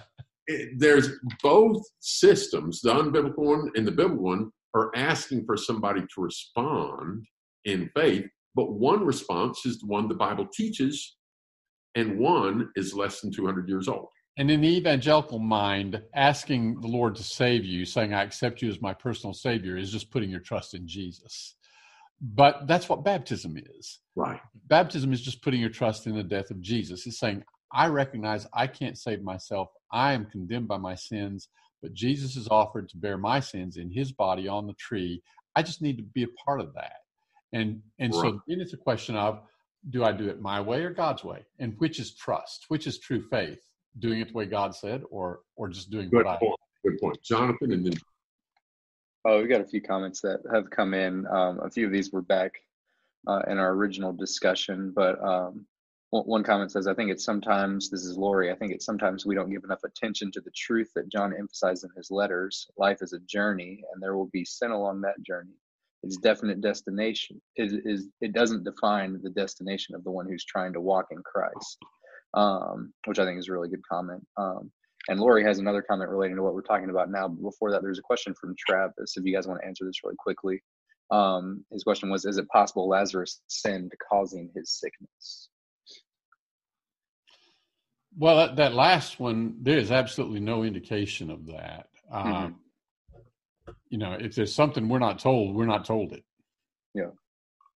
there's 0.77 1.09
both 1.41 1.83
systems, 1.99 2.81
the 2.81 2.93
unbiblical 2.93 3.37
one 3.37 3.71
and 3.75 3.87
the 3.87 3.91
biblical 3.91 4.23
one, 4.23 4.51
are 4.73 4.91
asking 4.95 5.45
for 5.45 5.57
somebody 5.57 6.01
to 6.01 6.21
respond 6.21 7.25
in 7.63 7.89
faith, 7.95 8.25
but 8.53 8.73
one 8.73 9.05
response 9.05 9.65
is 9.65 9.79
the 9.79 9.87
one 9.87 10.07
the 10.07 10.15
Bible 10.15 10.47
teaches, 10.53 11.14
and 11.95 12.19
one 12.19 12.69
is 12.75 12.93
less 12.93 13.21
than 13.21 13.31
200 13.31 13.67
years 13.67 13.87
old. 13.87 14.09
And 14.37 14.51
in 14.51 14.61
the 14.61 14.77
evangelical 14.77 15.39
mind, 15.39 16.01
asking 16.13 16.81
the 16.81 16.87
Lord 16.87 17.15
to 17.15 17.23
save 17.23 17.63
you, 17.63 17.85
saying, 17.85 18.13
I 18.13 18.23
accept 18.23 18.61
you 18.61 18.69
as 18.69 18.81
my 18.81 18.93
personal 18.93 19.33
Savior, 19.33 19.77
is 19.77 19.91
just 19.91 20.11
putting 20.11 20.29
your 20.29 20.41
trust 20.41 20.73
in 20.73 20.87
Jesus. 20.87 21.55
But 22.21 22.67
that's 22.67 22.89
what 22.89 23.03
baptism 23.03 23.57
is. 23.77 23.99
Right. 24.15 24.41
Baptism 24.67 25.13
is 25.13 25.21
just 25.21 25.41
putting 25.41 25.61
your 25.61 25.69
trust 25.69 26.05
in 26.05 26.15
the 26.15 26.23
death 26.23 26.51
of 26.51 26.59
Jesus. 26.59 27.07
It's 27.07 27.19
saying, 27.19 27.43
I 27.71 27.87
recognize 27.87 28.45
I 28.53 28.67
can't 28.67 28.97
save 28.97 29.21
myself. 29.21 29.69
I 29.91 30.13
am 30.13 30.25
condemned 30.25 30.67
by 30.67 30.77
my 30.77 30.95
sins, 30.95 31.47
but 31.81 31.93
Jesus 31.93 32.35
is 32.35 32.47
offered 32.49 32.89
to 32.89 32.97
bear 32.97 33.17
my 33.17 33.39
sins 33.39 33.77
in 33.77 33.89
his 33.89 34.11
body 34.11 34.47
on 34.47 34.67
the 34.67 34.73
tree. 34.73 35.21
I 35.55 35.63
just 35.63 35.81
need 35.81 35.97
to 35.97 36.03
be 36.03 36.23
a 36.23 36.43
part 36.45 36.59
of 36.59 36.73
that. 36.73 36.97
And 37.53 37.81
and 37.99 38.13
right. 38.13 38.33
so 38.33 38.41
then 38.47 38.59
it's 38.59 38.73
a 38.73 38.77
question 38.77 39.15
of 39.15 39.41
do 39.89 40.03
I 40.03 40.11
do 40.11 40.27
it 40.27 40.41
my 40.41 40.59
way 40.61 40.83
or 40.83 40.91
God's 40.91 41.23
way? 41.23 41.45
And 41.59 41.75
which 41.77 41.99
is 41.99 42.15
trust? 42.15 42.65
Which 42.69 42.87
is 42.87 42.99
true 42.99 43.23
faith? 43.29 43.59
doing 43.99 44.19
it 44.19 44.27
the 44.29 44.33
way 44.33 44.45
God 44.45 44.75
said, 44.75 45.03
or 45.09 45.41
or 45.55 45.69
just 45.69 45.89
doing 45.89 46.09
Good 46.09 46.25
what 46.25 46.27
I 46.27 46.37
point. 46.37 46.59
Good 46.83 46.99
point, 46.99 47.21
Jonathan, 47.23 47.71
and 47.71 47.85
then 47.85 47.93
Oh, 49.27 49.41
we 49.41 49.47
got 49.47 49.61
a 49.61 49.65
few 49.65 49.81
comments 49.81 50.21
that 50.21 50.41
have 50.53 50.69
come 50.69 50.93
in. 50.93 51.25
Um, 51.27 51.59
a 51.63 51.69
few 51.69 51.87
of 51.87 51.91
these 51.91 52.11
were 52.11 52.21
back 52.21 52.53
uh, 53.27 53.41
in 53.47 53.57
our 53.57 53.71
original 53.71 54.13
discussion, 54.13 54.93
but 54.95 55.19
um, 55.23 55.65
one, 56.11 56.23
one 56.25 56.43
comment 56.43 56.71
says, 56.71 56.87
"I 56.87 56.93
think 56.93 57.09
it's 57.09 57.25
sometimes 57.25 57.89
this 57.89 58.03
is 58.03 58.17
Lori. 58.17 58.51
I 58.51 58.55
think 58.55 58.71
it's 58.71 58.85
sometimes 58.85 59.25
we 59.25 59.33
don't 59.33 59.49
give 59.49 59.63
enough 59.63 59.83
attention 59.83 60.31
to 60.31 60.41
the 60.41 60.51
truth 60.51 60.91
that 60.95 61.09
John 61.09 61.33
emphasized 61.37 61.83
in 61.83 61.89
his 61.95 62.11
letters. 62.11 62.67
Life 62.77 63.01
is 63.01 63.13
a 63.13 63.19
journey, 63.19 63.83
and 63.93 64.01
there 64.01 64.15
will 64.15 64.27
be 64.27 64.45
sin 64.45 64.71
along 64.71 65.01
that 65.01 65.23
journey. 65.23 65.55
Its 66.05 66.17
definite 66.17 66.61
destination 66.61 67.41
is 67.57 67.73
is 67.85 68.07
it 68.21 68.33
doesn't 68.33 68.63
define 68.63 69.19
the 69.23 69.31
destination 69.31 69.95
of 69.95 70.03
the 70.03 70.11
one 70.11 70.27
who's 70.27 70.45
trying 70.45 70.73
to 70.73 70.81
walk 70.81 71.07
in 71.11 71.21
Christ." 71.23 71.77
Um, 72.33 72.93
which 73.05 73.17
I 73.17 73.25
think 73.25 73.39
is 73.39 73.47
a 73.47 73.53
really 73.53 73.69
good 73.69 73.87
comment. 73.89 74.25
Um, 74.37 74.71
and 75.07 75.19
Lori 75.19 75.43
has 75.43 75.59
another 75.59 75.81
comment 75.81 76.09
relating 76.09 76.35
to 76.35 76.43
what 76.43 76.53
we're 76.53 76.61
talking 76.61 76.89
about 76.89 77.09
now. 77.09 77.27
But 77.27 77.41
before 77.41 77.71
that, 77.71 77.81
there's 77.81 77.99
a 77.99 78.03
question 78.03 78.33
from 78.39 78.55
Travis. 78.57 79.15
If 79.15 79.23
you 79.23 79.33
guys 79.33 79.47
want 79.47 79.61
to 79.61 79.67
answer 79.67 79.85
this 79.85 80.03
really 80.03 80.17
quickly, 80.17 80.61
um, 81.11 81.63
his 81.71 81.83
question 81.83 82.09
was: 82.09 82.25
Is 82.25 82.37
it 82.37 82.47
possible 82.49 82.87
Lazarus 82.87 83.41
sinned, 83.47 83.91
causing 84.11 84.51
his 84.55 84.71
sickness? 84.71 85.49
Well, 88.17 88.37
that, 88.37 88.55
that 88.57 88.73
last 88.73 89.19
one, 89.19 89.57
there 89.61 89.77
is 89.77 89.91
absolutely 89.91 90.39
no 90.39 90.63
indication 90.63 91.29
of 91.29 91.47
that. 91.47 91.87
Um, 92.11 92.25
Mm-hmm. 92.33 92.53
You 93.89 93.97
know, 93.97 94.13
if 94.13 94.35
there's 94.35 94.53
something 94.53 94.87
we're 94.87 94.99
not 94.99 95.19
told, 95.19 95.55
we're 95.55 95.65
not 95.65 95.85
told 95.85 96.13
it. 96.13 96.23
Yeah. 96.93 97.11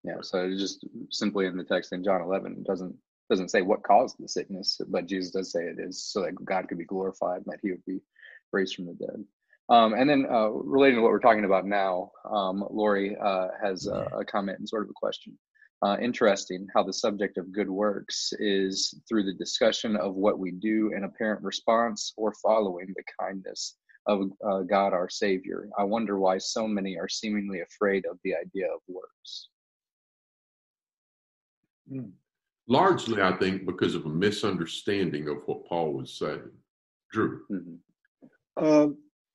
Yeah. 0.04 0.22
So 0.22 0.50
just 0.50 0.86
simply 1.10 1.46
in 1.46 1.58
the 1.58 1.64
text 1.64 1.94
in 1.94 2.04
John 2.04 2.22
11, 2.22 2.54
it 2.54 2.64
doesn't 2.66 2.96
doesn't 3.30 3.50
say 3.50 3.62
what 3.62 3.84
caused 3.84 4.16
the 4.20 4.28
sickness, 4.28 4.82
but 4.88 5.06
Jesus 5.06 5.32
does 5.32 5.52
say 5.52 5.66
it 5.66 5.78
is 5.80 6.04
so 6.04 6.22
that 6.22 6.44
God 6.44 6.68
could 6.68 6.80
be 6.80 6.86
glorified 6.86 7.38
and 7.38 7.46
that 7.46 7.60
He 7.62 7.70
would 7.70 7.86
be 7.86 8.00
raised 8.52 8.76
from 8.76 8.88
the 8.88 8.94
dead. 8.94 9.24
Um, 9.70 9.94
and 9.94 10.10
then 10.10 10.26
uh, 10.32 10.50
relating 10.50 10.96
to 10.96 11.02
what 11.04 11.12
we're 11.12 11.20
talking 11.20 11.46
about 11.46 11.68
now, 11.68 12.12
um, 12.30 12.66
Lori 12.72 13.16
uh, 13.16 13.50
has 13.62 13.86
a, 13.86 14.08
a 14.18 14.26
comment 14.26 14.58
and 14.58 14.68
sort 14.68 14.84
of 14.84 14.90
a 14.90 14.94
question. 14.94 15.38
Uh, 15.84 15.96
interesting 16.02 16.68
how 16.74 16.84
the 16.84 16.92
subject 16.92 17.38
of 17.38 17.52
good 17.54 17.70
works 17.70 18.34
is 18.40 19.00
through 19.08 19.24
the 19.24 19.34
discussion 19.34 19.96
of 19.96 20.16
what 20.16 20.40
we 20.40 20.52
do 20.52 20.92
in 20.96 21.04
apparent 21.04 21.42
response 21.44 22.14
or 22.18 22.34
following 22.42 22.94
the 22.96 23.04
kindness 23.20 23.76
of 24.10 24.32
uh, 24.44 24.62
God 24.64 24.92
our 24.94 25.08
Savior. 25.10 25.70
I 25.78 25.84
wonder 25.84 26.18
why 26.18 26.40
so 26.40 26.68
many 26.68 26.98
are 26.98 27.08
seemingly 27.08 27.62
afraid 27.62 28.06
of 28.10 28.18
the 28.24 28.34
idea 28.36 28.66
of 28.74 28.82
works. 28.88 29.50
largely, 32.68 33.20
I 33.22 33.36
think, 33.38 33.66
because 33.66 33.96
of 33.96 34.06
a 34.06 34.10
misunderstanding 34.10 35.28
of 35.28 35.38
what 35.48 35.66
Paul 35.66 35.94
was 35.94 36.14
saying. 36.20 36.52
Drew, 37.12 37.44
Mhm. 37.50 37.80
Uh, 38.58 38.90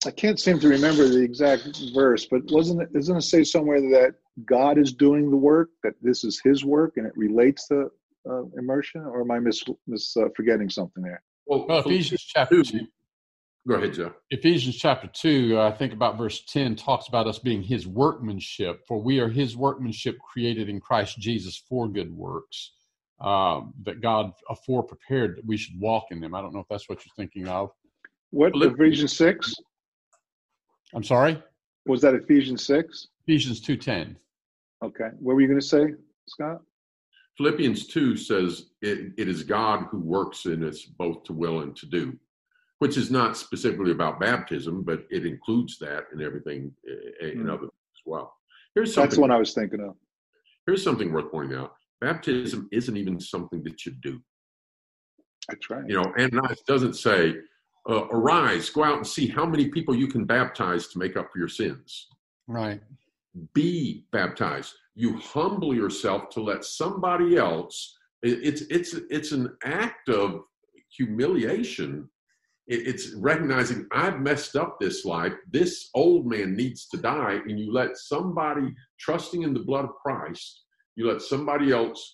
I 0.07 0.11
can't 0.13 0.39
seem 0.39 0.61
to 0.61 0.69
remember 0.69 1.09
the 1.09 1.23
exact 1.23 1.65
verse, 1.93 2.27
but 2.27 2.43
wasn't 2.53 2.83
it? 2.83 2.93
Doesn't 2.93 3.17
it 3.17 3.23
say 3.23 3.43
somewhere 3.43 3.81
that 3.81 4.15
God 4.45 4.79
is 4.79 4.93
doing 4.93 5.31
the 5.31 5.37
work? 5.37 5.71
That 5.83 5.95
this 6.01 6.23
is 6.23 6.41
His 6.45 6.65
work, 6.65 6.97
and 6.97 7.07
it 7.07 7.17
relates 7.17 7.67
to 7.69 7.91
uh, 8.31 8.45
immersion? 8.57 9.01
Or 9.03 9.23
am 9.23 9.31
I 9.33 9.41
mis, 9.41 9.65
mis 9.89 10.17
uh, 10.17 10.29
forgetting 10.37 10.69
something 10.71 11.03
there? 11.03 11.23
well, 11.47 11.67
Well, 11.67 11.81
Ephesians 11.81 12.23
chapter 12.23 12.63
two, 12.63 12.87
Go 13.67 13.77
ahead, 13.77 13.95
Joe. 13.95 14.13
Ephesians 14.31 14.77
chapter 14.77 15.09
2, 15.09 15.57
uh, 15.59 15.69
I 15.69 15.73
think 15.73 15.95
about 15.95 16.19
verse 16.19 16.45
10 16.45 16.77
talks 16.77 17.09
about 17.09 17.27
us 17.27 17.39
being 17.39 17.63
his 17.63 17.87
workmanship, 17.87 18.87
for 18.87 19.01
we 19.01 19.21
are 19.21 19.29
his 19.29 19.57
workmanship 19.57 20.19
created 20.19 20.69
in 20.69 20.81
Christ 20.81 21.19
Jesus 21.19 21.57
for 21.69 21.89
good 21.89 22.15
works 22.15 22.73
um, 23.21 23.73
that 23.85 24.03
God 24.03 24.33
afore 24.51 24.83
prepared 24.83 25.37
that 25.39 25.47
we 25.47 25.57
should 25.57 25.81
walk 25.81 26.05
in 26.11 26.21
them. 26.21 26.35
I 26.35 26.43
don't 26.43 26.53
know 26.53 26.61
if 26.61 26.69
that's 26.69 26.91
what 26.91 27.05
you're 27.07 27.15
thinking 27.17 27.49
of. 27.49 27.71
What 28.31 28.53
Philippians- 28.53 28.75
Ephesians 28.79 29.17
six 29.17 29.55
I'm 30.95 31.05
sorry? 31.05 31.43
was 31.87 32.01
that? 32.03 32.15
Ephesians 32.15 32.65
six. 32.65 33.09
Ephesians 33.27 33.61
2.10. 33.61 34.17
Okay, 34.85 35.09
what 35.19 35.35
were 35.35 35.41
you 35.41 35.49
going 35.49 35.61
to 35.61 35.67
say, 35.67 35.95
Scott? 36.29 36.61
Philippians 37.39 37.87
2 37.87 38.17
says 38.17 38.67
it, 38.83 39.13
it 39.17 39.29
is 39.29 39.43
God 39.43 39.87
who 39.91 39.99
works 39.99 40.47
in 40.47 40.63
us 40.63 40.83
both 40.83 41.25
to 41.25 41.33
will 41.33 41.61
and 41.61 41.75
to 41.77 41.87
do, 41.87 42.17
which 42.79 42.97
is 42.97 43.11
not 43.11 43.37
specifically 43.37 43.93
about 43.93 44.21
baptism, 44.21 44.83
but 44.83 45.05
it 45.11 45.25
includes 45.27 45.79
that 45.79 46.05
and 46.13 46.21
everything 46.23 46.73
uh, 46.89 47.27
in 47.27 47.43
Hmm. 47.43 47.51
other 47.51 47.67
as 47.67 48.01
well. 48.05 48.35
Here's 48.75 48.89
That's 48.89 48.95
something, 48.95 49.17
the 49.17 49.21
one 49.21 49.31
I 49.31 49.39
was 49.39 49.55
thinking 49.55 49.81
of. 49.81 49.97
here's 50.67 50.83
something 50.83 51.13
worth 51.13 51.31
pointing 51.31 51.57
out. 51.59 51.75
Baptism 52.01 52.69
isn't 52.73 52.97
even 52.97 53.21
something 53.21 53.63
that 53.65 53.87
you 53.87 53.93
do. 54.03 54.21
That's 55.49 55.71
right. 55.71 55.85
You 55.87 55.97
know, 56.03 56.13
Ananias 56.19 56.63
doesn't 56.67 56.95
say, 56.95 57.37
uh, 57.89 58.07
arise, 58.09 58.71
go 58.71 58.83
out 58.83 58.97
and 58.97 59.07
see 59.07 59.27
how 59.29 59.45
many 59.47 59.69
people 59.69 59.95
you 59.95 60.09
can 60.09 60.25
baptize 60.25 60.89
to 60.89 60.99
make 60.99 61.17
up 61.17 61.31
for 61.33 61.39
your 61.39 61.49
sins. 61.49 62.09
Right. 62.47 62.81
be 63.55 64.05
baptized 64.13 64.75
you 64.95 65.17
humble 65.19 65.75
yourself 65.75 66.29
to 66.29 66.41
let 66.41 66.65
somebody 66.65 67.37
else 67.37 67.97
it's 68.23 68.61
it's 68.77 68.93
it's 69.11 69.33
an 69.33 69.57
act 69.65 70.09
of 70.09 70.45
humiliation 70.97 72.09
it's 72.67 73.13
recognizing 73.15 73.87
i've 73.93 74.21
messed 74.21 74.57
up 74.57 74.79
this 74.81 75.05
life 75.05 75.33
this 75.51 75.91
old 75.95 76.27
man 76.27 76.57
needs 76.57 76.87
to 76.89 76.97
die 76.97 77.39
and 77.47 77.59
you 77.61 77.73
let 77.73 77.97
somebody 77.97 78.75
trusting 78.99 79.43
in 79.43 79.53
the 79.53 79.61
blood 79.61 79.85
of 79.85 79.95
christ 79.97 80.63
you 80.97 81.07
let 81.07 81.21
somebody 81.21 81.73
else 81.73 82.13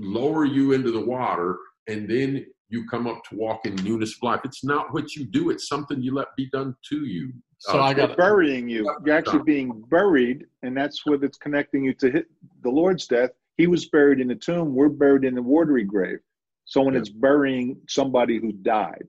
lower 0.00 0.44
you 0.44 0.72
into 0.72 0.90
the 0.90 1.04
water 1.04 1.58
and 1.86 2.08
then 2.08 2.44
you 2.70 2.84
come 2.88 3.06
up 3.06 3.22
to 3.28 3.36
walk 3.36 3.66
in 3.66 3.74
newness 3.76 4.16
of 4.16 4.22
life 4.22 4.40
it's 4.44 4.64
not 4.64 4.92
what 4.92 5.14
you 5.14 5.24
do 5.26 5.50
it's 5.50 5.68
something 5.68 6.02
you 6.02 6.12
let 6.12 6.28
be 6.36 6.48
done 6.50 6.74
to 6.88 7.04
you 7.06 7.32
So 7.58 7.78
Uh, 7.78 7.82
I 7.84 7.94
got 7.94 8.16
burying 8.16 8.68
you. 8.68 8.82
You're 9.04 9.16
actually 9.16 9.42
being 9.44 9.70
buried, 9.88 10.44
and 10.62 10.76
that's 10.76 11.06
what 11.06 11.22
it's 11.24 11.38
connecting 11.38 11.84
you 11.84 11.94
to 11.94 12.10
hit 12.10 12.26
the 12.62 12.68
Lord's 12.68 13.06
death. 13.06 13.30
He 13.56 13.66
was 13.68 13.86
buried 13.88 14.20
in 14.20 14.28
the 14.28 14.34
tomb. 14.34 14.74
We're 14.74 14.90
buried 14.90 15.24
in 15.24 15.34
the 15.34 15.40
watery 15.54 15.84
grave. 15.84 16.18
So 16.66 16.82
when 16.82 16.94
Yeah. 16.94 17.00
it's 17.00 17.08
burying 17.08 17.80
somebody 17.88 18.38
who 18.38 18.52
died, 18.52 19.06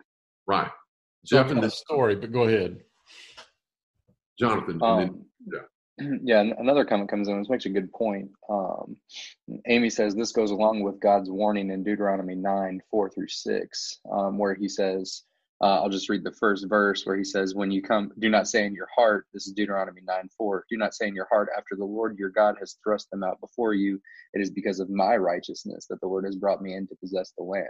right 0.48 0.72
jeff 1.26 1.46
I've 1.46 1.52
and 1.52 1.62
got 1.62 1.72
story, 1.74 2.16
but 2.16 2.32
go 2.32 2.44
ahead. 2.44 2.82
jonathan 4.40 4.82
and 4.84 5.00
then 5.00 5.08
Um, 5.10 5.26
yeah, 6.24 6.42
another 6.60 6.86
comment 6.86 7.10
comes 7.10 7.28
in, 7.28 7.40
which 7.40 7.50
makes 7.50 7.66
a 7.66 7.70
good 7.70 7.92
point. 7.92 8.30
Um, 8.50 8.98
Amy 9.68 9.90
says 9.90 10.16
this 10.16 10.32
goes 10.32 10.52
along 10.52 10.84
with 10.84 11.00
God's 11.00 11.30
warning 11.30 11.72
in 11.72 11.84
Deuteronomy 11.84 12.36
9 12.36 12.82
4 12.92 13.10
through 13.10 13.28
6, 13.28 14.00
um, 14.12 14.38
where 14.38 14.56
he 14.56 14.68
says, 14.68 15.24
uh, 15.62 15.82
I'll 15.82 15.90
just 15.90 16.10
read 16.10 16.24
the 16.24 16.34
first 16.34 16.68
verse 16.68 17.06
where 17.06 17.16
he 17.16 17.24
says, 17.24 17.56
When 17.56 17.72
you 17.72 17.82
come, 17.82 18.12
do 18.20 18.30
not 18.30 18.48
say 18.48 18.66
in 18.66 18.74
your 18.74 18.90
heart, 18.94 19.26
this 19.34 19.48
is 19.48 19.54
Deuteronomy 19.54 20.02
9 20.06 20.30
4, 20.38 20.66
do 20.70 20.78
not 20.78 20.94
say 20.94 21.08
in 21.08 21.16
your 21.16 21.28
heart, 21.32 21.50
after 21.58 21.76
the 21.78 21.86
Lord 21.86 22.20
your 22.20 22.30
God 22.30 22.56
has 22.60 22.78
thrust 22.84 23.10
them 23.10 23.24
out 23.24 23.40
before 23.40 23.74
you, 23.74 24.00
it 24.34 24.42
is 24.42 24.52
because 24.52 24.80
of 24.82 24.90
my 24.90 25.16
righteousness 25.16 25.88
that 25.90 26.02
the 26.02 26.08
Lord 26.08 26.26
has 26.26 26.36
brought 26.36 26.62
me 26.62 26.76
in 26.76 26.88
to 26.88 26.96
possess 26.96 27.32
the 27.38 27.44
land. 27.44 27.66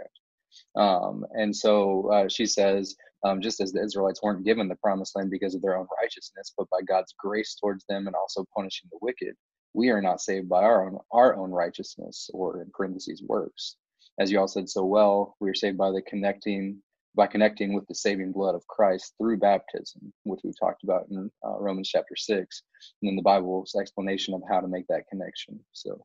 Um, 0.76 1.24
and 1.32 1.54
so 1.54 2.10
uh, 2.12 2.28
she 2.28 2.46
says, 2.46 2.96
um, 3.24 3.40
just 3.40 3.60
as 3.60 3.72
the 3.72 3.82
Israelites 3.82 4.22
weren't 4.22 4.44
given 4.44 4.68
the 4.68 4.76
promised 4.76 5.16
land 5.16 5.30
because 5.30 5.54
of 5.54 5.62
their 5.62 5.76
own 5.76 5.86
righteousness, 6.00 6.52
but 6.56 6.68
by 6.70 6.80
God's 6.86 7.14
grace 7.18 7.54
towards 7.54 7.84
them 7.88 8.06
and 8.06 8.14
also 8.14 8.44
punishing 8.54 8.88
the 8.92 8.98
wicked, 9.00 9.34
we 9.74 9.88
are 9.90 10.02
not 10.02 10.20
saved 10.20 10.48
by 10.48 10.62
our 10.62 10.86
own 10.86 10.98
our 11.12 11.36
own 11.36 11.50
righteousness 11.50 12.30
or 12.32 12.62
in 12.62 12.70
parentheses 12.72 13.22
works. 13.26 13.76
As 14.18 14.30
you 14.30 14.38
all 14.38 14.48
said 14.48 14.68
so 14.68 14.84
well, 14.84 15.36
we 15.40 15.50
are 15.50 15.54
saved 15.54 15.76
by 15.76 15.90
the 15.90 16.02
connecting 16.02 16.82
by 17.16 17.26
connecting 17.26 17.72
with 17.72 17.86
the 17.88 17.94
saving 17.94 18.30
blood 18.30 18.54
of 18.54 18.66
Christ 18.66 19.14
through 19.18 19.38
baptism, 19.38 20.12
which 20.24 20.40
we 20.44 20.52
talked 20.52 20.84
about 20.84 21.06
in 21.10 21.30
uh, 21.44 21.58
Romans 21.58 21.88
chapter 21.88 22.14
six, 22.14 22.62
and 23.00 23.08
then 23.08 23.16
the 23.16 23.22
Bible's 23.22 23.74
explanation 23.74 24.34
of 24.34 24.42
how 24.48 24.60
to 24.60 24.68
make 24.68 24.86
that 24.88 25.08
connection. 25.08 25.58
So, 25.72 26.04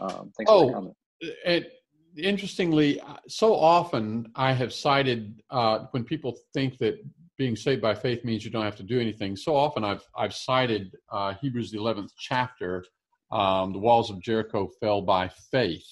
um, 0.00 0.32
thanks 0.36 0.50
for 0.50 0.58
Oh, 0.58 0.66
the 0.66 0.72
comment. 0.72 0.96
it, 1.20 1.72
interestingly, 2.16 3.00
uh, 3.00 3.16
so 3.28 3.54
often 3.54 4.30
I 4.34 4.52
have 4.52 4.72
cited 4.72 5.42
uh, 5.50 5.86
when 5.90 6.04
people 6.04 6.38
think 6.52 6.78
that 6.78 7.02
being 7.38 7.56
saved 7.56 7.82
by 7.82 7.94
faith 7.94 8.24
means 8.24 8.44
you 8.44 8.50
don't 8.50 8.64
have 8.64 8.76
to 8.76 8.82
do 8.82 9.00
anything. 9.00 9.36
So 9.36 9.56
often 9.56 9.84
I've 9.84 10.06
I've 10.16 10.34
cited 10.34 10.96
uh, 11.10 11.34
Hebrews 11.34 11.70
the 11.70 11.78
eleventh 11.78 12.12
chapter. 12.18 12.84
Um, 13.30 13.72
the 13.72 13.78
walls 13.78 14.10
of 14.10 14.20
Jericho 14.20 14.68
fell 14.78 15.00
by 15.00 15.30
faith, 15.50 15.88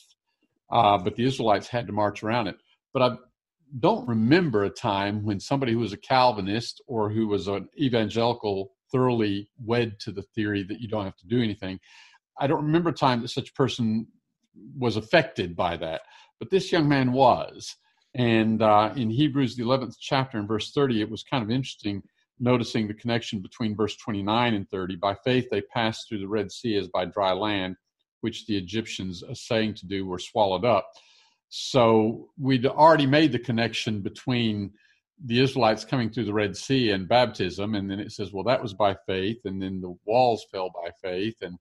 uh, 0.71 0.99
but 0.99 1.17
the 1.17 1.25
Israelites 1.25 1.69
had 1.69 1.87
to 1.87 1.93
march 1.93 2.23
around 2.23 2.49
it. 2.49 2.57
But 2.93 3.03
I 3.03 3.17
don't 3.79 4.07
remember 4.07 4.65
a 4.65 4.71
time 4.71 5.25
when 5.25 5.41
somebody 5.41 5.73
who 5.73 5.79
was 5.79 5.93
a 5.93 5.97
Calvinist 5.97 6.83
or 6.87 7.09
who 7.09 7.29
was 7.29 7.49
an 7.49 7.69
evangelical 7.79 8.73
thoroughly 8.93 9.49
wed 9.65 9.99
to 10.01 10.13
the 10.13 10.23
theory 10.35 10.63
that 10.65 10.81
you 10.81 10.89
don't 10.89 11.05
have 11.05 11.17
to 11.17 11.27
do 11.27 11.41
anything. 11.41 11.81
I 12.39 12.47
don't 12.47 12.65
remember 12.65 12.91
a 12.91 12.95
time 12.95 13.23
that 13.23 13.29
such 13.29 13.51
a 13.51 13.55
person 13.55 14.07
was 14.77 14.97
affected 14.97 15.57
by 15.57 15.77
that, 15.77 16.03
but 16.39 16.51
this 16.51 16.73
young 16.73 16.89
man 16.89 17.13
was. 17.13 17.77
And 18.15 18.61
uh, 18.61 18.93
in 18.97 19.11
Hebrews, 19.11 19.57
the 19.57 19.63
11th 19.63 19.95
chapter, 20.01 20.39
in 20.39 20.47
verse 20.47 20.73
30, 20.73 21.01
it 21.01 21.11
was 21.11 21.23
kind 21.23 21.45
of 21.45 21.51
interesting 21.51 22.03
noticing 22.41 22.89
the 22.89 22.95
connection 22.95 23.41
between 23.41 23.77
verse 23.77 23.95
29 23.97 24.55
and 24.55 24.69
30. 24.69 24.97
By 24.97 25.15
faith, 25.15 25.47
they 25.51 25.61
passed 25.61 26.09
through 26.09 26.21
the 26.21 26.29
Red 26.29 26.51
Sea 26.51 26.77
as 26.77 26.89
by 26.89 27.05
dry 27.05 27.33
land, 27.33 27.77
which 28.23 28.47
the 28.47 28.57
Egyptians, 28.57 29.23
saying 29.35 29.75
to 29.75 29.87
do, 29.87 30.07
were 30.07 30.19
swallowed 30.19 30.65
up. 30.65 30.91
So 31.51 32.31
we'd 32.39 32.67
already 32.67 33.07
made 33.07 33.33
the 33.33 33.39
connection 33.39 34.01
between 34.01 34.73
the 35.23 35.41
Israelites 35.41 35.85
coming 35.85 36.11
through 36.11 36.25
the 36.25 36.33
Red 36.33 36.57
Sea 36.57 36.93
and 36.93 37.07
baptism, 37.09 37.75
and 37.75 37.91
then 37.91 38.01
it 38.01 38.13
says, 38.13 38.33
well, 38.33 38.45
that 38.45 38.63
was 38.63 38.73
by 38.73 38.97
faith, 39.07 39.41
and 39.45 39.61
then 39.61 39.81
the 39.81 39.95
walls 40.07 40.47
fell 40.51 40.71
by 40.71 40.91
faith, 41.03 41.37
and 41.43 41.59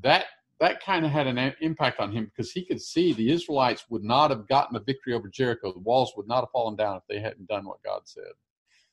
that 0.00 0.26
that 0.60 0.82
kind 0.82 1.04
of 1.04 1.12
had 1.12 1.26
an 1.26 1.54
impact 1.60 2.00
on 2.00 2.12
him 2.12 2.24
because 2.24 2.50
he 2.50 2.64
could 2.64 2.80
see 2.80 3.12
the 3.12 3.30
Israelites 3.30 3.84
would 3.90 4.04
not 4.04 4.30
have 4.30 4.48
gotten 4.48 4.76
a 4.76 4.80
victory 4.80 5.14
over 5.14 5.28
Jericho. 5.28 5.72
The 5.72 5.78
walls 5.78 6.12
would 6.16 6.26
not 6.26 6.40
have 6.40 6.50
fallen 6.50 6.76
down 6.76 6.96
if 6.96 7.02
they 7.08 7.20
hadn't 7.20 7.48
done 7.48 7.64
what 7.64 7.82
God 7.84 8.02
said. 8.04 8.32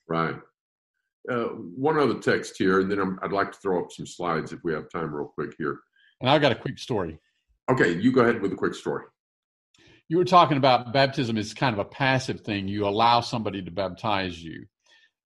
Right. 0.08 0.36
Uh, 1.30 1.46
one 1.46 1.98
other 1.98 2.20
text 2.20 2.56
here, 2.58 2.82
and 2.82 2.92
then 2.92 3.00
i 3.00 3.26
would 3.26 3.34
like 3.34 3.52
to 3.52 3.58
throw 3.58 3.84
up 3.84 3.92
some 3.92 4.06
slides 4.06 4.54
if 4.54 4.64
we 4.64 4.74
have 4.74 4.90
time, 4.90 5.14
real 5.14 5.26
quick 5.26 5.56
here. 5.58 5.80
And 6.22 6.30
I've 6.30 6.42
got 6.42 6.52
a 6.52 6.56
quick 6.56 6.78
story. 6.78 7.20
Okay, 7.70 8.00
you 8.00 8.12
go 8.12 8.22
ahead 8.22 8.42
with 8.42 8.54
a 8.54 8.56
quick 8.56 8.76
story 8.76 9.06
you 10.08 10.18
were 10.18 10.26
talking 10.26 10.58
about 10.58 10.94
baptism 10.94 11.38
is 11.38 11.54
kind 11.54 11.74
of 11.74 11.80
a 11.80 11.86
passive 11.86 12.42
thing. 12.42 12.68
You 12.68 12.88
allow 12.88 13.22
somebody 13.22 13.62
to 13.64 13.72
baptize 13.72 14.42
you. 14.42 14.68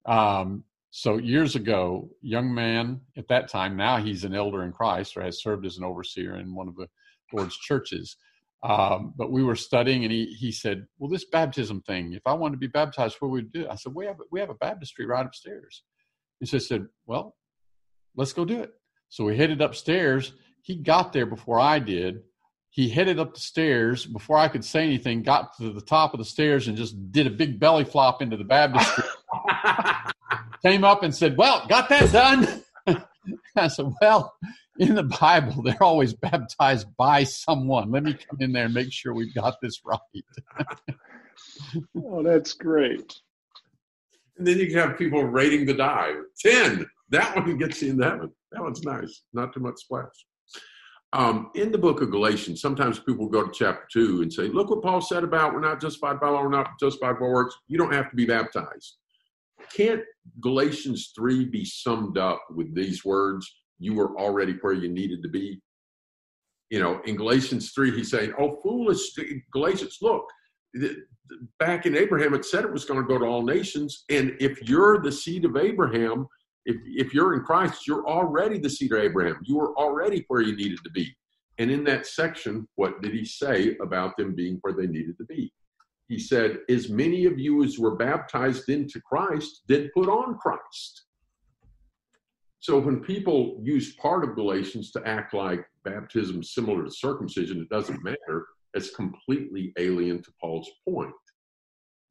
Um, 0.06 0.64
so 0.92 1.18
years 1.18 1.56
ago, 1.56 2.10
young 2.22 2.54
man 2.54 3.02
at 3.18 3.28
that 3.28 3.50
time, 3.50 3.78
now 3.78 3.98
he's 3.98 4.24
an 4.24 4.34
elder 4.34 4.64
in 4.64 4.72
Christ 4.72 5.16
or 5.16 5.22
has 5.22 5.42
served 5.42 5.66
as 5.66 5.78
an 5.78 5.84
overseer 5.84 6.38
in 6.38 6.56
one 6.56 6.68
of 6.68 6.76
the 6.76 6.88
Lord's 7.32 7.58
churches. 7.58 8.18
Um, 8.64 9.14
but 9.16 9.32
we 9.32 9.44
were 9.44 9.56
studying, 9.56 10.04
and 10.04 10.12
he 10.12 10.26
he 10.26 10.52
said, 10.52 10.86
"Well, 10.98 11.10
this 11.10 11.26
baptism 11.26 11.82
thing. 11.84 12.14
If 12.14 12.24
I 12.26 12.34
wanted 12.34 12.56
to 12.56 12.60
be 12.60 12.68
baptized, 12.68 13.18
what 13.20 13.32
would 13.32 13.46
we 13.54 13.62
do?" 13.62 13.70
I 13.70 13.76
said, 13.76 13.94
"We 13.96 14.06
have 14.06 14.18
we 14.32 14.40
have 14.42 14.50
a 14.50 14.56
baptistry 14.56 15.06
right 15.06 15.26
upstairs." 15.26 15.84
He 16.40 16.46
just 16.46 16.68
said, 16.68 16.86
"Well, 17.06 17.38
let's 18.16 18.34
go 18.34 18.44
do 18.44 18.60
it." 18.62 18.72
So 19.08 19.24
we 19.24 19.38
headed 19.38 19.62
upstairs. 19.62 20.34
He 20.62 20.76
got 20.76 21.14
there 21.14 21.26
before 21.26 21.60
I 21.60 21.80
did 21.80 22.22
he 22.72 22.88
headed 22.88 23.20
up 23.20 23.34
the 23.34 23.40
stairs 23.40 24.06
before 24.06 24.38
I 24.38 24.48
could 24.48 24.64
say 24.64 24.84
anything, 24.84 25.24
got 25.24 25.58
to 25.58 25.74
the 25.74 25.82
top 25.82 26.14
of 26.14 26.20
the 26.20 26.26
stairs 26.26 26.68
and 26.68 26.78
just 26.78 27.12
did 27.12 27.26
a 27.26 27.32
big 27.32 27.60
belly 27.60 27.84
flop 27.84 28.22
into 28.22 28.38
the 28.38 28.44
baptistry. 28.46 29.04
Came 30.64 30.84
up 30.84 31.04
and 31.04 31.16
said, 31.16 31.38
Well, 31.38 31.66
got 31.68 31.90
that 31.90 32.12
done. 32.12 32.64
I 33.56 33.68
said, 33.68 33.92
Well, 34.02 34.34
in 34.80 34.96
the 34.96 35.04
Bible, 35.04 35.62
they're 35.62 35.84
always 35.84 36.14
baptized 36.14 36.88
by 36.98 37.24
someone. 37.24 37.92
Let 37.92 38.04
me 38.04 38.14
come 38.14 38.38
in 38.40 38.52
there 38.52 38.66
and 38.66 38.74
make 38.74 38.92
sure 38.92 39.14
we've 39.14 39.34
got 39.34 39.56
this 39.62 39.82
right. 39.86 40.00
oh, 41.98 42.24
that's 42.24 42.54
great. 42.54 43.14
And 44.38 44.48
then 44.48 44.58
you 44.58 44.68
can 44.68 44.78
have 44.78 44.98
people 44.98 45.24
rating 45.26 45.66
the 45.66 45.74
dive. 45.74 46.16
10. 46.40 46.86
That 47.10 47.36
one 47.36 47.58
gets 47.58 47.82
you 47.82 47.92
into 47.92 48.06
heaven. 48.06 48.32
That 48.52 48.64
one's 48.64 48.84
nice. 48.84 49.24
Not 49.34 49.54
too 49.54 49.60
much 49.60 49.80
splash. 49.80 50.08
Um, 51.12 51.50
in 51.56 51.72
the 51.72 51.78
book 51.78 52.02
of 52.02 52.12
Galatians, 52.12 52.62
sometimes 52.62 53.00
people 53.00 53.28
go 53.28 53.44
to 53.44 53.52
chapter 53.52 53.86
two 53.92 54.22
and 54.22 54.32
say, 54.32 54.44
Look 54.44 54.70
what 54.70 54.84
Paul 54.84 55.02
said 55.02 55.24
about 55.24 55.54
we're 55.54 55.60
not 55.60 55.82
justified 55.82 56.20
by 56.20 56.30
law, 56.30 56.44
we're 56.44 56.50
not 56.50 56.80
justified 56.80 57.20
by 57.20 57.28
works. 57.28 57.56
You 57.68 57.78
don't 57.78 57.94
have 57.94 58.10
to 58.12 58.16
be 58.16 58.26
baptized. 58.26 58.98
Can't 59.76 60.02
Galatians 60.42 61.12
3 61.16 61.46
be 61.46 61.66
summed 61.66 62.18
up 62.18 62.42
with 62.52 62.74
these 62.76 63.06
words? 63.06 63.48
You 63.80 63.94
were 63.94 64.20
already 64.20 64.54
where 64.62 64.74
you 64.74 64.90
needed 64.90 65.24
to 65.24 65.30
be. 65.30 65.62
You 66.70 66.80
know, 66.80 67.02
in 67.06 67.16
Galatians 67.16 67.72
3, 67.72 67.92
he's 67.92 68.12
saying, 68.12 68.34
Oh, 68.38 68.60
foolish 68.62 69.12
Galatians, 69.52 69.98
look, 70.02 70.26
back 71.60 71.86
in 71.86 71.96
Abraham, 71.98 72.34
it 72.34 72.46
said 72.46 72.64
it 72.64 72.72
was 72.72 72.86
going 72.86 73.00
to 73.00 73.08
go 73.08 73.18
to 73.18 73.26
all 73.26 73.44
nations. 73.44 74.04
And 74.10 74.36
if 74.40 74.68
you're 74.68 75.02
the 75.02 75.12
seed 75.12 75.46
of 75.46 75.58
Abraham, 75.58 76.28
if, 76.66 76.78
if 76.86 77.14
you're 77.14 77.34
in 77.34 77.42
Christ, 77.42 77.88
you're 77.88 78.08
already 78.08 78.60
the 78.60 78.70
seed 78.70 78.92
of 78.94 79.00
Abraham. 79.00 79.40
You 79.44 79.58
were 79.58 79.76
already 79.78 80.26
where 80.28 80.42
you 80.42 80.56
needed 80.56 80.80
to 80.84 80.92
be. 80.92 81.16
And 81.58 81.70
in 81.72 81.84
that 81.86 82.06
section, 82.06 82.68
what 82.76 83.02
did 83.02 83.14
he 83.14 83.26
say 83.26 83.76
about 83.82 84.16
them 84.18 84.36
being 84.36 84.60
where 84.62 84.74
they 84.74 84.88
needed 84.88 85.18
to 85.18 85.26
be? 85.26 85.52
He 86.10 86.18
said, 86.18 86.58
As 86.70 86.90
many 86.90 87.26
of 87.26 87.40
you 87.40 87.64
as 87.64 87.78
were 87.78 87.96
baptized 87.96 88.68
into 88.68 89.00
Christ 89.00 89.62
did 89.68 89.94
put 89.94 90.10
on 90.10 90.38
Christ. 90.40 91.04
So 92.60 92.78
when 92.80 93.00
people 93.00 93.60
use 93.64 93.96
part 93.96 94.24
of 94.24 94.36
Galatians 94.36 94.92
to 94.92 95.08
act 95.08 95.34
like 95.34 95.66
baptism 95.86 96.44
similar 96.44 96.84
to 96.84 96.92
circumcision, 96.92 97.62
it 97.62 97.70
doesn't 97.70 98.04
matter. 98.04 98.48
It's 98.74 98.94
completely 98.94 99.72
alien 99.78 100.22
to 100.24 100.32
Paul's 100.42 100.70
point. 100.88 101.14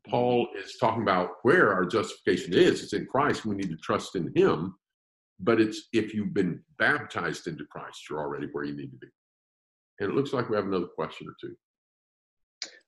Paul 0.09 0.49
is 0.57 0.77
talking 0.81 1.03
about 1.03 1.33
where 1.43 1.75
our 1.75 1.85
justification 1.85 2.55
is. 2.55 2.83
It's 2.83 2.95
in 2.95 3.05
Christ. 3.05 3.45
We 3.45 3.57
need 3.57 3.69
to 3.69 3.77
trust 3.77 4.15
in 4.15 4.33
Him. 4.35 4.75
But 5.41 5.61
it's 5.61 5.89
if 5.93 6.15
you've 6.15 6.35
been 6.35 6.63
baptized 6.79 7.47
into 7.47 7.65
Christ, 7.67 8.09
you're 8.09 8.21
already 8.21 8.47
where 8.53 8.65
you 8.65 8.75
need 8.75 8.91
to 8.93 8.97
be. 8.97 9.09
And 10.01 10.11
it 10.11 10.15
looks 10.15 10.33
like 10.33 10.49
we 10.49 10.57
have 10.57 10.67
another 10.67 10.87
question 10.87 11.29
or 11.29 11.35
two. 11.41 11.55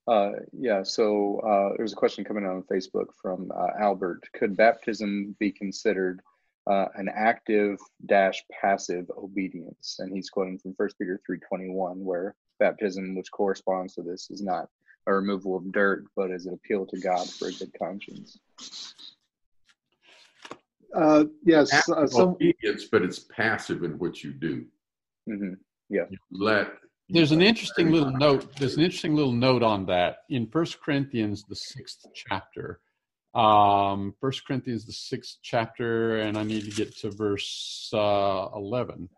Uh, 0.09 0.33
yeah, 0.53 0.83
so 0.83 1.39
uh, 1.41 1.75
there's 1.77 1.93
a 1.93 1.97
question 1.97 2.25
coming 2.25 2.47
on 2.47 2.63
Facebook 2.63 3.07
from 3.21 3.51
uh, 3.55 3.69
Albert. 3.79 4.23
Could 4.35 4.57
baptism 4.57 5.37
be 5.39 5.53
considered 5.53 6.21
uh, 6.67 6.87
an 6.95 7.09
active 7.15 7.79
dash 8.07 8.43
passive 8.61 9.11
obedience? 9.17 9.97
And 9.99 10.15
he's 10.15 10.31
quoting 10.31 10.59
from 10.59 10.75
1 10.77 10.89
Peter 10.99 11.21
3.21, 11.29 11.97
where 11.97 12.35
baptism, 12.59 13.15
which 13.15 13.31
corresponds 13.31 13.95
to 13.95 14.03
this, 14.03 14.31
is 14.31 14.43
not 14.43 14.69
a 15.07 15.15
removal 15.15 15.57
of 15.57 15.73
dirt, 15.73 16.05
but 16.17 16.31
as 16.31 16.47
an 16.47 16.55
appeal 16.55 16.87
to 16.87 16.99
God 17.01 17.29
for 17.29 17.49
a 17.49 17.53
good 17.53 17.73
conscience. 17.79 18.39
Uh, 20.95 21.25
yes, 21.45 21.89
uh, 21.89 22.07
some 22.07 22.31
obedience, 22.31 22.87
but 22.91 23.03
it's 23.03 23.21
passive 23.21 23.85
in 23.85 23.99
what 23.99 24.25
you 24.25 24.33
do. 24.33 24.65
Mm-hmm. 25.29 25.55
Yeah. 25.89 26.05
You 26.11 26.19
let. 26.33 26.73
There's 27.13 27.33
an 27.33 27.43
interesting 27.43 27.91
little 27.91 28.13
note. 28.13 28.57
There's 28.57 28.77
an 28.77 28.85
interesting 28.85 29.17
little 29.17 29.33
note 29.33 29.65
on 29.65 29.87
that 29.87 30.19
in 30.29 30.47
First 30.47 30.81
Corinthians, 30.81 31.43
the 31.49 31.57
sixth 31.57 32.07
chapter. 32.15 32.79
Um, 33.35 34.15
First 34.21 34.47
Corinthians, 34.47 34.87
the 34.87 34.93
sixth 34.93 35.39
chapter, 35.43 36.19
and 36.21 36.39
I 36.39 36.45
need 36.45 36.65
to 36.67 36.71
get 36.71 36.97
to 36.99 37.11
verse 37.11 37.91
uh, 37.93 38.47
eleven. 38.55 39.09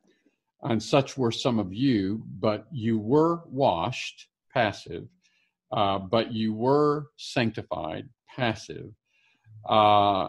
And 0.62 0.82
such 0.82 1.18
were 1.18 1.32
some 1.32 1.58
of 1.58 1.74
you, 1.74 2.22
but 2.40 2.66
you 2.72 2.98
were 2.98 3.42
washed, 3.46 4.28
passive, 4.54 5.08
uh, 5.70 5.98
but 5.98 6.32
you 6.32 6.54
were 6.54 7.08
sanctified, 7.16 8.08
passive. 8.34 8.88
Uh, 9.68 10.28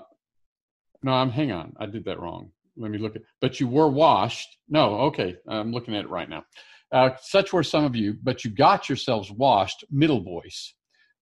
no, 1.02 1.14
I'm 1.14 1.30
hang 1.30 1.54
on, 1.54 1.74
I 1.80 1.86
did 1.86 2.04
that 2.06 2.20
wrong. 2.20 2.52
Let 2.76 2.92
me 2.92 2.98
look 2.98 3.16
at. 3.16 3.22
But 3.40 3.62
you 3.62 3.68
were 3.68 3.88
washed. 3.88 4.58
No, 4.68 5.02
okay, 5.02 5.38
I'm 5.48 5.72
looking 5.72 5.96
at 5.96 6.06
it 6.06 6.10
right 6.10 6.28
now. 6.28 6.44
Uh, 6.94 7.10
such 7.22 7.52
were 7.52 7.64
some 7.64 7.84
of 7.84 7.96
you, 7.96 8.16
but 8.22 8.46
you 8.46 8.52
got 8.52 8.88
yourselves 8.88 9.32
washed, 9.32 9.84
middle 9.90 10.22
voice. 10.22 10.76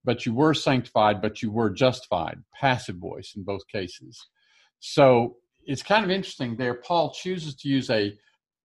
But 0.04 0.26
you 0.26 0.34
were 0.34 0.54
sanctified, 0.54 1.22
but 1.22 1.42
you 1.42 1.52
were 1.52 1.70
justified, 1.70 2.40
passive 2.60 2.98
voice 2.98 3.34
in 3.36 3.44
both 3.44 3.66
cases. 3.68 4.20
So 4.80 5.38
it's 5.64 5.84
kind 5.84 6.04
of 6.04 6.12
interesting 6.12 6.58
there. 6.58 6.74
Paul 6.74 7.14
chooses 7.14 7.56
to 7.58 7.70
use 7.70 7.90
a 7.90 8.18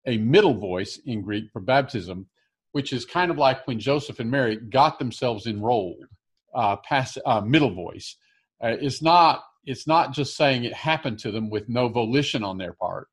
a 0.06 0.18
middle 0.18 0.54
voice 0.54 0.98
in 1.06 1.22
Greek 1.22 1.44
for 1.52 1.60
baptism, 1.60 2.26
which 2.72 2.92
is 2.92 3.04
kind 3.04 3.30
of 3.30 3.38
like 3.38 3.66
when 3.66 3.78
Joseph 3.78 4.18
and 4.18 4.30
Mary 4.30 4.56
got 4.56 4.98
themselves 4.98 5.46
enrolled, 5.46 6.06
uh, 6.54 6.76
past 6.76 7.18
uh, 7.24 7.40
middle 7.40 7.74
voice. 7.74 8.16
Uh, 8.62 8.76
it's 8.80 9.02
not 9.02 9.42
it's 9.64 9.86
not 9.86 10.12
just 10.12 10.36
saying 10.36 10.64
it 10.64 10.74
happened 10.74 11.18
to 11.20 11.30
them 11.30 11.48
with 11.50 11.68
no 11.68 11.88
volition 11.88 12.44
on 12.44 12.58
their 12.58 12.72
part, 12.72 13.08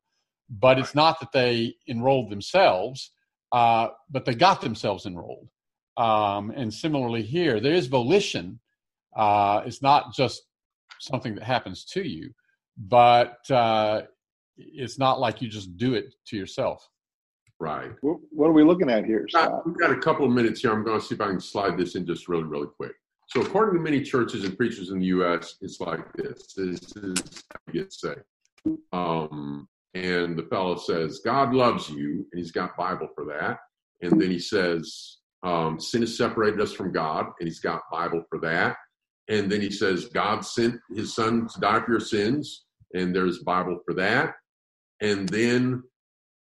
but 0.49 0.79
it's 0.79 0.95
not 0.95 1.19
that 1.19 1.31
they 1.31 1.75
enrolled 1.87 2.29
themselves, 2.29 3.11
uh, 3.51 3.89
but 4.09 4.25
they 4.25 4.35
got 4.35 4.61
themselves 4.61 5.05
enrolled. 5.05 5.49
Um, 5.97 6.51
and 6.51 6.73
similarly 6.73 7.23
here, 7.23 7.59
there 7.59 7.73
is 7.73 7.87
volition. 7.87 8.59
Uh, 9.15 9.63
it's 9.65 9.81
not 9.81 10.13
just 10.13 10.43
something 10.99 11.35
that 11.35 11.43
happens 11.43 11.83
to 11.85 12.07
you, 12.07 12.31
but 12.77 13.49
uh, 13.51 14.03
it's 14.57 14.97
not 14.97 15.19
like 15.19 15.41
you 15.41 15.49
just 15.49 15.77
do 15.77 15.93
it 15.93 16.15
to 16.27 16.37
yourself. 16.37 16.87
Right. 17.59 17.91
What 18.01 18.47
are 18.47 18.53
we 18.53 18.63
looking 18.63 18.89
at 18.89 19.03
here, 19.03 19.25
Scott? 19.27 19.65
We've 19.65 19.77
got 19.77 19.91
a 19.91 19.97
couple 19.97 20.25
of 20.25 20.31
minutes 20.31 20.61
here. 20.61 20.71
I'm 20.71 20.83
going 20.83 20.99
to 20.99 21.05
see 21.05 21.15
if 21.15 21.21
I 21.21 21.27
can 21.27 21.41
slide 21.41 21.77
this 21.77 21.95
in 21.95 22.05
just 22.05 22.29
really, 22.29 22.43
really 22.43 22.67
quick. 22.77 22.93
So, 23.27 23.41
according 23.41 23.75
to 23.75 23.81
many 23.81 24.01
churches 24.01 24.45
and 24.45 24.57
preachers 24.57 24.91
in 24.91 24.99
the 24.99 25.07
U.S., 25.07 25.55
it's 25.61 25.81
like 25.81 26.11
this. 26.13 26.53
This 26.55 26.79
is 26.95 27.43
how 27.51 27.59
you 27.67 27.81
get 27.81 27.93
saved. 27.93 28.21
Um, 28.93 29.67
and 29.93 30.37
the 30.37 30.43
fellow 30.43 30.75
says, 30.77 31.21
God 31.23 31.53
loves 31.53 31.89
you, 31.89 32.25
and 32.31 32.39
he's 32.39 32.51
got 32.51 32.77
Bible 32.77 33.09
for 33.15 33.25
that. 33.25 33.59
And 34.01 34.19
then 34.21 34.29
he 34.29 34.39
says, 34.39 35.17
um, 35.43 35.79
sin 35.79 36.01
has 36.01 36.17
separated 36.17 36.61
us 36.61 36.73
from 36.73 36.91
God, 36.91 37.27
and 37.39 37.47
he's 37.47 37.59
got 37.59 37.81
Bible 37.91 38.23
for 38.29 38.39
that. 38.41 38.77
And 39.29 39.51
then 39.51 39.61
he 39.61 39.71
says, 39.71 40.05
God 40.05 40.45
sent 40.45 40.75
his 40.95 41.15
son 41.15 41.47
to 41.47 41.59
die 41.59 41.79
for 41.81 41.91
your 41.91 41.99
sins, 41.99 42.65
and 42.93 43.15
there's 43.15 43.39
Bible 43.39 43.79
for 43.85 43.93
that. 43.95 44.33
And 45.01 45.29
then 45.29 45.83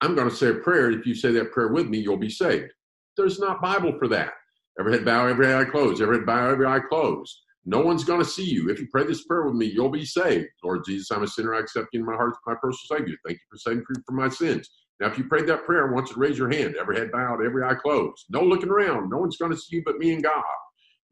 I'm 0.01 0.15
going 0.15 0.29
to 0.29 0.35
say 0.35 0.49
a 0.49 0.55
prayer. 0.55 0.91
If 0.91 1.05
you 1.05 1.15
say 1.15 1.31
that 1.33 1.51
prayer 1.51 1.69
with 1.69 1.87
me, 1.87 1.99
you'll 1.99 2.17
be 2.17 2.29
saved. 2.29 2.71
There's 3.15 3.39
not 3.39 3.61
Bible 3.61 3.93
for 3.97 4.07
that. 4.09 4.31
Every 4.79 4.93
head 4.93 5.05
bow, 5.05 5.27
every 5.27 5.53
eye 5.53 5.65
closed. 5.65 6.01
Every 6.01 6.17
head 6.17 6.25
bow, 6.25 6.49
every 6.49 6.67
eye 6.67 6.79
closed. 6.79 7.35
No 7.69 7.81
one's 7.81 8.05
going 8.05 8.21
to 8.21 8.25
see 8.25 8.45
you. 8.45 8.69
If 8.69 8.79
you 8.79 8.87
pray 8.89 9.03
this 9.03 9.25
prayer 9.25 9.43
with 9.43 9.55
me, 9.55 9.65
you'll 9.65 9.89
be 9.89 10.05
saved. 10.05 10.47
Lord 10.63 10.85
Jesus, 10.85 11.11
I'm 11.11 11.23
a 11.23 11.27
sinner. 11.27 11.53
I 11.53 11.59
accept 11.59 11.89
you 11.91 11.99
in 11.99 12.05
my 12.05 12.15
heart 12.15 12.31
as 12.31 12.37
my 12.47 12.55
personal 12.55 12.99
Savior. 12.99 13.17
Thank 13.25 13.39
you 13.39 13.45
for 13.51 13.57
saving 13.57 13.79
me 13.79 14.01
from 14.05 14.15
my 14.15 14.29
sins. 14.29 14.69
Now, 15.01 15.07
if 15.07 15.17
you 15.17 15.25
prayed 15.25 15.47
that 15.47 15.65
prayer, 15.65 15.89
I 15.89 15.93
want 15.93 16.07
you 16.07 16.13
to 16.13 16.19
raise 16.19 16.37
your 16.37 16.49
hand. 16.49 16.77
Every 16.79 16.97
head 16.97 17.11
bowed, 17.11 17.45
every 17.45 17.65
eye 17.65 17.75
closed. 17.75 18.23
No 18.29 18.41
looking 18.41 18.69
around. 18.69 19.09
No 19.09 19.17
one's 19.17 19.35
going 19.35 19.51
to 19.51 19.57
see 19.57 19.75
you 19.75 19.83
but 19.85 19.97
me 19.97 20.13
and 20.13 20.23
God. 20.23 20.43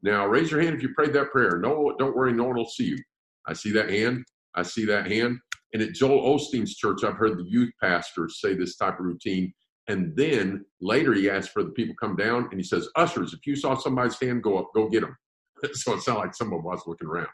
Now, 0.02 0.26
raise 0.26 0.50
your 0.50 0.62
hand 0.62 0.74
if 0.74 0.82
you 0.82 0.94
prayed 0.94 1.12
that 1.12 1.30
prayer. 1.30 1.58
No, 1.58 1.94
don't 1.98 2.16
worry, 2.16 2.32
no 2.32 2.44
one 2.44 2.56
will 2.56 2.64
see 2.64 2.86
you. 2.86 2.98
I 3.46 3.52
see 3.52 3.70
that 3.72 3.90
hand. 3.90 4.24
I 4.54 4.62
see 4.62 4.86
that 4.86 5.10
hand. 5.10 5.38
And 5.74 5.82
at 5.82 5.92
Joel 5.92 6.38
Osteen's 6.38 6.74
church, 6.74 7.04
I've 7.04 7.18
heard 7.18 7.38
the 7.38 7.44
youth 7.46 7.70
pastors 7.82 8.40
say 8.40 8.54
this 8.54 8.76
type 8.76 8.98
of 8.98 9.04
routine. 9.04 9.52
And 9.88 10.16
then 10.16 10.64
later 10.80 11.12
he 11.12 11.28
asks 11.28 11.52
for 11.52 11.62
the 11.62 11.70
people 11.70 11.94
come 12.00 12.16
down 12.16 12.48
and 12.50 12.58
he 12.58 12.64
says, 12.64 12.88
Ushers, 12.96 13.34
if 13.34 13.46
you 13.46 13.54
saw 13.54 13.76
somebody's 13.76 14.18
hand 14.18 14.42
go 14.42 14.56
up, 14.56 14.70
go 14.74 14.88
get 14.88 15.02
them. 15.02 15.16
so 15.72 15.94
it 15.94 16.00
sounded 16.02 16.20
like 16.20 16.34
someone 16.34 16.62
was 16.62 16.82
looking 16.86 17.08
around. 17.08 17.28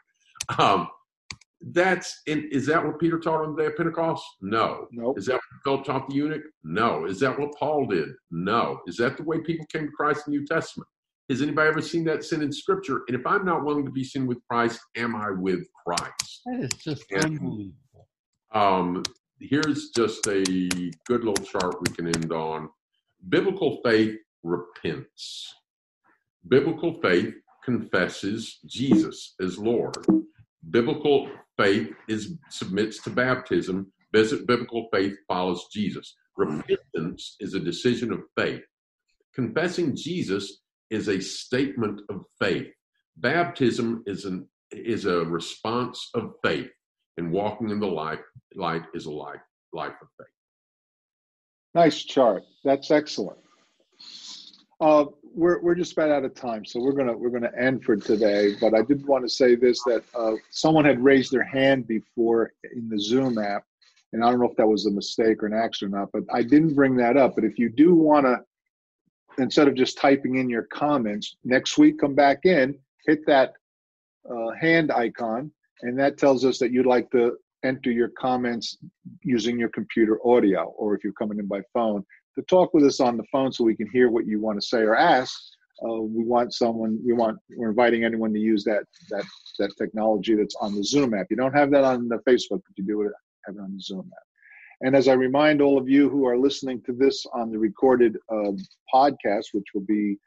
Um, 0.57 0.87
that's 1.71 2.21
in, 2.27 2.49
is 2.51 2.65
that 2.65 2.85
what 2.85 2.99
Peter 2.99 3.17
taught 3.19 3.41
on 3.45 3.55
the 3.55 3.61
day 3.61 3.67
of 3.67 3.77
Pentecost? 3.77 4.23
No. 4.41 4.87
Nope. 4.91 5.17
Is 5.17 5.27
that 5.27 5.35
what 5.35 5.63
Philip 5.63 5.85
taught 5.85 6.09
the 6.09 6.15
eunuch? 6.15 6.43
No. 6.63 7.05
Is 7.05 7.19
that 7.21 7.39
what 7.39 7.53
Paul 7.57 7.85
did? 7.87 8.09
No. 8.31 8.79
Is 8.87 8.97
that 8.97 9.15
the 9.17 9.23
way 9.23 9.39
people 9.39 9.65
came 9.71 9.85
to 9.85 9.91
Christ 9.91 10.27
in 10.27 10.33
the 10.33 10.39
New 10.39 10.45
Testament? 10.45 10.87
Has 11.29 11.41
anybody 11.41 11.69
ever 11.69 11.81
seen 11.81 12.03
that 12.05 12.25
sin 12.25 12.41
in 12.41 12.51
Scripture? 12.51 13.03
And 13.07 13.15
if 13.17 13.25
I'm 13.25 13.45
not 13.45 13.63
willing 13.63 13.85
to 13.85 13.91
be 13.91 14.03
seen 14.03 14.27
with 14.27 14.39
Christ, 14.49 14.79
am 14.97 15.15
I 15.15 15.31
with 15.31 15.65
Christ? 15.87 16.41
That 16.45 16.59
is 16.59 16.69
just 16.83 17.05
Yeah. 17.09 17.19
unbelievable. 17.23 18.09
Um, 18.51 19.03
here's 19.39 19.89
just 19.91 20.27
a 20.27 20.43
good 21.07 21.23
little 21.23 21.45
chart 21.45 21.75
we 21.81 21.93
can 21.95 22.07
end 22.07 22.33
on. 22.33 22.69
Biblical 23.29 23.79
faith 23.85 24.17
repents. 24.43 25.53
Biblical 26.47 26.99
faith 27.01 27.33
confesses 27.63 28.59
Jesus 28.65 29.35
as 29.41 29.57
Lord. 29.57 29.95
Biblical 30.69 31.29
faith 31.57 31.91
is 32.07 32.33
submits 32.49 33.01
to 33.03 33.09
baptism. 33.09 33.91
Biblical 34.11 34.87
faith 34.93 35.15
follows 35.27 35.67
Jesus. 35.71 36.15
Repentance 36.37 37.35
is 37.39 37.53
a 37.53 37.59
decision 37.59 38.11
of 38.11 38.21
faith. 38.37 38.61
Confessing 39.35 39.95
Jesus 39.95 40.61
is 40.89 41.07
a 41.07 41.19
statement 41.19 42.01
of 42.09 42.23
faith. 42.39 42.67
Baptism 43.17 44.03
is 44.05 44.25
an 44.25 44.47
is 44.71 45.05
a 45.05 45.23
response 45.25 46.09
of 46.15 46.33
faith, 46.43 46.69
and 47.17 47.31
walking 47.31 47.69
in 47.69 47.79
the 47.79 47.87
light 47.87 48.21
light 48.55 48.83
is 48.93 49.05
a 49.05 49.11
life 49.11 49.41
life 49.71 49.93
of 50.01 50.07
faith. 50.17 50.27
Nice 51.75 52.03
chart. 52.03 52.43
That's 52.63 52.91
excellent. 52.91 53.39
Uh, 54.83 55.05
we're 55.33 55.61
we're 55.61 55.75
just 55.75 55.93
about 55.93 56.11
out 56.11 56.25
of 56.25 56.35
time, 56.35 56.65
so 56.65 56.77
we're 56.77 56.91
gonna 56.91 57.15
we're 57.15 57.29
gonna 57.29 57.53
end 57.57 57.85
for 57.85 57.95
today. 57.95 58.53
But 58.59 58.73
I 58.73 58.81
did 58.81 59.07
want 59.07 59.23
to 59.23 59.29
say 59.29 59.55
this: 59.55 59.81
that 59.85 60.03
uh, 60.13 60.33
someone 60.49 60.83
had 60.83 61.01
raised 61.01 61.31
their 61.31 61.45
hand 61.45 61.87
before 61.87 62.51
in 62.75 62.89
the 62.89 62.99
Zoom 62.99 63.37
app, 63.37 63.63
and 64.11 64.21
I 64.21 64.29
don't 64.29 64.41
know 64.41 64.49
if 64.49 64.57
that 64.57 64.67
was 64.67 64.85
a 64.85 64.91
mistake 64.91 65.41
or 65.41 65.45
an 65.45 65.53
accident 65.53 65.95
or 65.95 65.99
not. 65.99 66.09
But 66.11 66.23
I 66.33 66.43
didn't 66.43 66.75
bring 66.75 66.97
that 66.97 67.15
up. 67.15 67.35
But 67.35 67.45
if 67.45 67.57
you 67.57 67.69
do 67.69 67.95
want 67.95 68.25
to, 68.25 68.41
instead 69.41 69.69
of 69.69 69.75
just 69.75 69.97
typing 69.97 70.35
in 70.35 70.49
your 70.49 70.63
comments 70.63 71.37
next 71.45 71.77
week, 71.77 72.01
come 72.01 72.13
back 72.13 72.39
in, 72.43 72.77
hit 73.07 73.25
that 73.25 73.53
uh, 74.29 74.51
hand 74.59 74.91
icon, 74.91 75.49
and 75.83 75.97
that 75.97 76.17
tells 76.17 76.43
us 76.43 76.59
that 76.59 76.73
you'd 76.73 76.85
like 76.85 77.09
to 77.11 77.37
enter 77.63 77.89
your 77.89 78.09
comments 78.09 78.79
using 79.21 79.57
your 79.57 79.69
computer 79.69 80.19
audio, 80.27 80.73
or 80.77 80.93
if 80.93 81.05
you're 81.05 81.13
coming 81.13 81.39
in 81.39 81.47
by 81.47 81.61
phone, 81.73 82.03
to 82.35 82.41
talk 82.43 82.73
with 82.73 82.83
us 82.85 82.99
on 82.99 83.17
the 83.17 83.23
phone 83.31 83.51
so 83.51 83.63
we 83.63 83.75
can 83.75 83.89
hear 83.91 84.09
what 84.09 84.25
you 84.25 84.41
want 84.41 84.59
to 84.59 84.65
say 84.65 84.79
or 84.79 84.95
ask. 84.95 85.33
Uh, 85.83 86.01
we 86.01 86.23
want 86.23 86.53
someone. 86.53 86.99
We 87.05 87.13
want. 87.13 87.37
We're 87.55 87.69
inviting 87.69 88.03
anyone 88.03 88.33
to 88.33 88.39
use 88.39 88.63
that 88.65 88.83
that 89.09 89.25
that 89.59 89.71
technology 89.77 90.35
that's 90.35 90.55
on 90.61 90.75
the 90.75 90.83
Zoom 90.83 91.13
app. 91.13 91.27
You 91.29 91.35
don't 91.35 91.53
have 91.53 91.71
that 91.71 91.83
on 91.83 92.07
the 92.07 92.19
Facebook, 92.27 92.61
but 92.61 92.77
you 92.77 92.85
do 92.85 93.01
have 93.45 93.55
it 93.55 93.59
on 93.59 93.73
the 93.75 93.81
Zoom 93.81 94.09
app. 94.15 94.23
And 94.81 94.95
as 94.95 95.07
I 95.07 95.13
remind 95.13 95.61
all 95.61 95.77
of 95.77 95.89
you 95.89 96.09
who 96.09 96.25
are 96.25 96.37
listening 96.37 96.81
to 96.85 96.93
this 96.93 97.25
on 97.33 97.51
the 97.51 97.57
recorded 97.57 98.17
uh, 98.29 98.51
podcast, 98.93 99.45
which 99.53 99.67
will 99.73 99.85
be 99.87 100.17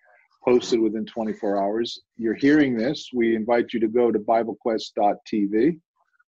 posted 0.44 0.80
within 0.80 1.04
24 1.04 1.62
hours, 1.62 2.00
you're 2.16 2.34
hearing 2.34 2.76
this. 2.76 3.10
We 3.12 3.36
invite 3.36 3.72
you 3.72 3.80
to 3.80 3.88
go 3.88 4.10
to 4.10 4.18
BibleQuest.tv 4.18 5.78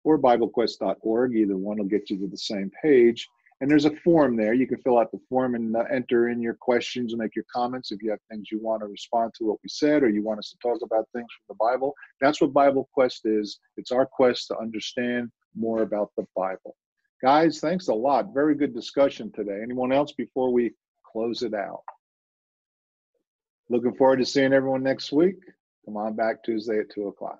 or 0.04 0.20
BibleQuest.org. 0.20 1.36
Either 1.36 1.58
one 1.58 1.78
will 1.78 1.86
get 1.86 2.10
you 2.10 2.18
to 2.20 2.28
the 2.28 2.38
same 2.38 2.72
page. 2.82 3.28
And 3.60 3.72
there's 3.72 3.86
a 3.86 3.96
form 3.98 4.36
there. 4.36 4.54
You 4.54 4.68
can 4.68 4.82
fill 4.82 5.00
out 5.00 5.12
the 5.12 5.20
form 5.30 5.56
and 5.56 5.76
uh, 5.76 5.84
enter 5.92 6.30
in 6.30 6.42
your 6.42 6.54
questions 6.54 7.14
and 7.14 7.20
make 7.20 7.36
your 7.36 7.46
comments 7.52 7.92
if 7.92 8.04
you 8.04 8.12
have 8.12 8.20
things 8.30 8.52
you 8.52 8.62
want 8.62 8.82
to 8.82 8.88
respond 8.88 9.34
to 9.36 9.46
what 9.46 9.58
we 9.64 9.70
said 9.70 10.04
or 10.04 10.10
you 10.10 10.24
want 10.24 10.40
us 10.40 10.52
to 10.52 10.58
talk 10.58 10.80
about 10.84 11.08
things 11.12 11.28
from 11.32 11.56
the 11.56 11.56
Bible. 11.56 11.96
That's 12.22 12.40
what 12.40 12.54
Bible 12.54 12.88
Quest 12.94 13.22
is. 13.26 13.60
It's 13.76 13.92
our 13.92 14.06
quest 14.06 14.48
to 14.50 14.60
understand 14.60 15.32
more 15.56 15.82
about 15.82 16.12
the 16.16 16.26
Bible. 16.36 16.76
Guys, 17.22 17.60
thanks 17.60 17.88
a 17.88 17.94
lot. 17.94 18.32
Very 18.32 18.54
good 18.54 18.76
discussion 18.76 19.32
today. 19.32 19.60
Anyone 19.64 19.92
else 19.92 20.12
before 20.12 20.54
we 20.54 20.74
close 21.12 21.42
it 21.42 21.56
out? 21.56 21.82
Looking 23.70 23.96
forward 23.96 24.18
to 24.18 24.26
seeing 24.26 24.54
everyone 24.54 24.84
next 24.84 25.12
week. 25.12 25.38
Come 25.86 25.98
on 25.98 26.16
back 26.16 26.44
Tuesday 26.44 26.80
at 26.80 26.92
2 26.94 27.08
o'clock. 27.08 27.40